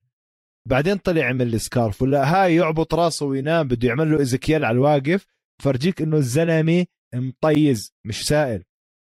بعدين 0.69 0.97
طلع 0.97 1.25
عمل 1.25 1.55
ال 1.55 1.63
scarf 1.63 2.03
ولا 2.03 2.35
هاي 2.35 2.57
يعبط 2.57 2.95
راسه 2.95 3.27
وينام 3.27 3.69
بده 3.69 3.89
يعمل 3.89 4.11
له 4.11 4.21
Ezekiel 4.23 4.65
على 4.65 4.75
الواقف 4.75 5.27
فرجيك 5.63 6.03
إنه 6.03 6.17
الزلمة 6.17 6.87
مطيز 7.15 7.95
مش 8.07 8.27
سائل. 8.27 8.65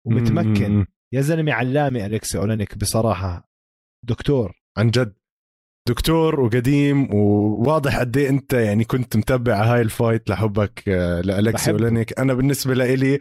ومتمكن. 0.07 0.85
يا 1.13 1.21
زلمة 1.21 1.53
علامة 1.53 2.05
الكسي 2.05 2.37
أولينيك 2.37 2.77
بصراحة. 2.77 3.49
دكتور. 4.05 4.53
عن 4.77 4.91
جد. 4.91 5.13
دكتور 5.87 6.39
وقديم 6.39 7.13
وواضح 7.13 7.99
قد 7.99 8.17
إيه 8.17 8.29
أنت 8.29 8.53
يعني 8.53 8.83
كنت 8.83 9.17
متبع 9.17 9.63
هاي 9.63 9.81
ال 9.81 9.89
fight 9.89 10.29
لحبك 10.29 10.89
آه، 10.89 11.21
لالكسي 11.21 11.71
أولينيك. 11.71 12.19
أنا 12.19 12.33
بالنسبة 12.33 12.73
لإلي 12.73 13.19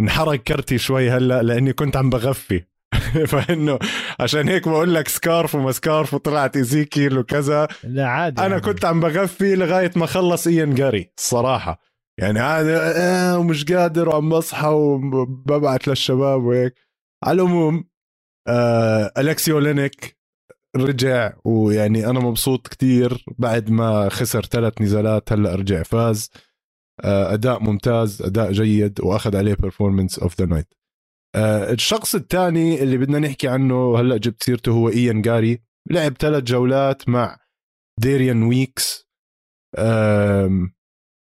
انحرق 0.00 0.34
كرتي 0.34 0.78
شوي 0.78 1.10
هلأ 1.10 1.42
لأني 1.42 1.72
كنت 1.72 1.96
عم 1.96 2.10
بغفي. 2.10 2.64
فانه 3.30 3.78
عشان 4.20 4.48
هيك 4.48 4.68
بقول 4.68 4.94
لك 4.94 5.08
scarf 5.08 5.54
وما 5.54 5.72
scarf 5.72 6.14
وطلعت 6.14 6.56
Ezekiel 6.56 7.18
وكذا. 7.18 7.68
لا 7.84 8.06
عادي 8.06 8.40
أنا 8.40 8.48
يعني. 8.48 8.60
كنت 8.60 8.84
عم 8.84 9.00
بغفي 9.00 9.54
لغاية 9.54 9.90
ما 9.96 10.06
خلص 10.06 10.46
إيان 10.46 10.74
جاري 10.74 11.12
الصراحة. 11.18 11.80
يعني 12.18 12.40
هذا 12.40 12.92
آه 12.96 13.38
ومش 13.38 13.64
قادر 13.64 14.08
وعم 14.08 14.28
بصحى 14.28 14.68
وببعت 14.68 15.88
للشباب 15.88 16.42
وهيك. 16.42 16.74
على 17.24 17.42
العموم 17.42 17.84
آه 18.48 19.12
الكسي 19.18 19.58
اولينيك 19.58 20.18
رجع 20.76 21.32
ويعني 21.44 22.06
أنا 22.06 22.20
مبسوط 22.20 22.68
كتير 22.68 23.24
بعد 23.38 23.70
ما 23.70 24.08
خسر 24.08 24.44
ثلاث 24.44 24.80
نزالات 24.80 25.32
هلأ 25.32 25.54
رجع 25.54 25.82
فاز. 25.82 26.30
آه 27.04 27.34
أداء 27.34 27.62
ممتاز 27.62 28.22
أداء 28.22 28.52
جيد 28.52 29.00
وأخذ 29.00 29.36
عليه 29.36 29.54
performance 29.54 30.18
of 30.18 30.40
the 30.40 30.46
night 30.46 30.74
الشخص 31.36 32.14
الثاني 32.14 32.82
اللي 32.82 32.98
بدنا 32.98 33.18
نحكي 33.18 33.48
عنه 33.48 34.00
هلأ 34.00 34.16
جبت 34.16 34.42
سيرته 34.42 34.72
هو 34.72 34.88
إيان 34.88 35.22
جاري 35.22 35.62
لعب 35.90 36.12
ثلاث 36.12 36.42
جولات 36.42 37.08
مع 37.08 37.38
ديريان 38.00 38.42
ويكس. 38.42 39.08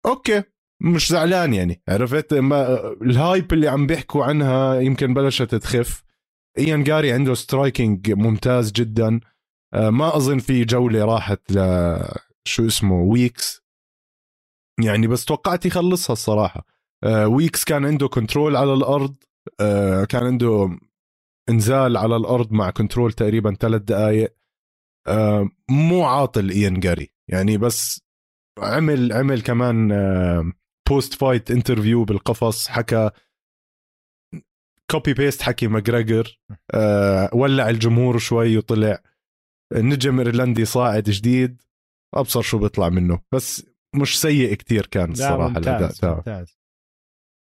okay 0.06 0.42
مش 0.82 1.08
زعلان 1.08 1.54
يعني 1.54 1.82
عرفت؟ 1.88 2.34
ما 2.34 2.92
ال 2.92 3.04
hype 3.04 3.52
اللي 3.52 3.68
عم 3.68 3.86
بيحكوا 3.86 4.24
عنها 4.24 4.80
يمكن 4.80 5.14
بلشت 5.14 5.54
تخف. 5.54 6.02
إيان 6.58 6.84
جاري 6.84 7.12
عنده 7.12 7.34
striking 7.34 8.12
ممتاز 8.12 8.72
جدا. 8.72 9.20
أه 9.74 9.90
ما 9.90 10.16
أظن 10.16 10.38
في 10.38 10.64
جولة 10.64 11.04
راحت 11.04 11.52
ل 11.52 11.58
شو 12.44 12.66
اسمه 12.66 13.02
ويكس 13.02 13.62
يعني 14.84 15.06
بس 15.06 15.24
توقعت 15.24 15.66
يخلصها 15.66 16.12
الصراحة. 16.12 16.66
ويكس 17.06 17.64
كان 17.64 17.86
عنده 17.86 18.08
control 18.08 18.56
على 18.56 18.74
الأرض. 18.74 19.16
كان 20.08 20.24
عنده 20.24 20.78
انزال 21.48 21.96
على 21.96 22.16
الأرض 22.16 22.52
مع 22.52 22.70
control 22.70 23.12
تقريبا 23.12 23.54
ثلاث 23.54 23.82
دقائق 23.82 24.36
أه 25.08 25.48
مو 25.70 26.04
عاطل 26.04 26.50
ايان 26.50 26.80
جاري 26.80 27.12
يعني 27.30 27.58
بس 27.58 28.00
عمل 28.58 29.12
عمل 29.12 29.42
كمان 29.42 29.88
post-fight 30.88 31.50
interview 31.50 32.04
بالقفص 32.04 32.68
حكى 32.68 33.10
copy 34.90 35.14
paste 35.14 35.42
حكي 35.42 35.66
ماجريجر. 35.66 36.40
أه 36.74 37.30
ولع 37.34 37.68
الجمهور 37.68 38.18
شوي 38.18 38.58
وطلع. 38.58 39.02
نجم 39.72 40.18
إيرلندي 40.18 40.64
صاعد 40.64 41.02
جديد. 41.02 41.62
أبصر 42.14 42.42
شو 42.42 42.58
بيطلع 42.58 42.88
منه. 42.88 43.20
بس 43.34 43.66
مش 43.94 44.20
سيء 44.20 44.54
كتير 44.54 44.86
كان 44.86 45.10
الصراحه 45.10 45.58
الأداء. 45.58 45.90
تاعه 45.90 46.14
ممتاز. 46.14 46.61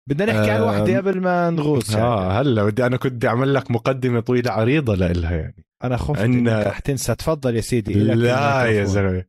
بدنا 0.10 0.34
نحكي 0.34 0.52
عن 0.52 0.62
وحدة 0.62 0.98
قبل 0.98 1.22
ما 1.22 1.50
نغوص 1.50 1.90
يعني. 1.92 2.04
آه 2.04 2.32
هلا 2.42 2.64
بدي 2.64 2.86
أنا 2.86 2.98
كنت 2.98 3.14
بدي 3.14 3.28
أعمل 3.28 3.54
لك 3.54 3.72
مقدمة 3.72 4.20
طويلة 4.20 4.52
عريضة 4.52 4.96
لإلها 4.96 5.36
يعني. 5.36 5.66
أنا 5.84 5.98
خفت 5.98 6.20
عنا- 6.20 6.60
انك 6.60 6.68
رح 6.68 6.80
تنسى 6.80 7.16
تفضل 7.16 7.56
يا 7.56 7.62
سيدي 7.62 7.94
لا 7.94 8.66
يا. 8.66 8.84
زلمة. 8.86 9.26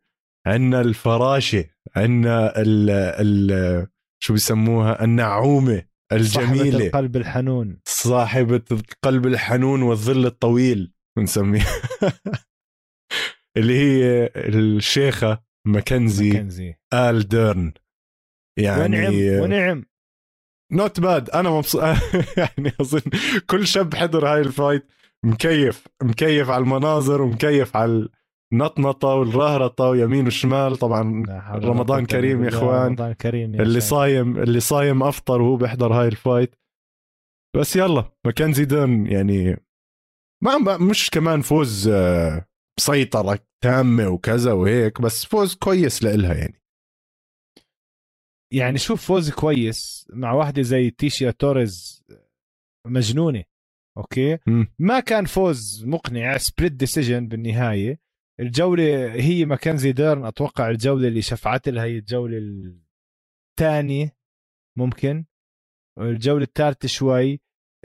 عندنا 0.46 0.80
الفراشة 0.80 1.64
عندنا 1.96 2.60
ال 2.60 2.90
ال 2.90 3.86
شو 4.22 4.32
بيسموها؟ 4.32 5.04
النعومه 5.04 5.82
صاحبة 6.12 6.52
الجميلة. 6.52 6.86
القلب 6.86 7.16
الحنون. 7.16 7.80
صاحبة 7.84 8.62
القلب 8.72 9.26
الحنون 9.26 9.82
والظل 9.82 10.26
الطويل 10.26 10.92
بنسميها. 11.18 11.66
اللي 13.56 13.78
هي 13.78 14.30
الشيخة 14.36 15.42
ماكنزي 15.66 16.30
ماكنزي. 16.30 16.74
آل 16.94 17.28
ديرن. 17.28 17.72
ونعم 18.58 18.92
يعني 18.94 19.40
ونعم. 19.40 19.84
not 20.72 21.00
bad 21.00 21.30
أنا 21.30 21.50
مبسوط 21.50 21.82
يعني 22.36 22.72
أظن 22.80 23.00
كل 23.46 23.66
شاب 23.66 23.94
حضر 23.94 24.26
هاي 24.28 24.40
ال 24.40 24.48
fight 24.48 24.86
مكيف 25.24 25.86
مكيف 26.02 26.50
على 26.50 26.62
المناظر 26.62 27.22
ومكيف 27.22 27.76
على 27.76 28.08
النطنطة 28.52 29.08
والرهرطة 29.08 29.84
ويمين 29.84 30.26
وشمال 30.26 30.76
طبعا 30.76 31.24
رمضان 31.54 32.06
كريم 32.06 32.44
يا. 32.44 32.50
رمضان 32.50 33.12
كريم 33.12 33.54
يا 33.54 33.62
اللي. 33.62 33.80
صايم 33.80 34.38
اللي 34.38 34.60
صايم 34.60 35.02
أفطر 35.02 35.42
وهو 35.42 35.56
بيحضر 35.56 35.92
هاي 35.92 36.08
ال 36.08 36.16
fight 36.16 36.54
بس 37.56 37.76
يلا 37.76 38.04
ماكنزي 38.26 38.64
ديرن 38.64 39.06
يعني 39.06 39.56
ما 40.44 40.58
ما- 40.58 40.76
مش 40.76 41.10
كمان 41.10 41.40
فوز 41.40 41.88
آه، 41.88 42.46
سيطرة 42.80 43.38
تامة 43.64 44.08
وكذا 44.08 44.52
وهيك 44.52 45.00
بس 45.00 45.26
فوز 45.26 45.54
كويس 45.54 46.02
لإلها 46.02 46.34
يعني 46.34 46.59
يعني 48.52 48.78
شوف 48.78 49.06
فوز 49.06 49.30
كويس 49.30 50.08
مع 50.12 50.32
واحدة 50.32 50.62
زي 50.62 50.90
تيشيا 50.90 51.30
توريز 51.30 52.04
مجنونة 52.86 53.44
okay؟ 53.98 54.38
مم. 54.46 54.72
ما 54.78 55.00
كان 55.00 55.24
فوز 55.24 55.84
مقنع 55.86 56.36
split 56.36 56.72
decision 56.72 57.28
بالنهاية. 57.28 58.00
الجولة 58.40 59.12
هي 59.14 59.44
ماكنزي 59.44 59.92
ديرن 59.92 60.24
أتوقع 60.24 60.70
الجولة 60.70 61.08
اللي 61.08 61.22
شفعت 61.22 61.68
لها 61.68 61.84
هي 61.84 61.98
الجولة 61.98 62.38
الثانية 63.58 64.16
ممكن. 64.78 65.24
الجولة 66.00 66.44
الثالثة 66.44 66.88
شوي. 66.88 67.40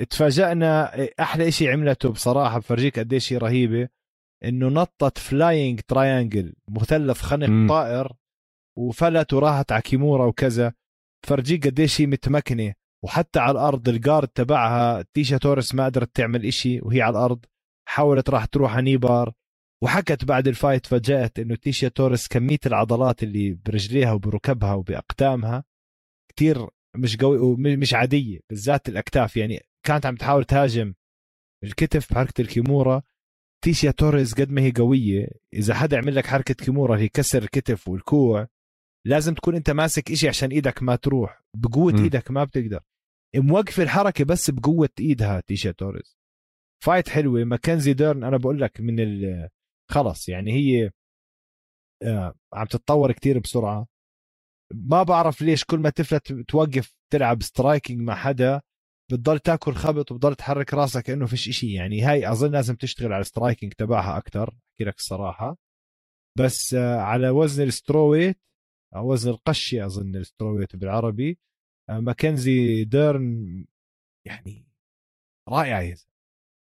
تفاجأنا 0.10 0.92
أحلى 1.20 1.48
إشي 1.48 1.72
عملته 1.72 2.10
بصراحة 2.10 2.60
بفرجيك 2.60 3.00
قديش 3.00 3.34
هي 3.34 3.38
رهيبة 3.38 3.90
إنه 4.44 4.68
نطت 4.68 5.18
flying 5.18 5.80
triangle 5.88 6.54
مثلث 6.70 7.22
خنق. 7.22 7.70
طائر. 7.70 8.14
وفلت 8.78 9.34
وراحت 9.34 9.72
على 9.72 9.82
kimura 9.82 10.26
وكذا. 10.26 10.74
فرجيك 11.28 11.68
قديش 11.68 12.02
هي 12.02 12.06
متمكنة 12.06 12.74
وحتى 13.04 13.40
على 13.40 13.52
الأرض 13.52 13.90
ال 13.90 13.96
guard 13.96 14.28
تبعها 14.28 15.06
تيشا 15.14 15.38
توريس 15.38 15.76
ما 15.76 15.86
قدرت 15.86 16.16
تعمل 16.16 16.46
إشي 16.46 16.80
وهي 16.82 17.02
على 17.02 17.18
الأرض 17.18 17.46
حاولت 17.88 18.30
راح 18.30 18.46
تروح 18.46 18.74
على 18.74 18.82
kneebar 18.82 19.34
وحكت 19.84 20.26
بعد 20.26 20.48
ال 20.48 20.54
fight 20.54 20.86
فجأت 20.86 21.40
إنه 21.40 21.56
تيشا 21.56 21.88
توريس 21.88 22.28
كمية 22.28 22.60
العضلات 22.66 23.24
اللي 23.24 23.54
برجليها 23.66 24.12
وبركبها 24.12 24.74
وبأقدامها 24.74 25.64
كتير 26.30 26.68
مش 26.96 27.18
قوي 27.18 27.38
ومش 27.38 27.94
عادية 27.94 28.40
بالذات 28.50 28.90
الأكتاف. 28.90 29.38
يعني 29.38 29.60
كانت 29.86 30.06
عم 30.06 30.16
تحاول 30.16 30.46
تهاجم 30.46 30.94
الكتف 31.64 32.14
بحركه 32.14 32.42
ال 32.42 32.49
kimura. 32.49 33.02
تيشيا 33.64 33.92
توريز 33.92 34.34
قد 34.34 34.52
ما 34.52 34.62
هي 34.62 34.72
قوية 34.72 35.28
إذا 35.54 35.74
حدا 35.74 35.98
عمل 35.98 36.16
لك 36.16 36.26
حركة 36.26 36.54
kimura 36.54 36.98
هي 36.98 37.08
كسر 37.08 37.44
الكتف 37.44 37.88
والكوع 37.88 38.48
لازم 39.06 39.34
تكون 39.34 39.56
أنت 39.56 39.70
ماسك 39.70 40.12
إشي 40.12 40.28
عشان 40.28 40.50
إيدك 40.52 40.84
ما 40.84 40.96
تروح. 40.96 41.42
بقوة 41.58 41.94
م. 41.94 42.04
إيدك 42.04 42.32
ما 42.32 42.44
بتقدر. 42.44 42.84
موقف 43.36 43.80
الحركة 43.80 44.26
بس 44.26 44.50
بقوة 44.50 44.90
ايدها 45.00 45.40
تيشيا 45.40 45.72
توريز 45.72 46.18
fight 46.84 47.10
حلوة. 47.10 47.44
ماكنزي 47.44 47.94
ديرن 47.94 48.24
أنا 48.24 48.38
بقول 48.38 48.62
لك 48.62 48.82
من 48.82 49.00
ال 49.00 49.50
خلص. 49.92 50.30
يعني 50.30 50.52
هي 50.54 50.92
آه، 52.04 52.34
عم 52.54 52.66
تتطور 52.66 53.12
كتير 53.12 53.40
بسرعة. 53.40 53.88
ما 54.74 55.04
بعرف 55.04 55.42
ليش 55.42 55.64
كل 55.64 55.80
ما 55.80 55.90
تفلت 55.90 56.34
توقف 56.34 56.96
تلعب 57.14 57.44
striking 57.44 58.02
مع 58.02 58.16
حدا 58.16 58.62
بتضل 59.12 59.40
تاكل 59.40 59.74
خبط 59.74 60.12
وبتضل 60.12 60.36
تحرك 60.36 60.74
راسك 60.74 61.04
كأنه 61.04 61.26
فيش 61.26 61.50
إشي. 61.50 61.74
يعني 61.74 62.02
هاي 62.02 62.32
أظن 62.32 62.52
لازم 62.52 62.76
تشتغل 62.76 63.14
على 63.14 63.22
ال 63.22 63.28
striking 63.28 63.74
تبعها 63.74 64.18
أكثر 64.18 64.50
أحكي 64.50 64.84
لك 64.84 64.98
الصراحة. 64.98 65.58
بس 66.38 66.74
آه، 66.74 66.98
على 66.98 67.30
وزن 67.30 67.64
ال 67.64 67.70
strawweight 67.70 68.40
وزن 68.96 69.32
القشه 69.32 69.86
أظن 69.86 70.16
ال 70.16 70.21
strawweight 70.21 70.76
بالعربي 70.76 71.40
آه، 71.90 72.00
ماكنزي 72.00 72.84
ديرن 72.84 73.66
يعني 74.28 74.66
رائعة 75.50 75.82
يا. 75.82 75.96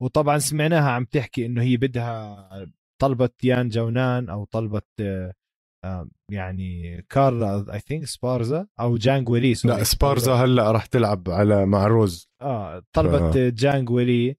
وطبعا 0.03 0.39
سمعناها 0.39 0.91
عم 0.91 1.05
تحكي 1.05 1.47
إنه 1.47 1.63
هي 1.63 1.77
بدها 1.77 2.73
طلبت 3.03 3.45
يان 3.45 3.69
جونان 3.69 4.29
أو 4.29 4.45
طلبت 4.45 4.87
آه، 5.01 6.09
يعني 6.33 7.03
كارلا 7.03 7.75
I 7.75 7.81
think 7.81 8.05
سبارزا 8.05 8.67
أو 8.81 8.97
جانج 8.97 9.29
ويلي 9.29 9.55
sorry. 9.55 9.77
لا 9.77 9.85
سبارزا 9.85 10.35
هلأ 10.35 10.73
راح 10.73 10.87
تلعب 10.87 11.31
على 11.31 11.67
مع 11.67 11.87
روز 11.87 12.29
آه 12.43 12.83
طلبت 12.93 13.37
آه. 13.37 13.49
جانج 13.49 13.91
ويلي 13.91 14.37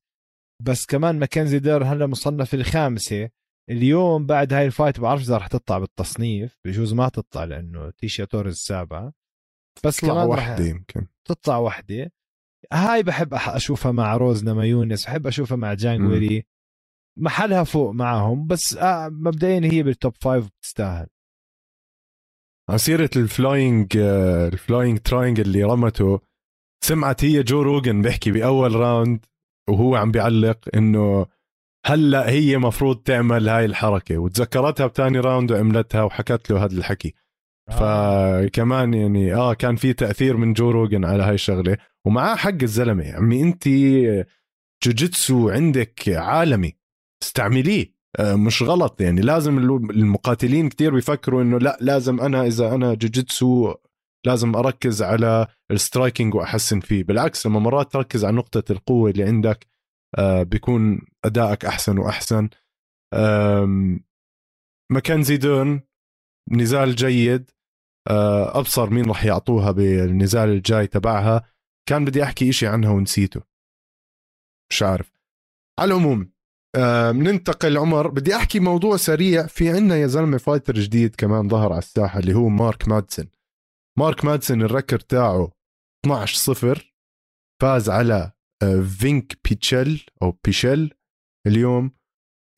بس 0.63 0.85
كمان 0.85 1.19
ماكنزي 1.19 1.59
ديرن 1.59 1.83
هلأ 1.83 2.07
مصنف 2.07 2.53
الخامسة 2.53 3.29
اليوم 3.69 4.25
بعد 4.25 4.53
هاي 4.53 4.65
ال 4.65 4.71
fight 4.71 4.99
بعرفش 4.99 5.23
إذا 5.23 5.37
رح 5.37 5.47
تطلع 5.47 5.77
بالتصنيف 5.79 6.59
بجوز 6.65 6.93
ما 6.93 7.09
تطلع 7.09 7.43
لأنه 7.43 7.89
تيشا 7.89 8.25
توريز 8.25 8.53
السابعه 8.53 9.13
بس 9.83 9.99
طلع 10.01 10.13
كمان 10.13 10.27
واحدة 10.27 10.63
رح 10.63 10.69
يمكن. 10.69 11.07
تطلع 11.25 11.57
وحدة. 11.57 12.11
هاي 12.73 13.03
بحب 13.03 13.33
أشوفها 13.33 13.91
مع 13.91 14.17
روز 14.17 14.43
نمايونس 14.43 15.05
بحب 15.05 15.27
أشوفها 15.27 15.57
مع 15.57 15.73
جانج 15.73 16.01
مم. 16.01 16.11
ويلي. 16.11 16.43
محلها 17.19 17.63
فوق 17.63 17.91
معهم 17.91 18.47
بس 18.47 18.77
آه 18.77 19.09
مبدئيا 19.09 19.71
هي 19.73 19.83
بال 19.83 19.95
top 19.95 20.13
five 20.21 20.47
بتستاهل 20.47 21.07
على 22.69 22.77
سيرة 22.77 23.09
ال 23.15 23.27
flying 23.27 23.97
ال 24.53 24.60
flying 24.60 24.99
triangle 24.99 25.45
اللي 25.45 25.63
رمته 25.63 26.19
سمعت 26.83 27.23
هي 27.23 27.43
جو 27.43 27.61
روجن 27.61 28.01
بيحكي 28.01 28.31
بأول 28.31 28.75
round 28.75 29.25
وهو 29.69 29.95
عم 29.95 30.11
بيعلق 30.11 30.69
إنه 30.75 31.25
هلا 31.87 32.29
هي 32.29 32.57
مفروض 32.57 32.97
تعمل 32.97 33.49
هاي 33.49 33.65
الحركة. 33.65 34.17
وتذكرتها 34.17 34.87
بتاني 34.87 35.19
round 35.19 35.51
وعملتها 35.51 36.03
وحكت 36.03 36.51
له 36.51 36.65
هذا 36.65 36.73
الحكي. 36.77 37.13
فكمان 37.71 38.93
يعني 38.93 39.35
آه 39.35 39.53
كان 39.53 39.75
في 39.75 39.93
تأثير 39.93 40.37
من 40.37 40.53
جو 40.53 40.71
روجن 40.71 41.05
على 41.05 41.23
هاي 41.23 41.33
الشغلة. 41.33 41.77
ومعاه 42.05 42.35
حق 42.35 42.61
الزلمة. 42.61 43.11
عمي 43.13 43.41
أنت 43.41 43.67
جوجيتسو 44.83 45.49
عندك 45.49 46.09
عالمي. 46.09 46.73
استعمليه. 47.23 47.93
آه، 48.19 48.35
مش 48.35 48.63
غلط. 48.63 49.01
يعني 49.01 49.21
لازم 49.21 49.57
المقاتلين 49.89 50.69
كتير 50.69 50.93
بيفكروا 50.93 51.41
إنه 51.41 51.57
لا 51.57 51.77
لازم 51.81 52.19
أنا 52.19 52.45
إذا 52.45 52.75
أنا 52.75 52.93
جوجيتسو 52.93 53.73
لازم 54.25 54.55
أركز 54.55 55.01
على 55.01 55.47
ال 55.71 55.79
striking 55.79 56.35
وأحسن 56.35 56.79
فيه. 56.79 57.03
بالعكس 57.03 57.47
لما 57.47 57.59
مرات 57.59 57.93
تركز 57.93 58.25
على 58.25 58.35
نقطة 58.35 58.71
القوة 58.71 59.09
اللي 59.09 59.23
عندك 59.23 59.67
آه، 59.67 59.76
بيكون 60.41 61.01
أدائك 61.25 61.65
أحسن 61.65 61.97
وأحسن. 61.97 62.49
ماكنزي 64.91 65.37
ديرن 65.37 65.81
نزال 66.51 66.95
جيد. 66.95 67.51
آه، 68.09 68.59
أبصر 68.59 68.89
مين 68.89 69.05
راح 69.05 69.25
يعطوها 69.25 69.71
بالنزال 69.71 70.49
الجاي 70.49 70.87
تبعها. 70.87 71.43
كان 71.89 72.05
بدي 72.05 72.23
أحكي 72.23 72.49
إشي 72.49 72.67
عنها 72.67 72.89
ونسيته. 72.89 73.41
مش 74.71 74.83
عارف. 74.83 75.11
على 75.79 75.93
العموم 75.93 76.31
بننتقل 77.11 77.77
عمر. 77.77 78.07
بدي 78.07 78.35
أحكي 78.35 78.59
موضوع 78.59 78.97
سريع. 78.97 79.47
في 79.47 79.69
عنا 79.69 79.95
يا 79.95 80.07
زلمة 80.07 80.37
فايتر 80.37 80.73
جديد 80.73 81.15
كمان 81.15 81.49
ظهر 81.49 81.71
على 81.71 81.79
الساحة 81.79 82.19
اللي 82.19 82.33
هو 82.33 82.49
مارك 82.49 82.87
مادسن 82.87 83.27
مارك 83.99 84.25
مادسن 84.25 84.61
الركر 84.61 84.99
تاعه 84.99 85.51
12 86.05 86.35
صفر 86.37 86.93
فاز 87.61 87.89
على 87.89 88.13
آه، 88.13 88.36
فينك 88.99 89.37
بيتشل 89.49 90.05
أو 90.21 90.39
بيشل 90.45 90.91
اليوم. 91.47 91.91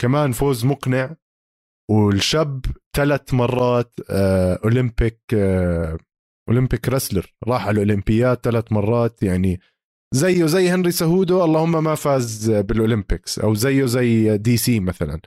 كمان 0.02 0.32
فوز 0.32 0.66
مقنع 0.66 1.16
والشاب 1.91 2.66
ثلاث 2.95 3.34
مرات 3.34 3.95
آه، 4.10 4.60
أولمبيك 4.64 5.20
آه، 5.34 5.97
Olympic 6.49 6.89
wrestler. 6.89 7.34
راح 7.47 7.68
على 7.68 7.82
الأولمبياد 7.82 8.38
ثلاث 8.38 8.72
مرات 8.72 9.24
يعني 9.24 9.60
زيه 10.14 10.45
زي 10.45 10.70
هنري 10.70 10.91
سيهودو 10.91 11.43
اللهم 11.43 11.84
ما 11.84 11.95
فاز 11.95 12.52
بال 12.51 12.69
Olympics 12.69 13.39
أو 13.39 13.54
زيه 13.54 13.86
زي 13.86 14.38
DC 14.38 14.80
مثلا. 14.80 15.22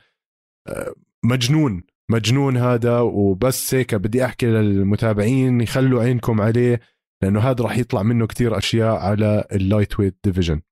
آه، 0.68 0.94
مجنون 1.24 1.82
مجنون 2.10 2.56
هذا 2.56 3.00
وبس 3.00 3.74
هيك 3.74 3.94
بدي 3.94 4.24
أحكي 4.24 4.46
للمتابعين 4.46 5.60
يخلوا 5.60 6.02
عينكم 6.02 6.40
عليه. 6.40 6.80
لأنه 7.22 7.40
هذا 7.40 7.64
راح 7.64 7.78
يطلع 7.78 8.02
منه 8.02 8.26
كتير 8.26 8.58
أشياء 8.58 8.96
على 8.96 9.44
ال 9.52 10.00
lightweight 10.00 10.16
division 10.24 10.62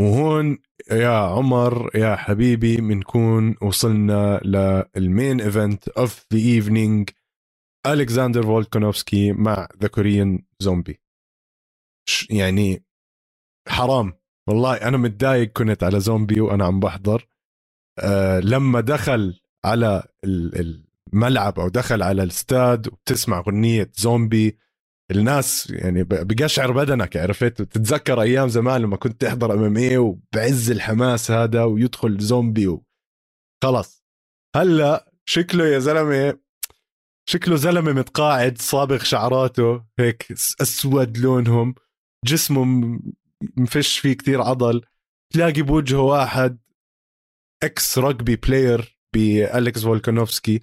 وهون 0.00 0.58
يا 0.90 1.18
عمر 1.18 1.90
يا 1.96 2.16
حبيبي 2.16 2.76
بنكون 2.76 3.54
وصلنا 3.62 4.40
لل 4.96 5.11
main 5.11 5.40
event 5.40 5.88
of 5.88 6.26
the 6.32 6.38
evening 6.38 7.10
الكساندر 7.86 8.42
فولكانوفسكي 8.42 9.32
مع 9.32 9.68
the 9.82 9.88
Korean 9.88 10.44
Zombie 10.60 11.00
يعني 12.30 12.84
حرام. 13.68 14.12
والله 14.48 14.74
أنا 14.76 14.96
متضايق 14.96 15.52
كنت 15.52 15.82
على 15.84 16.00
زومبي 16.00 16.40
وأنا 16.40 16.64
عم 16.64 16.80
بحضر. 16.80 17.28
أه 17.98 18.40
لما 18.40 18.80
دخل 18.80 19.40
على 19.64 20.08
الملعب 21.14 21.60
أو 21.60 21.68
دخل 21.68 22.02
على 22.02 22.22
الاستاد 22.22 22.88
وبتسمع 22.88 23.38
أغنية 23.38 23.90
زومبي. 23.94 24.58
الناس 25.10 25.70
يعني 25.70 26.04
بقشعر 26.04 26.72
بدنك 26.72 27.16
عرفت؟ 27.16 27.62
تتذكر 27.62 28.22
أيام 28.22 28.48
زمان 28.48 28.80
لما 28.80 28.96
كنت 28.96 29.20
تحضر 29.20 29.54
MMA 29.54 29.96
وبعز 29.98 30.70
الحماس 30.70 31.30
هذا 31.30 31.64
ويدخل 31.64 32.18
زومبي 32.18 32.66
و... 32.66 32.84
خلص 33.64 34.04
هلأ 34.56 35.12
شكله 35.28 35.66
يا 35.66 35.78
زلمة 35.78 36.38
شكله 37.28 37.56
زلمة 37.56 37.92
متقاعد 37.92 38.58
صابغ 38.58 39.02
شعراته 39.02 39.84
هيك 39.98 40.32
أسود 40.62 41.18
لونهم 41.18 41.74
جسمه 42.24 42.64
مفش 43.56 43.98
فيه 43.98 44.12
كتير 44.12 44.42
عضل. 44.42 44.82
تلاقي 45.34 45.62
بوجهه 45.62 46.00
واحد 46.00 46.58
ex 47.62 47.98
rugby 47.98 48.36
player 48.36 48.98
بالعكس 49.14 49.82
فولكانوفسكي. 49.82 50.60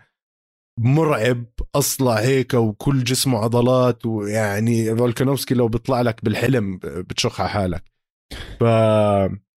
مرعب 0.79 1.45
اصلع 1.75 2.19
هيك 2.19 2.53
وكل 2.53 3.03
جسمه 3.03 3.39
عضلات 3.39 4.05
ويعني 4.05 4.95
فولكانوفسكي 4.95 5.53
لو 5.53 5.67
بيطلع 5.67 6.01
لك 6.01 6.25
بالحلم 6.25 6.79
بتشخ 6.83 7.41
على 7.41 7.49
حالك. 7.49 7.83
ف 8.59 8.63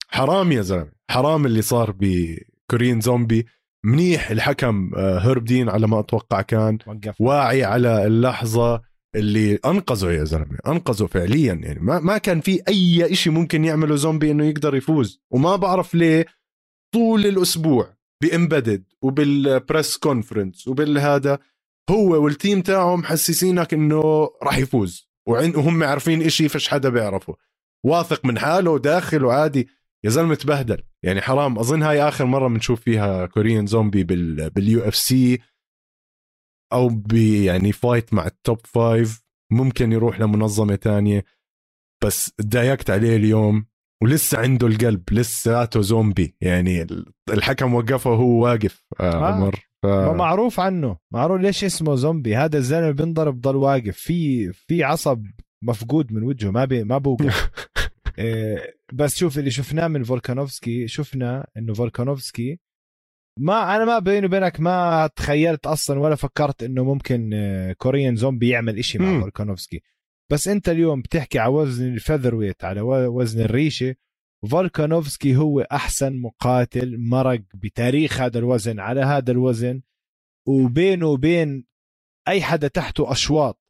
حرام 0.09 0.53
يا 0.53 0.63
زلمة 0.63 0.93
حرام 1.11 1.47
اللي 1.47 1.63
صار 1.63 1.95
ب 2.01 2.15
Korean 2.15 3.01
Zombie. 3.01 3.47
منيح 3.85 4.31
الحكم 4.31 4.91
آه، 4.97 5.19
هيرب 5.19 5.45
دين 5.45 5.69
على 5.69 5.87
ما 5.87 6.01
أتوقع 6.01 6.41
كان. 6.43 6.79
وقف. 6.87 7.21
واعي 7.21 7.65
على 7.65 8.07
اللحظة 8.07 8.83
اللي 9.15 9.55
أنقذه 9.55 10.13
يا 10.13 10.25
زلمة 10.25 10.59
أنقذه 10.67 11.07
فعليا 11.07 11.55
يعني. 11.55 11.81
ما 11.81 12.01
ما 12.01 12.19
كان 12.19 12.41
في 12.41 12.63
أي 12.69 13.15
شيء 13.15 13.33
ممكن 13.33 13.65
يعمله 13.65 13.97
زومبي 13.97 14.31
إنه 14.31 14.45
يقدر 14.45 14.75
يفوز. 14.75 15.21
وما 15.31 15.57
بعرف 15.57 15.95
ليه 15.95 16.27
طول 16.95 17.27
الأسبوع 17.27 17.98
بال 18.23 18.35
embedded 18.35 18.85
وبال 19.03 19.38
press 19.38 19.97
conference 19.97 20.69
وبالهذا 20.69 21.39
هو 21.91 22.25
وال 22.25 22.37
team 22.37 22.63
تاعه 22.63 22.97
محسسينك 22.97 23.75
إنه 23.75 24.31
راح 24.43 24.59
يفوز. 24.59 25.09
وهم 25.27 25.85
عارفين 25.85 26.23
إشي 26.23 26.49
فش 26.49 26.69
حدا 26.69 26.89
بيعرفه. 26.89 27.37
واثق 27.87 28.25
من 28.25 28.39
حاله 28.39 28.79
داخل 28.79 29.25
وعادي. 29.25 29.69
يا 30.05 30.11
زلمة 30.11 30.35
تبهدل. 30.35 30.83
يعني 31.03 31.21
حرام. 31.21 31.59
أظن 31.59 31.83
هاي 31.83 32.03
آخر 32.03 32.25
مرة 32.25 32.49
بنشوف 32.49 32.81
فيها 32.81 33.27
Korean 33.27 33.67
Zombie 33.67 34.05
بال 34.05 34.51
بال 34.51 34.81
UFC 34.81 35.39
أو 36.73 36.89
بي 36.89 37.45
يعني 37.45 37.73
فايت 37.73 38.15
مع 38.15 38.27
ال 38.27 38.37
top 38.37 38.67
five 38.67 39.23
ممكن 39.53 39.93
يروح 39.93 40.21
لمنظمة 40.21 40.75
تانية. 40.75 41.25
بس 42.05 42.33
تضايقت 42.33 42.91
عليه 42.91 43.17
اليوم. 43.17 43.67
ولسه 44.03 44.39
عنده 44.39 44.67
القلب 44.67 45.03
لساته 45.13 45.81
زومبي 45.81 46.37
يعني 46.41 46.87
الحكم 47.31 47.75
وقفه 47.75 48.11
وهو 48.11 48.45
واقف 48.45 48.85
آه, 49.01 49.13
آه. 49.13 49.35
عمر. 49.35 49.69
ف... 49.83 49.87
معروف 49.87 50.61
عنه. 50.61 50.97
معروف 51.13 51.41
ليش 51.41 51.65
اسمه 51.65 51.95
زومبي 51.95 52.37
هذا 52.37 52.59
الزلمة 52.59 52.91
بينضرب 52.91 53.41
ضل 53.41 53.57
واقف. 53.57 53.97
في 53.97 54.53
في 54.53 54.85
عصب 54.85 55.25
مفقود 55.63 56.13
من 56.13 56.23
وجهه 56.23 56.51
ما 56.51 56.65
بي 56.65 56.85
ما 56.85 56.99
بوقف. 56.99 57.51
إيه 58.19 58.79
بس 58.93 59.17
شوف 59.17 59.39
اللي 59.39 59.51
شفناه 59.51 59.89
من 59.89 60.03
فولكانوفسكي 60.03 60.89
شفنا 60.89 61.47
إنه 61.57 61.75
فولكانوفسكي 61.75 62.61
ما 63.39 63.77
أنا 63.77 63.85
ما 63.85 63.99
بيني 63.99 64.27
وبينك 64.27 64.61
ما 64.61 65.07
تخيلت 65.17 65.67
أصلا 65.67 66.01
ولا 66.01 66.15
فكرت 66.15 66.63
إنه 66.63 66.85
ممكن 66.85 67.31
Korean 67.79 68.17
Zombie 68.17 68.49
يعمل 68.49 68.79
إشي 68.79 68.99
مع 68.99 69.21
فولكانوفسكي. 69.21 69.83
بس 70.33 70.49
انت 70.49 70.69
اليوم 70.69 71.03
بتحكي 71.03 71.39
على 71.39 71.53
وزن 71.53 71.95
ال 71.95 72.35
featherweight 72.35 72.65
على 72.65 72.81
وزن 72.81 73.41
الريشة 73.41 73.95
فولكانوفسكي 74.51 75.37
هو 75.37 75.61
أحسن 75.61 76.21
مقاتل 76.21 76.99
مرق 76.99 77.43
بتاريخ 77.55 78.21
هذا 78.21 78.39
الوزن 78.39 78.81
على 78.81 79.01
هذا 79.01 79.33
الوزن 79.33 79.83
وبينه 80.49 81.07
وبين 81.07 81.67
أي 82.29 82.43
حدا 82.43 82.69
تحته 82.69 83.13
أشواط. 83.13 83.61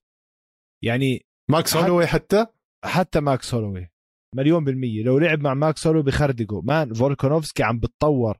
يعني 0.85 1.27
ماكس 1.51 1.77
هولوي 1.77 2.07
حتى؟ 2.07 2.47
حتى 2.85 3.21
ماكس 3.21 3.55
هولوي 3.55 3.91
مليون 4.35 4.65
بالمية. 4.65 5.03
لو 5.03 5.19
لعب 5.19 5.41
مع 5.41 5.55
ماكس 5.55 5.87
هولوي 5.87 6.03
بخردقه 6.03 6.61
man 6.61 6.95
فولكانوفسكي 6.95 7.63
عم 7.63 7.81
بتطور. 7.81 8.39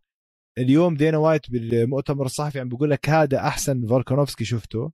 اليوم 0.59 0.97
دينا 0.97 1.19
وايت 1.19 1.51
بالمؤتمر 1.51 2.27
الصحفي 2.27 2.61
عم 2.61 2.69
بيقول 2.69 2.91
لك 2.91 3.09
هذا 3.09 3.39
أحسن 3.39 3.87
فولكانوفسكي 3.87 4.45
شفته. 4.45 4.93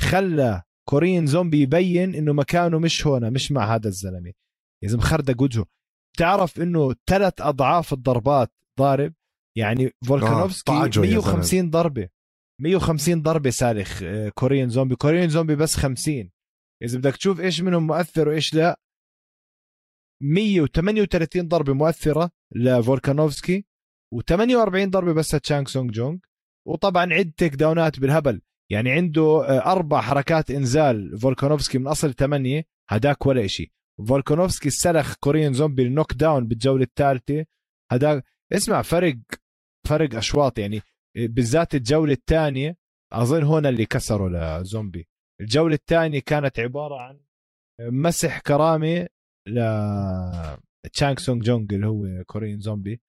خلى 0.00 0.62
Korean 0.90 1.26
Zombie 1.26 1.60
يبين 1.60 2.14
إنه 2.14 2.32
مكانه 2.32 2.78
مش 2.78 3.06
هنا 3.06 3.30
مش 3.30 3.52
مع 3.52 3.74
هذا 3.74 3.88
الزلمة. 3.88 4.32
يا 4.82 4.88
زلمه 4.88 5.02
خردق 5.02 5.42
وجهه 5.42 5.66
تعرف 6.18 6.60
إنه 6.60 6.94
ثلاث 7.06 7.40
أضعاف 7.40 7.92
الضربات 7.92 8.52
ضارب؟ 8.78 9.14
يعني 9.56 9.90
فولكانوفسكي 10.06 10.72
آه 10.72 10.90
150 10.96 11.70
ضربة. 11.70 12.08
150 12.60 13.22
ضربة 13.22 13.50
سالخ 13.50 14.02
آه، 14.02 14.28
Korean 14.28 14.68
Zombie. 14.68 14.96
Korean 14.96 15.28
Zombie 15.28 15.56
بس 15.56 15.76
50 15.76 16.30
إذا 16.82 16.98
بدك 16.98 17.16
تشوف 17.16 17.40
إيش 17.40 17.60
منهم 17.60 17.86
مؤثر 17.86 18.28
وإيش 18.28 18.54
لا 18.54 18.80
138 20.22 21.48
ضربة 21.48 21.72
مؤثرة 21.72 22.30
لفولكانوفسكي 22.54 23.64
و48 24.14 24.88
ضربة 24.88 25.12
بس 25.12 25.34
لتشانغ 25.34 25.66
سونغ 25.66 25.90
جونغ. 25.90 26.18
وطبعا 26.66 27.12
عد 27.12 27.32
takedown 27.36 27.54
ات 27.54 28.00
بالهبل. 28.00 28.40
يعني 28.70 28.90
عنده 28.90 29.22
آه، 29.22 29.72
أربع 29.72 30.00
حركات 30.00 30.50
إنزال 30.50 31.18
فولكانوفسكي 31.18 31.78
من 31.78 31.86
أصل 31.86 32.14
ثمانية 32.14 32.64
هداك 32.88 33.26
ولا 33.26 33.46
شيء 33.46 33.70
فولكانوفسكي 34.08 34.70
سلخ 34.70 35.14
Korean 35.20 35.52
Zombie 35.52 35.82
ال 35.82 36.12
knockdown 36.12 36.46
بالجولة 36.46 36.82
الثالثة 36.82 37.44
هذا 37.92 38.22
اسمع 38.52 38.82
فرق 38.82 39.16
فرق 39.88 40.14
أشواط 40.14 40.58
يعني 40.58 40.76
آه، 41.16 41.26
بالذات 41.26 41.74
الجولة 41.74 42.12
الثانية 42.12 42.76
أظن 43.12 43.42
هون 43.42 43.66
اللي 43.66 43.86
كسروا 43.86 44.60
لزومبي. 44.60 45.08
الجولة 45.40 45.74
الثانية 45.74 46.20
كانت 46.20 46.58
عبارة 46.60 47.00
عن 47.00 47.20
آه، 47.80 47.88
مسح 47.90 48.40
كرامة 48.40 49.06
ل 49.46 49.60
تشانغ 50.92 51.16
سونغ 51.16 51.42
جونج 51.42 51.74
اللي 51.74 51.86
هو 51.86 52.24
Korean 52.24 52.60
Zombie. 52.60 53.00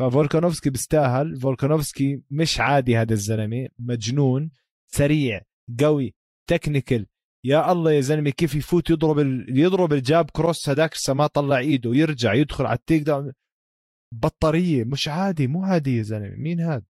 ففولكانوفسكي 0.00 0.70
بيستاهل. 0.70 1.36
فولكانوفسكي 1.40 2.22
مش 2.30 2.60
عادي 2.60 2.96
هذا 2.96 3.12
الزلمة 3.12 3.68
مجنون. 3.78 4.50
سريع 4.92 5.42
قوي 5.80 6.14
technical 6.50 7.06
يا 7.46 7.72
الله 7.72 7.92
يا 7.92 8.00
زلمة 8.00 8.30
كيف 8.30 8.54
يفوت 8.54 8.90
يضرب 8.90 9.18
ال... 9.18 9.58
يضرب 9.58 9.92
ال 9.92 10.01
jab 10.01 10.30
cross 10.30 10.68
هذاك 10.68 10.94
ما 11.08 11.26
طلع 11.26 11.58
إيده 11.58 11.90
ويرجع 11.90 12.34
يدخل 12.34 12.66
على 12.66 12.76
ال 12.78 13.02
takedown. 13.02 13.32
بطارية 14.14 14.84
مش 14.84 15.08
عادي 15.08 15.46
مو 15.46 15.64
عادي 15.64 15.96
يا 15.96 16.02
زلمة. 16.02 16.36
مين 16.36 16.60
هذا 16.60 16.86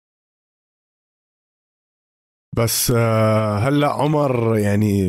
بس 2.57 2.91
آه، 2.91 3.59
هلأ 3.59 3.93
عمر 3.93 4.59
يعني 4.59 5.09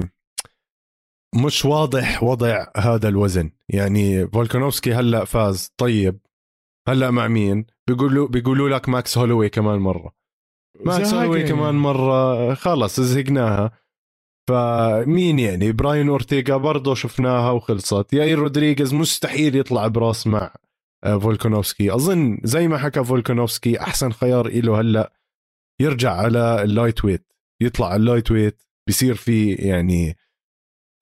مش 1.46 1.66
واضح 1.66 2.24
وضع 2.24 2.72
هذا 2.78 3.08
الوزن. 3.10 3.52
يعني 3.70 4.28
فولكانوفسكي 4.28 4.94
هلأ 4.94 5.26
فاز 5.26 5.70
طيب. 5.78 6.20
هلأ 6.88 7.12
مع 7.12 7.28
مين؟ 7.28 7.66
بيقولوا 7.88 8.28
بيقولوا 8.28 8.70
لك 8.70 8.90
ماكس 8.90 9.18
هولوي 9.18 9.50
كمان 9.50 9.80
مرة. 9.80 10.17
ماكس 10.86 11.14
هولوي 11.14 11.44
كمان 11.44 11.76
مرة. 11.76 12.54
خلص 12.54 13.00
زهقناها. 13.00 13.72
فمين 14.50 15.40
يعني؟ 15.40 15.72
براين 15.72 16.10
أورتيغا 16.10 16.58
برضه 16.58 16.96
شفناها 16.96 17.52
وخلصت. 17.52 18.14
ياير 18.14 18.40
رودريغيز 18.40 18.94
مستحيل 18.94 19.56
يطلع 19.56 19.88
براس 19.88 20.28
مع 20.28 20.54
آه، 21.04 21.18
فولكانوفسكي 21.20 21.94
أظن 21.96 22.40
زي 22.44 22.68
ما 22.68 22.78
حكى 22.78 23.04
فولكانوفسكي 23.04 23.80
أحسن 23.82 24.12
خيار 24.12 24.48
له 24.48 24.80
هلأ 24.80 25.14
يرجع 25.82 26.12
على 26.14 26.64
ال 26.64 27.06
lightweight. 27.06 27.34
يطلع 27.62 27.88
على 27.88 27.96
ال 27.96 28.32
lightweight 28.32 28.62
بصير 28.90 29.16
في 29.16 29.54
يعني 29.54 30.18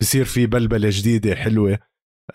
بصير 0.02 0.26
في 0.26 0.46
بلبلة 0.46 0.90
جديدة 0.92 1.36
حلوة. 1.36 1.80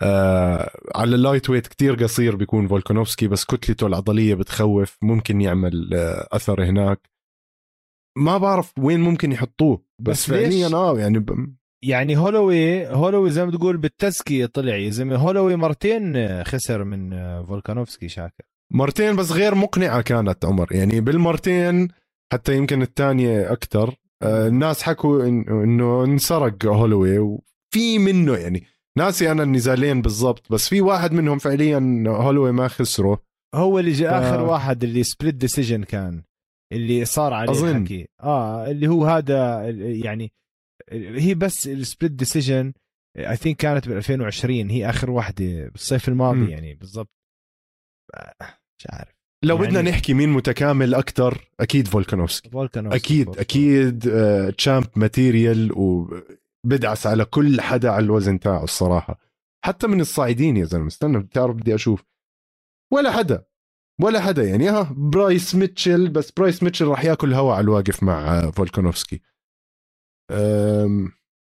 آه 0.01 0.71
على 0.95 1.15
ال 1.15 1.49
lightweight 1.49 1.67
كتير 1.67 1.95
قصير 2.03 2.35
بيكون 2.35 2.67
فولكانوفسكي 2.67 3.27
بس 3.27 3.45
كتلته 3.45 3.87
العضلية 3.87 4.35
بتخوف. 4.35 4.97
ممكن 5.01 5.41
يعمل 5.41 5.93
آه 5.93 6.27
أثر 6.31 6.63
هناك. 6.63 7.09
ما 8.17 8.37
بعرف 8.37 8.73
وين 8.79 8.99
ممكن 8.99 9.31
يحطوه 9.31 9.81
بس, 9.99 10.09
بس 10.09 10.29
فعليا 10.29 10.67
آه 10.75 10.99
يعني 10.99 11.19
ب... 11.19 11.55
يعني 11.83 12.17
هولوي 12.17 12.87
هولوي 12.87 13.31
زي 13.31 13.45
ما 13.45 13.51
تقول 13.51 13.77
بالتزكية 13.77 14.45
طلع 14.45 14.75
يا 14.75 14.89
زلمة. 14.89 15.15
هولوي 15.15 15.55
مرتين 15.55 16.43
خسر 16.43 16.83
من 16.83 17.09
فولكانوفسكي 17.45 18.09
شاكر. 18.09 18.43
مرتين 18.71 19.15
بس 19.15 19.31
غير 19.31 19.55
مقنعة 19.55 20.01
كانت 20.01 20.45
عمر. 20.45 20.67
يعني 20.71 21.01
بالمرتين 21.01 21.87
حتى 22.33 22.57
يمكن 22.57 22.81
الثانية 22.81 23.51
أكثر 23.51 23.95
آه، 24.23 24.47
الناس 24.47 24.83
حكوا 24.83 25.23
إنه 25.63 26.03
انسرق 26.03 26.65
هولوي 26.65 27.19
وفي 27.19 27.99
منه 27.99 28.35
يعني 28.35 28.63
ناسي 28.97 29.31
أنا 29.31 29.43
النزالين 29.43 30.01
بالضبط 30.01 30.51
بس 30.51 30.69
في 30.69 30.81
واحد 30.81 31.11
منهم 31.13 31.37
فعليا 31.37 32.03
هولوي 32.07 32.51
ما 32.51 32.67
خسره. 32.67 33.21
هو 33.55 33.79
اللي 33.79 33.91
جاء 33.91 34.11
ف... 34.11 34.23
آخر 34.23 34.41
واحد 34.43 34.83
اللي 34.83 35.03
split 35.03 35.35
decision 35.35 35.83
كان. 35.83 36.23
اللي 36.71 37.05
صار 37.05 37.33
عليه 37.33 37.51
أظن. 37.51 37.77
الحكي. 37.77 38.07
آه 38.23 38.67
اللي 38.71 38.87
هو 38.87 39.05
هذا 39.05 39.69
يعني 39.79 40.31
هي 40.91 41.33
بس 41.33 41.67
ال 41.67 41.74
split 41.74 42.11
decision 42.11 42.73
I 43.17 43.35
think 43.35 43.57
كانت 43.57 43.87
ب 43.89 43.91
2020 43.91 44.69
هي 44.69 44.89
آخر 44.89 45.11
واحدة 45.11 45.69
بالصيف 45.69 46.07
الماضي 46.09 46.39
م. 46.39 46.49
يعني 46.49 46.73
بالضبط. 46.75 47.09
مش 48.79 48.87
عارف. 48.89 49.11
لو 49.43 49.55
يعني 49.55 49.67
بدنا 49.67 49.81
نحكي 49.81 50.13
مين 50.13 50.29
متكامل 50.29 50.93
أكثر 50.95 51.49
أكيد 51.59 51.87
فولكانوفسكي. 51.87 52.49
فولكانوفسكي 52.49 52.97
أكيد 53.21 53.25
فولكانوفسكي. 53.25 53.41
أكيد 53.41 54.07
آه 54.07 54.49
champ 54.49 54.85
material 54.95 55.71
وبدعس 55.77 57.07
على 57.07 57.25
كل 57.25 57.61
حدا 57.61 57.89
على 57.89 58.05
الوزن 58.05 58.39
تاعه 58.39 58.63
الصراحة. 58.63 59.19
حتى 59.65 59.87
من 59.87 60.01
الصاعدين 60.01 60.57
يا 60.57 60.65
زلمة 60.65 60.87
استنى 60.87 61.19
بتعرف 61.19 61.55
بدي 61.55 61.75
أشوف. 61.75 62.03
ولا 62.93 63.11
حدا. 63.11 63.45
ولا 64.03 64.21
حدا 64.21 64.43
يعني. 64.43 64.69
ها 64.69 64.93
برايس 64.97 65.55
ميتشل 65.55 66.09
بس 66.09 66.31
برايس 66.31 66.63
ميتشل 66.63 66.85
راح 66.85 67.03
ياكل 67.05 67.33
هوا 67.33 67.53
على 67.53 67.63
الواقف 67.63 68.03
مع 68.03 68.51
فولكانوفسكي. 68.51 69.21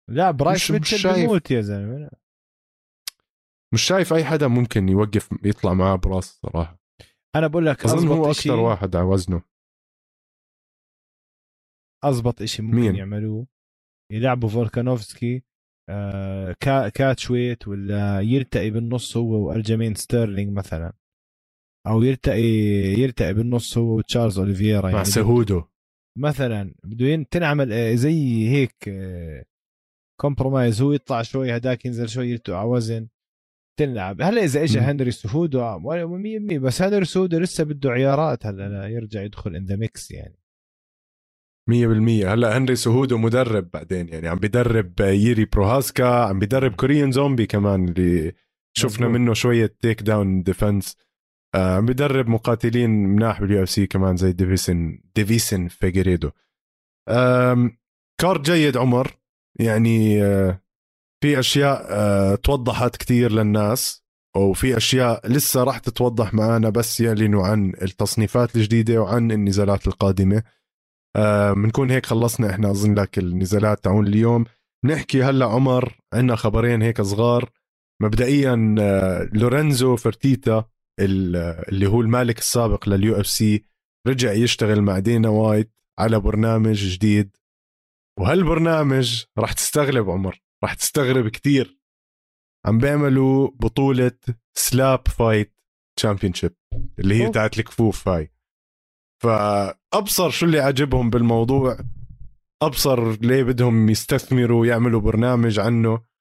لا 0.08 0.30
برايس 0.30 0.70
ميتشل 0.70 1.12
بيموت 1.12 1.50
يا 1.50 1.60
زلمة. 1.60 2.10
مش 3.74 3.82
شايف 3.82 4.12
أي 4.12 4.24
حدا 4.24 4.48
ممكن 4.48 4.88
يوقف 4.88 5.28
يطلع 5.44 5.74
معاه 5.74 5.96
براس 5.96 6.40
صراحة. 6.42 6.80
أنا 7.36 7.46
بقول 7.46 7.66
لك 7.66 7.84
أظن 7.84 8.08
هو 8.08 8.30
أكثر 8.30 8.56
واحد 8.56 8.96
على 8.96 9.04
وزنه. 9.04 9.42
اضبط 12.04 12.42
شيء 12.42 12.64
ممكن 12.64 12.76
مين؟ 12.76 12.96
يعملوه. 12.96 13.46
يلعبوا 14.12 14.48
فولكانوفسكي 14.48 15.42
آه 15.88 16.56
catchweight 16.94 17.68
ولا 17.68 18.20
يلتقي 18.20 18.70
بالنص 18.70 19.16
هو 19.16 19.48
والجمين 19.48 19.94
ستيرلينج 19.94 20.56
مثلا. 20.56 20.92
أو 21.86 22.02
يلتقي 22.02 22.42
يلتقي 22.98 23.34
بالنص 23.34 23.78
هو 23.78 23.96
وتشارلز 23.96 24.38
اوليفيرا 24.38 24.82
يعني. 24.82 24.94
مع 24.94 25.02
سهودو 25.02 25.62
مثلا 26.18 26.74
بده 26.84 27.26
تنعمل 27.30 27.72
آه، 27.72 27.94
زي 27.94 28.48
هيك 28.48 28.90
compromise 30.20 30.80
آه، 30.80 30.84
هو 30.84 30.92
يطلع 30.92 31.22
شوي 31.22 31.56
هداك 31.56 31.84
ينزل 31.84 32.08
شوي 32.08 32.30
يلتقي 32.30 32.56
على 32.56 32.68
وزن. 32.68 33.08
تلعب 33.78 34.22
هلا 34.22 34.44
إذا 34.44 34.62
اجى 34.62 34.78
هنري 34.78 35.10
سهودو 35.10 35.78
100% 35.78 36.58
بس 36.58 36.82
هنري 36.82 37.04
سهودو 37.04 37.38
لسه 37.38 37.64
بده 37.64 37.90
عيارات. 37.90 38.46
هلا 38.46 38.88
يرجع 38.88 39.22
يدخل 39.22 39.56
in 39.56 39.64
the 39.64 39.76
mix 39.76 40.10
يعني. 40.10 40.38
100% 41.70 42.26
هلا 42.26 42.58
هنري 42.58 42.76
سهودو 42.76 43.18
مدرب 43.18 43.70
بعدين 43.70 44.08
يعني. 44.08 44.28
عم 44.28 44.38
بيدرب 44.38 45.00
ييري 45.00 45.44
بروهاسكا 45.44 46.04
عم 46.04 46.38
بيدرب 46.38 46.74
كوريان 46.74 47.12
زومبي 47.12 47.46
كمان 47.46 47.88
اللي 47.88 48.32
شفنا 48.76 49.08
منه 49.08 49.34
شوية 49.34 49.66
takedown 49.80 50.42
defense 50.42 50.96
عم 51.54 51.86
بيدرب 51.86 52.28
مقاتلين 52.28 52.90
مناح 52.90 53.40
بال 53.40 53.62
UFC 53.62 53.86
كمان 53.86 54.16
زي 54.16 54.32
ديفيسون 54.32 54.98
ديفيسون 55.14 55.68
فيجريدو 55.68 56.30
كارد 58.20 58.42
جيد 58.42 58.76
عمر. 58.76 59.10
يعني 59.60 60.22
آه، 60.22 60.62
في 61.22 61.38
أشياء 61.38 61.86
آه، 61.90 62.34
توضحت 62.34 62.96
كثير 62.96 63.32
للناس 63.32 64.04
وفي 64.36 64.76
أشياء 64.76 65.28
لسه 65.28 65.64
راح 65.64 65.78
تتوضح 65.78 66.34
معنا 66.34 66.70
بس 66.70 67.00
يعلنوا 67.00 67.46
عن 67.46 67.72
التصنيفات 67.82 68.56
الجديدة 68.56 69.02
وعن 69.02 69.30
النزالات 69.30 69.86
القادمة. 69.86 70.42
بنكون 71.56 71.90
هيك 71.90 72.06
خلصنا 72.06 72.50
إحنا 72.50 72.70
أظن 72.70 72.94
لك 72.94 73.18
النزالات 73.18 73.84
تاعون 73.84 74.06
اليوم. 74.06 74.44
نحكي 74.84 75.22
هلأ 75.22 75.46
عمر 75.46 75.98
عندنا 76.14 76.36
خبرين 76.36 76.82
هيك 76.82 77.02
صغار. 77.02 77.50
مبدئيا 78.02 78.74
آه، 78.80 79.28
لورينزو 79.32 79.96
فرتيتا 79.96 80.64
اللي 81.00 81.86
هو 81.86 82.00
المالك 82.00 82.38
السابق 82.38 82.88
لل 82.88 83.20
UFC 83.20 83.64
رجع 84.06 84.32
يشتغل 84.32 84.82
مع 84.82 84.98
دينا 84.98 85.28
وايت 85.28 85.72
على 85.98 86.20
برنامج 86.20 86.76
جديد. 86.94 87.36
وهالبرنامج 88.18 89.24
راح 89.38 89.52
تستغرب 89.52 90.10
عمر 90.10 90.42
راح 90.62 90.74
تستغرب 90.74 91.28
كثير 91.28 91.78
عم 92.66 92.78
بيعملوا 92.78 93.50
بطولة 93.54 94.12
slap 94.54 95.08
fight 95.08 95.56
championship 95.98 96.54
اللي 96.98 97.14
هي 97.14 97.28
تاعت 97.30 97.58
الكفوف 97.58 98.08
هاي. 98.08 98.32
فأبصر 99.22 100.30
شو 100.30 100.46
اللي 100.46 100.60
عجبهم 100.60 101.10
بالموضوع 101.10 101.78
أبصر 102.62 103.10
ليه 103.20 103.42
بدهم 103.42 103.88
يستثمروا 103.90 104.60
ويعملوا 104.60 105.00
برنامج 105.00 105.58
عنه. 105.58 106.11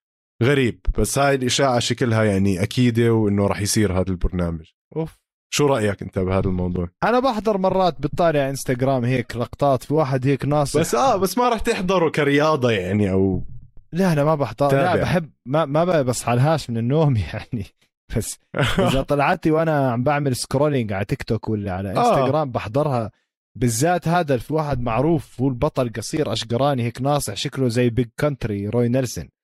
غريب. 0.42 0.80
بس 0.98 1.18
هاي 1.18 1.34
الإشاعة 1.34 1.78
شكلها 1.78 2.24
يعني 2.24 2.62
أكيدة 2.62 3.14
وإنه 3.14 3.46
راح 3.46 3.60
يصير 3.60 3.92
هذا 3.92 4.08
البرنامج. 4.08 4.64
أوف. 4.96 5.18
شو 5.54 5.66
رأيك 5.66 6.02
أنت 6.02 6.18
بهذا 6.18 6.48
الموضوع؟ 6.48 6.88
أنا 7.04 7.20
بحضر 7.20 7.58
مرات 7.58 8.00
بتطالع 8.00 8.48
إنستغرام 8.48 9.04
هيك 9.04 9.36
لقطات 9.36 9.84
في 9.84 9.94
واحد 9.94 10.26
هيك 10.26 10.44
ناصح. 10.44 10.80
بس 10.80 10.94
آه 10.94 11.16
بس 11.16 11.38
ما 11.38 11.48
راح 11.48 11.60
تحضره 11.60 12.10
كرياضة 12.10 12.70
يعني 12.70 13.10
أو 13.10 13.44
لا 13.92 14.14
لا 14.14 14.24
ما 14.24 14.34
بحضر. 14.34 14.72
لا 14.72 14.96
بحب 14.96 15.30
ما 15.46 15.64
ما 15.64 16.02
بصحى 16.02 16.36
لهاش 16.36 16.70
من 16.70 16.78
النوم 16.78 17.16
يعني. 17.32 17.66
بس 18.16 18.38
إذا 18.78 19.02
طلعت 19.12 19.46
وأنا 19.46 19.92
عم 19.92 20.02
بعمل 20.02 20.36
scrolling 20.36 20.92
على 20.92 21.04
تيك 21.04 21.22
توك 21.22 21.48
ولا 21.48 21.72
على 21.72 21.90
إنستغرام 21.90 22.48
آه. 22.48 22.52
بحضرها 22.52 23.10
بالذات 23.54 24.08
هذا 24.08 24.36
في 24.36 24.54
واحد 24.54 24.80
معروف 24.80 25.40
هو 25.40 25.48
البطل 25.48 25.92
قصير 25.96 26.32
أشقراني 26.32 26.82
هيك 26.82 27.02
ناصح 27.02 27.34
شكله 27.34 27.68
زي 27.68 27.90
Big 27.90 28.08
Country 28.20 28.68
روي 28.68 28.88
نيلسون. 28.88 29.24
آه. 29.24 29.41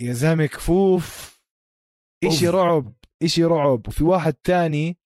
يا 0.00 0.12
زلمة 0.12 0.46
كفوف. 0.46 1.40
إشي 2.24 2.48
رعب 2.48 2.92
إشي 3.22 3.44
رعب. 3.44 3.88
وفي 3.88 4.04
واحد 4.04 4.34
تاني 4.34 4.98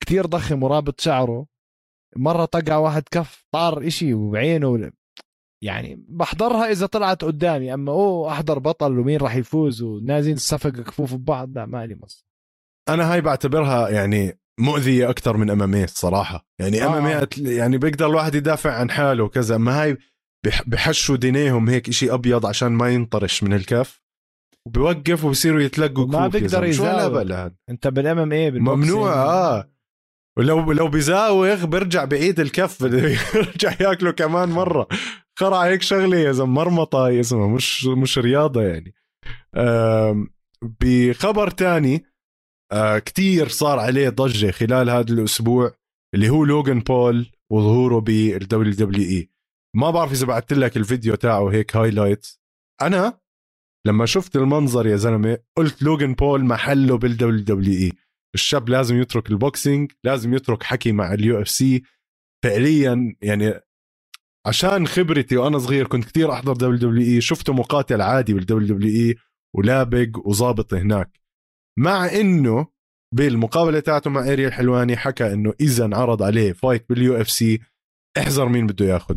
كتير 0.00 0.26
ضخم 0.26 0.62
ورابط 0.62 1.00
شعره. 1.00 1.46
مرة 2.16 2.44
طقع 2.44 2.76
واحد 2.76 3.02
كف 3.10 3.46
طار 3.52 3.86
إشي 3.86 4.14
وعينه 4.14 4.92
يعني 5.64 6.04
بحضرها 6.08 6.70
إذا 6.70 6.86
طلعت 6.86 7.24
قدامي. 7.24 7.74
أما 7.74 7.92
أوه 7.92 8.32
أحضر 8.32 8.58
بطل 8.58 8.98
ومين 8.98 9.20
راح 9.20 9.36
يفوز 9.36 9.82
ونازلين 9.82 10.36
صفق 10.36 10.70
كفوف 10.70 11.14
ببعض. 11.14 11.58
لا 11.58 11.66
ما 11.66 11.86
لي 11.86 11.94
مص. 11.94 12.26
أنا 12.88 13.12
هاي 13.12 13.20
بعتبرها 13.20 13.88
يعني 13.88 14.38
مؤذية 14.60 15.10
أكثر 15.10 15.36
من 15.36 15.50
امامي 15.50 15.84
الصراحة. 15.84 16.46
يعني 16.58 16.82
آه. 16.82 16.86
امامي 16.86 17.26
يعني 17.38 17.78
بيقدر 17.78 18.06
الواحد 18.06 18.34
يدافع 18.34 18.72
عن 18.72 18.90
حاله 18.90 19.24
وكذا. 19.24 19.56
أما 19.56 19.82
هاي 19.82 19.98
بحشوا 20.66 21.16
دينيهم 21.16 21.68
هيك 21.68 21.88
إشي 21.88 22.12
أبيض 22.12 22.46
عشان 22.46 22.72
ما 22.72 22.88
ينطرش 22.88 23.42
من 23.42 23.52
الكف. 23.52 24.00
وبيوقف 24.66 25.24
وبصيروا 25.24 25.60
يتلقوا 25.60 26.06
ما 26.06 26.26
بيقدر 26.26 26.64
يزاوغ 26.64 27.48
أنت 27.70 27.88
بالام 27.88 28.18
ام 28.18 28.32
اي 28.32 28.50
ممنوع 28.50 29.12
آه. 29.12 29.70
ولو 30.38 30.72
لو 30.72 30.88
بيزاوغ 30.88 31.64
بيرجع 31.64 32.04
بعيد 32.04 32.40
الكف 32.40 32.80
يرجع 33.34 33.74
ياكله 33.80 34.10
كمان 34.10 34.48
مرة. 34.48 34.88
خرع 35.38 35.64
هيك 35.64 35.82
شغلة 35.82 36.16
يا 36.16 36.32
زلمة 36.32 36.52
مرمطة 36.52 37.08
يا 37.08 37.22
زلمة 37.22 37.48
مش 37.48 37.84
مش 37.84 38.18
رياضة 38.18 38.62
يعني. 38.62 38.94
بخبر 40.80 41.50
تاني 41.50 42.04
آه، 42.72 42.98
كتير 42.98 43.48
صار 43.48 43.78
عليه 43.78 44.08
ضجة 44.08 44.50
خلال 44.50 44.90
هذا 44.90 45.12
الأسبوع 45.12 45.72
اللي 46.14 46.28
هو 46.28 46.44
لوغان 46.44 46.80
بول 46.80 47.30
وظهوره 47.52 48.00
بال 48.00 48.72
WWE. 48.72 49.30
ما 49.76 49.90
بعرف 49.90 50.12
إذا 50.12 50.26
بعثت 50.26 50.52
لك 50.52 50.76
الفيديو 50.76 51.14
تاعه 51.14 51.48
هيك 51.48 51.76
highlights 51.76 52.40
أنا 52.82 53.20
لما 53.86 54.06
شفت 54.06 54.36
المنظر 54.36 54.86
يا 54.86 54.96
زلمة 54.96 55.38
قلت 55.56 55.82
لوغان 55.82 56.14
بول 56.14 56.44
محله 56.44 56.98
بال 56.98 57.40
WWE. 57.44 57.92
الشاب 58.34 58.68
لازم 58.68 59.00
يترك 59.00 59.30
ال 59.30 59.39
boxing 59.39 59.92
لازم 60.04 60.34
يترك 60.34 60.62
حكي 60.62 60.92
مع 60.92 61.14
ال 61.14 61.40
UFC. 61.40 61.82
فعليا 62.44 63.16
يعني 63.22 63.60
عشان 64.46 64.86
خبرتي 64.86 65.36
وأنا 65.36 65.58
صغير 65.58 65.86
كنت 65.86 66.04
كثير 66.04 66.32
أحضر 66.32 66.52
WWE 66.52 67.20
شفته 67.20 67.52
مقاتل 67.52 68.00
عادي 68.00 68.34
بال 68.34 68.68
WWE 68.68 69.16
ولابق 69.56 70.26
وظابط 70.26 70.74
هناك. 70.74 71.20
مع 71.78 72.06
إنه 72.06 72.66
بالمقابلة 73.14 73.80
تاعته 73.80 74.10
مع 74.10 74.20
أرييل 74.32 74.48
الحلواني 74.48 74.96
حكى 74.96 75.32
إنه 75.32 75.54
اذا 75.60 75.84
انعرض 75.84 76.22
عليه 76.22 76.52
fight 76.52 76.88
بال 76.88 77.20
UFC 77.20 77.30
احزر 77.30 78.48
مين 78.48 78.66
بده 78.66 78.86
ياخذ 78.86 79.16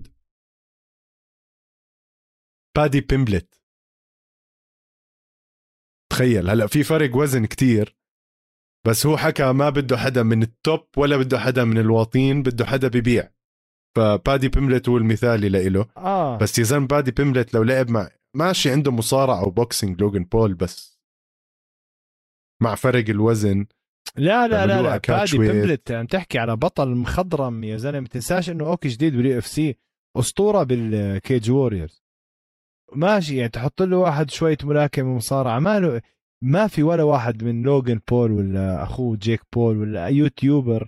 بادي 2.78 3.02
بيمبلت. 3.02 3.62
تخيل 6.12 6.50
هلا 6.50 6.68
في 6.68 6.84
فرق 6.84 7.16
وزن 7.16 7.46
كتير 7.46 7.98
بس 8.88 9.06
هو 9.06 9.18
حكى 9.18 9.52
ما 9.52 9.70
بده 9.70 9.98
حدا 9.98 10.24
من 10.24 10.44
ال 10.44 10.55
top 10.55 10.88
ولا 10.98 11.18
بده 11.18 11.40
حدا 11.40 11.64
من 11.64 11.78
الواطين 11.78 12.44
بده 12.44 12.66
حدا 12.66 12.88
ببيع. 12.88 13.34
فبادي 13.96 14.50
بيمبلت 14.50 14.90
هو 14.90 14.98
المثالي 14.98 15.50
لإله. 15.50 15.90
آه. 15.98 16.38
بس 16.38 16.60
يا 16.60 16.64
زلمة 16.64 16.88
بادي 16.88 17.12
بيمبلت 17.12 17.54
لو 17.54 17.64
لعب 17.64 17.90
مع 17.90 18.10
ماشي 18.36 18.72
عنده 18.72 18.92
مصارعة 18.92 19.44
أو 19.44 19.50
boxing 19.50 20.02
لوغان 20.02 20.24
بول 20.24 20.54
بس 20.54 21.00
مع 22.62 22.76
فرق 22.76 23.10
الوزن. 23.10 23.66
لا 24.16 24.48
لا 24.48 24.66
لا 24.66 24.82
لا 24.82 24.98
بادي 25.08 25.38
بيمبلت 25.38 25.92
عم 25.92 26.06
تحكي 26.06 26.40
على 26.40 26.56
بطل 26.56 26.90
مخضرم 26.90 27.64
يا 27.64 27.78
زلمة. 27.78 28.00
ما 28.00 28.08
تنساش 28.08 28.50
إنه 28.50 28.68
okay 28.68 28.88
جديد 28.88 29.16
بال 29.16 29.38
UFC 29.38 29.78
أسطورة 30.18 30.64
بال 30.64 30.93
Cage 30.93 31.52
Warriors. 31.52 32.03
ماشي 32.96 33.38
يعني 33.38 33.50
تحط 33.50 33.82
له 33.82 33.98
واحد 33.98 34.30
شوية 34.32 34.58
ملاكمه 34.64 35.12
ومصارعة. 35.14 35.60
ما 35.60 35.80
له 35.80 36.02
ما 36.44 36.68
في 36.68 36.84
ولا 36.84 37.04
واحد 37.04 37.44
من 37.44 37.62
لوغان 37.62 38.00
بول 38.10 38.32
ولا 38.32 38.84
أخوه 38.84 39.18
جيك 39.18 39.42
بول 39.54 39.78
ولا 39.78 40.08
YouTuber. 40.08 40.88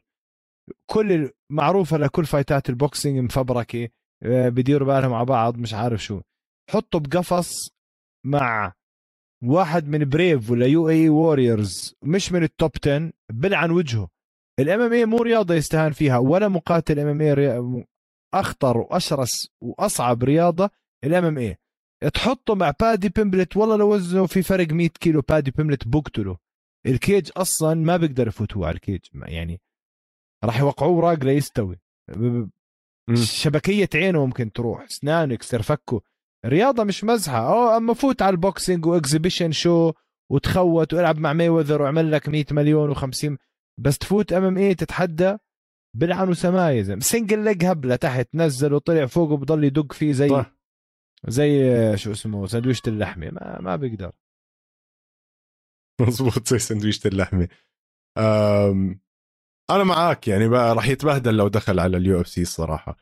كل 0.89 1.32
معروفه 1.51 1.97
لكل 1.97 2.26
فايتات 2.26 2.70
ال 2.70 2.77
boxing 2.77 3.20
مفبركه 3.20 3.89
آه، 4.24 4.49
بديروا 4.49 4.88
بالهم 4.88 5.14
على 5.14 5.26
بعض 5.26 5.58
مش 5.58 5.74
عارف 5.74 6.03
شو. 6.03 6.22
حطه 6.72 6.99
بقفص 6.99 7.70
مع 8.26 8.74
واحد 9.43 9.88
من 9.88 10.10
بريف 10.10 10.51
ولا 10.51 10.66
UAE 10.66 10.89
Warriors 10.89 11.93
مش 12.03 12.32
من 12.32 12.43
ال 12.43 12.51
top 12.51 12.72
10 12.84 13.12
بلعن 13.32 13.72
وجهه. 13.72 14.08
ال 14.59 14.82
MMA 14.82 15.05
مو 15.06 15.18
رياضة 15.18 15.53
يستهان 15.53 15.91
فيها 15.91 16.18
ولا 16.18 16.47
مقاتل 16.47 16.99
MMA 16.99 17.86
أخطر 18.34 18.78
وأشرس 18.78 19.47
وأصعب 19.62 20.24
رياضة 20.24 20.70
ال 21.03 21.26
MMA 21.26 21.57
تحطه 22.14 22.56
مع 22.56 22.74
بادي 22.80 23.10
بيمبلت 23.10 23.58
والله 23.58 23.76
لو 23.76 23.93
وزنه 23.93 24.26
في 24.26 24.41
فرق 24.41 24.72
100 24.72 24.88
كيلو 24.88 25.22
بادي 25.22 25.51
بيمبلت 25.51 25.88
بقتله 25.88 26.38
ال 26.86 26.94
cage 26.94 27.30
أصلا 27.38 27.74
ما 27.74 27.97
بيقدر 27.97 28.28
يفوتوا 28.28 28.68
على 28.68 28.76
ال 28.76 28.80
cage 28.80 28.99
يعني 29.14 29.62
راح 30.43 30.60
يوقعوه 30.60 31.01
راق 31.01 31.24
ليستوي 31.24 31.80
شبكية 33.14 33.89
عينه 33.95 34.26
ممكن 34.26 34.51
تروح 34.51 34.82
اسنانه 34.82 35.34
يكسر 35.34 35.62
فكه. 35.62 36.01
رياضه 36.45 36.84
مش 36.84 37.03
مزحة. 37.03 37.38
أو 37.49 37.78
أما 37.78 37.93
فوت 37.93 38.22
على 38.22 38.34
البوكسينج 38.34 38.86
وإكزيبيشن 38.86 39.51
شو 39.51 39.91
وتخوت 40.32 40.93
والعب 40.93 41.18
مع 41.18 41.34
ميوذر 41.34 41.82
وعمل 41.82 42.12
لك 42.12 42.30
100 42.30 42.45
مليون 42.51 42.95
و50 42.95 43.36
بس 43.80 43.97
تفوت 43.97 44.34
أم 44.34 44.43
إم 44.43 44.58
اي 44.58 44.76
تتحدى 44.76 45.38
بلعن 45.95 46.30
وسمايز 46.30 46.91
سنجل 46.91 47.43
ليج 47.43 47.66
هب 47.66 47.86
لتحت 47.86 48.28
نزل 48.34 48.74
وطلع 48.74 49.06
فوق 49.06 49.32
وبضل 49.32 49.64
يدق 49.64 49.93
فيه 49.93 50.12
زي 50.12 50.30
طيب. 50.30 50.45
زي 51.28 51.97
شو 51.97 52.11
اسمه 52.11 52.47
سندويشة 52.47 52.82
اللحمة. 52.88 53.32
ما 53.32 53.61
ما 53.61 53.76
بيقدر. 53.76 54.11
مزبوط 56.01 56.47
زي 56.47 56.59
سندويشة 56.59 57.07
اللحمة. 57.07 57.47
أم 58.17 58.99
أنا 59.69 59.84
معاك 59.84 60.28
يعني 60.28 60.45
راح 60.47 60.88
يتبهدل 60.88 61.38
لو 61.38 61.47
دخل 61.47 61.80
على 61.80 61.97
ال 61.97 62.22
UFC 62.22 62.41
الصراحة. 62.41 62.97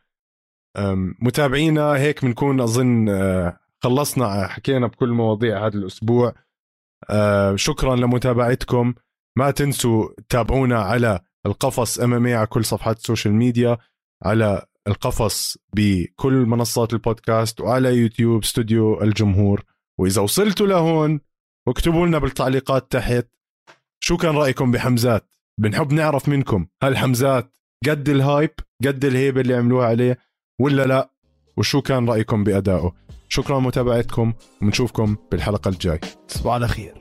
متابعينا 1.22 1.92
هيك 1.92 2.26
بنكون 2.26 2.62
أظن 2.62 3.10
أه، 3.10 3.60
خلصنا 3.84 4.48
حكينا 4.48 4.88
بكل 4.88 5.10
مواضيع 5.10 5.66
هذا 5.66 5.78
الأسبوع. 5.78 6.34
أه، 7.10 7.56
شكرا 7.56 7.96
لمتابعتكم. 7.96 8.94
ما 9.38 9.52
تنسوا 9.52 10.10
تتابعونا 10.30 10.80
على 10.80 11.20
القفص 11.46 12.00
MMA 12.00 12.28
على 12.28 12.48
كل 12.48 12.66
صفحات 12.66 12.98
ال 12.98 13.03
social 13.03 13.34
media 13.34 13.78
على 14.24 14.66
القفص 14.88 15.58
بكل 15.76 16.34
منصات 16.34 16.94
البودكاست 16.94 17.62
وعلى 17.62 17.98
يوتيوب 17.98 18.44
استوديو 18.44 19.02
الجمهور. 19.02 19.64
وإذا 19.98 20.22
وصلتوا 20.22 20.68
لهون 20.68 21.20
اكتبوا 21.68 22.08
لنا 22.08 22.18
بالتعليقات 22.18 22.92
تحت. 22.92 23.28
شو 24.00 24.18
كان 24.18 24.36
رأيكم 24.36 24.72
بحمزات؟ 24.72 25.30
بنحب 25.58 25.94
نعرف 25.94 26.30
منكم. 26.30 26.68
هل 26.84 26.98
حمزات 26.98 27.52
قد 27.90 28.10
الهايب؟ 28.10 28.52
قد 28.86 29.06
الهيبة 29.06 29.42
اللي 29.42 29.54
عملوها 29.54 29.88
عليه؟ 29.88 30.18
ولا 30.60 30.84
لا؟ 30.86 31.10
وشو 31.58 31.82
كان 31.82 32.10
رأيكم 32.10 32.44
بأدائه؟ 32.44 32.94
شكرا 33.30 33.60
لمتابعتكم 33.60 34.34
وبنشوفكم 34.62 35.16
بالحلقة 35.32 35.70
الجاي. 35.70 36.00
تصبحوا 36.28 36.54
على 36.54 36.68
خير 36.68 36.94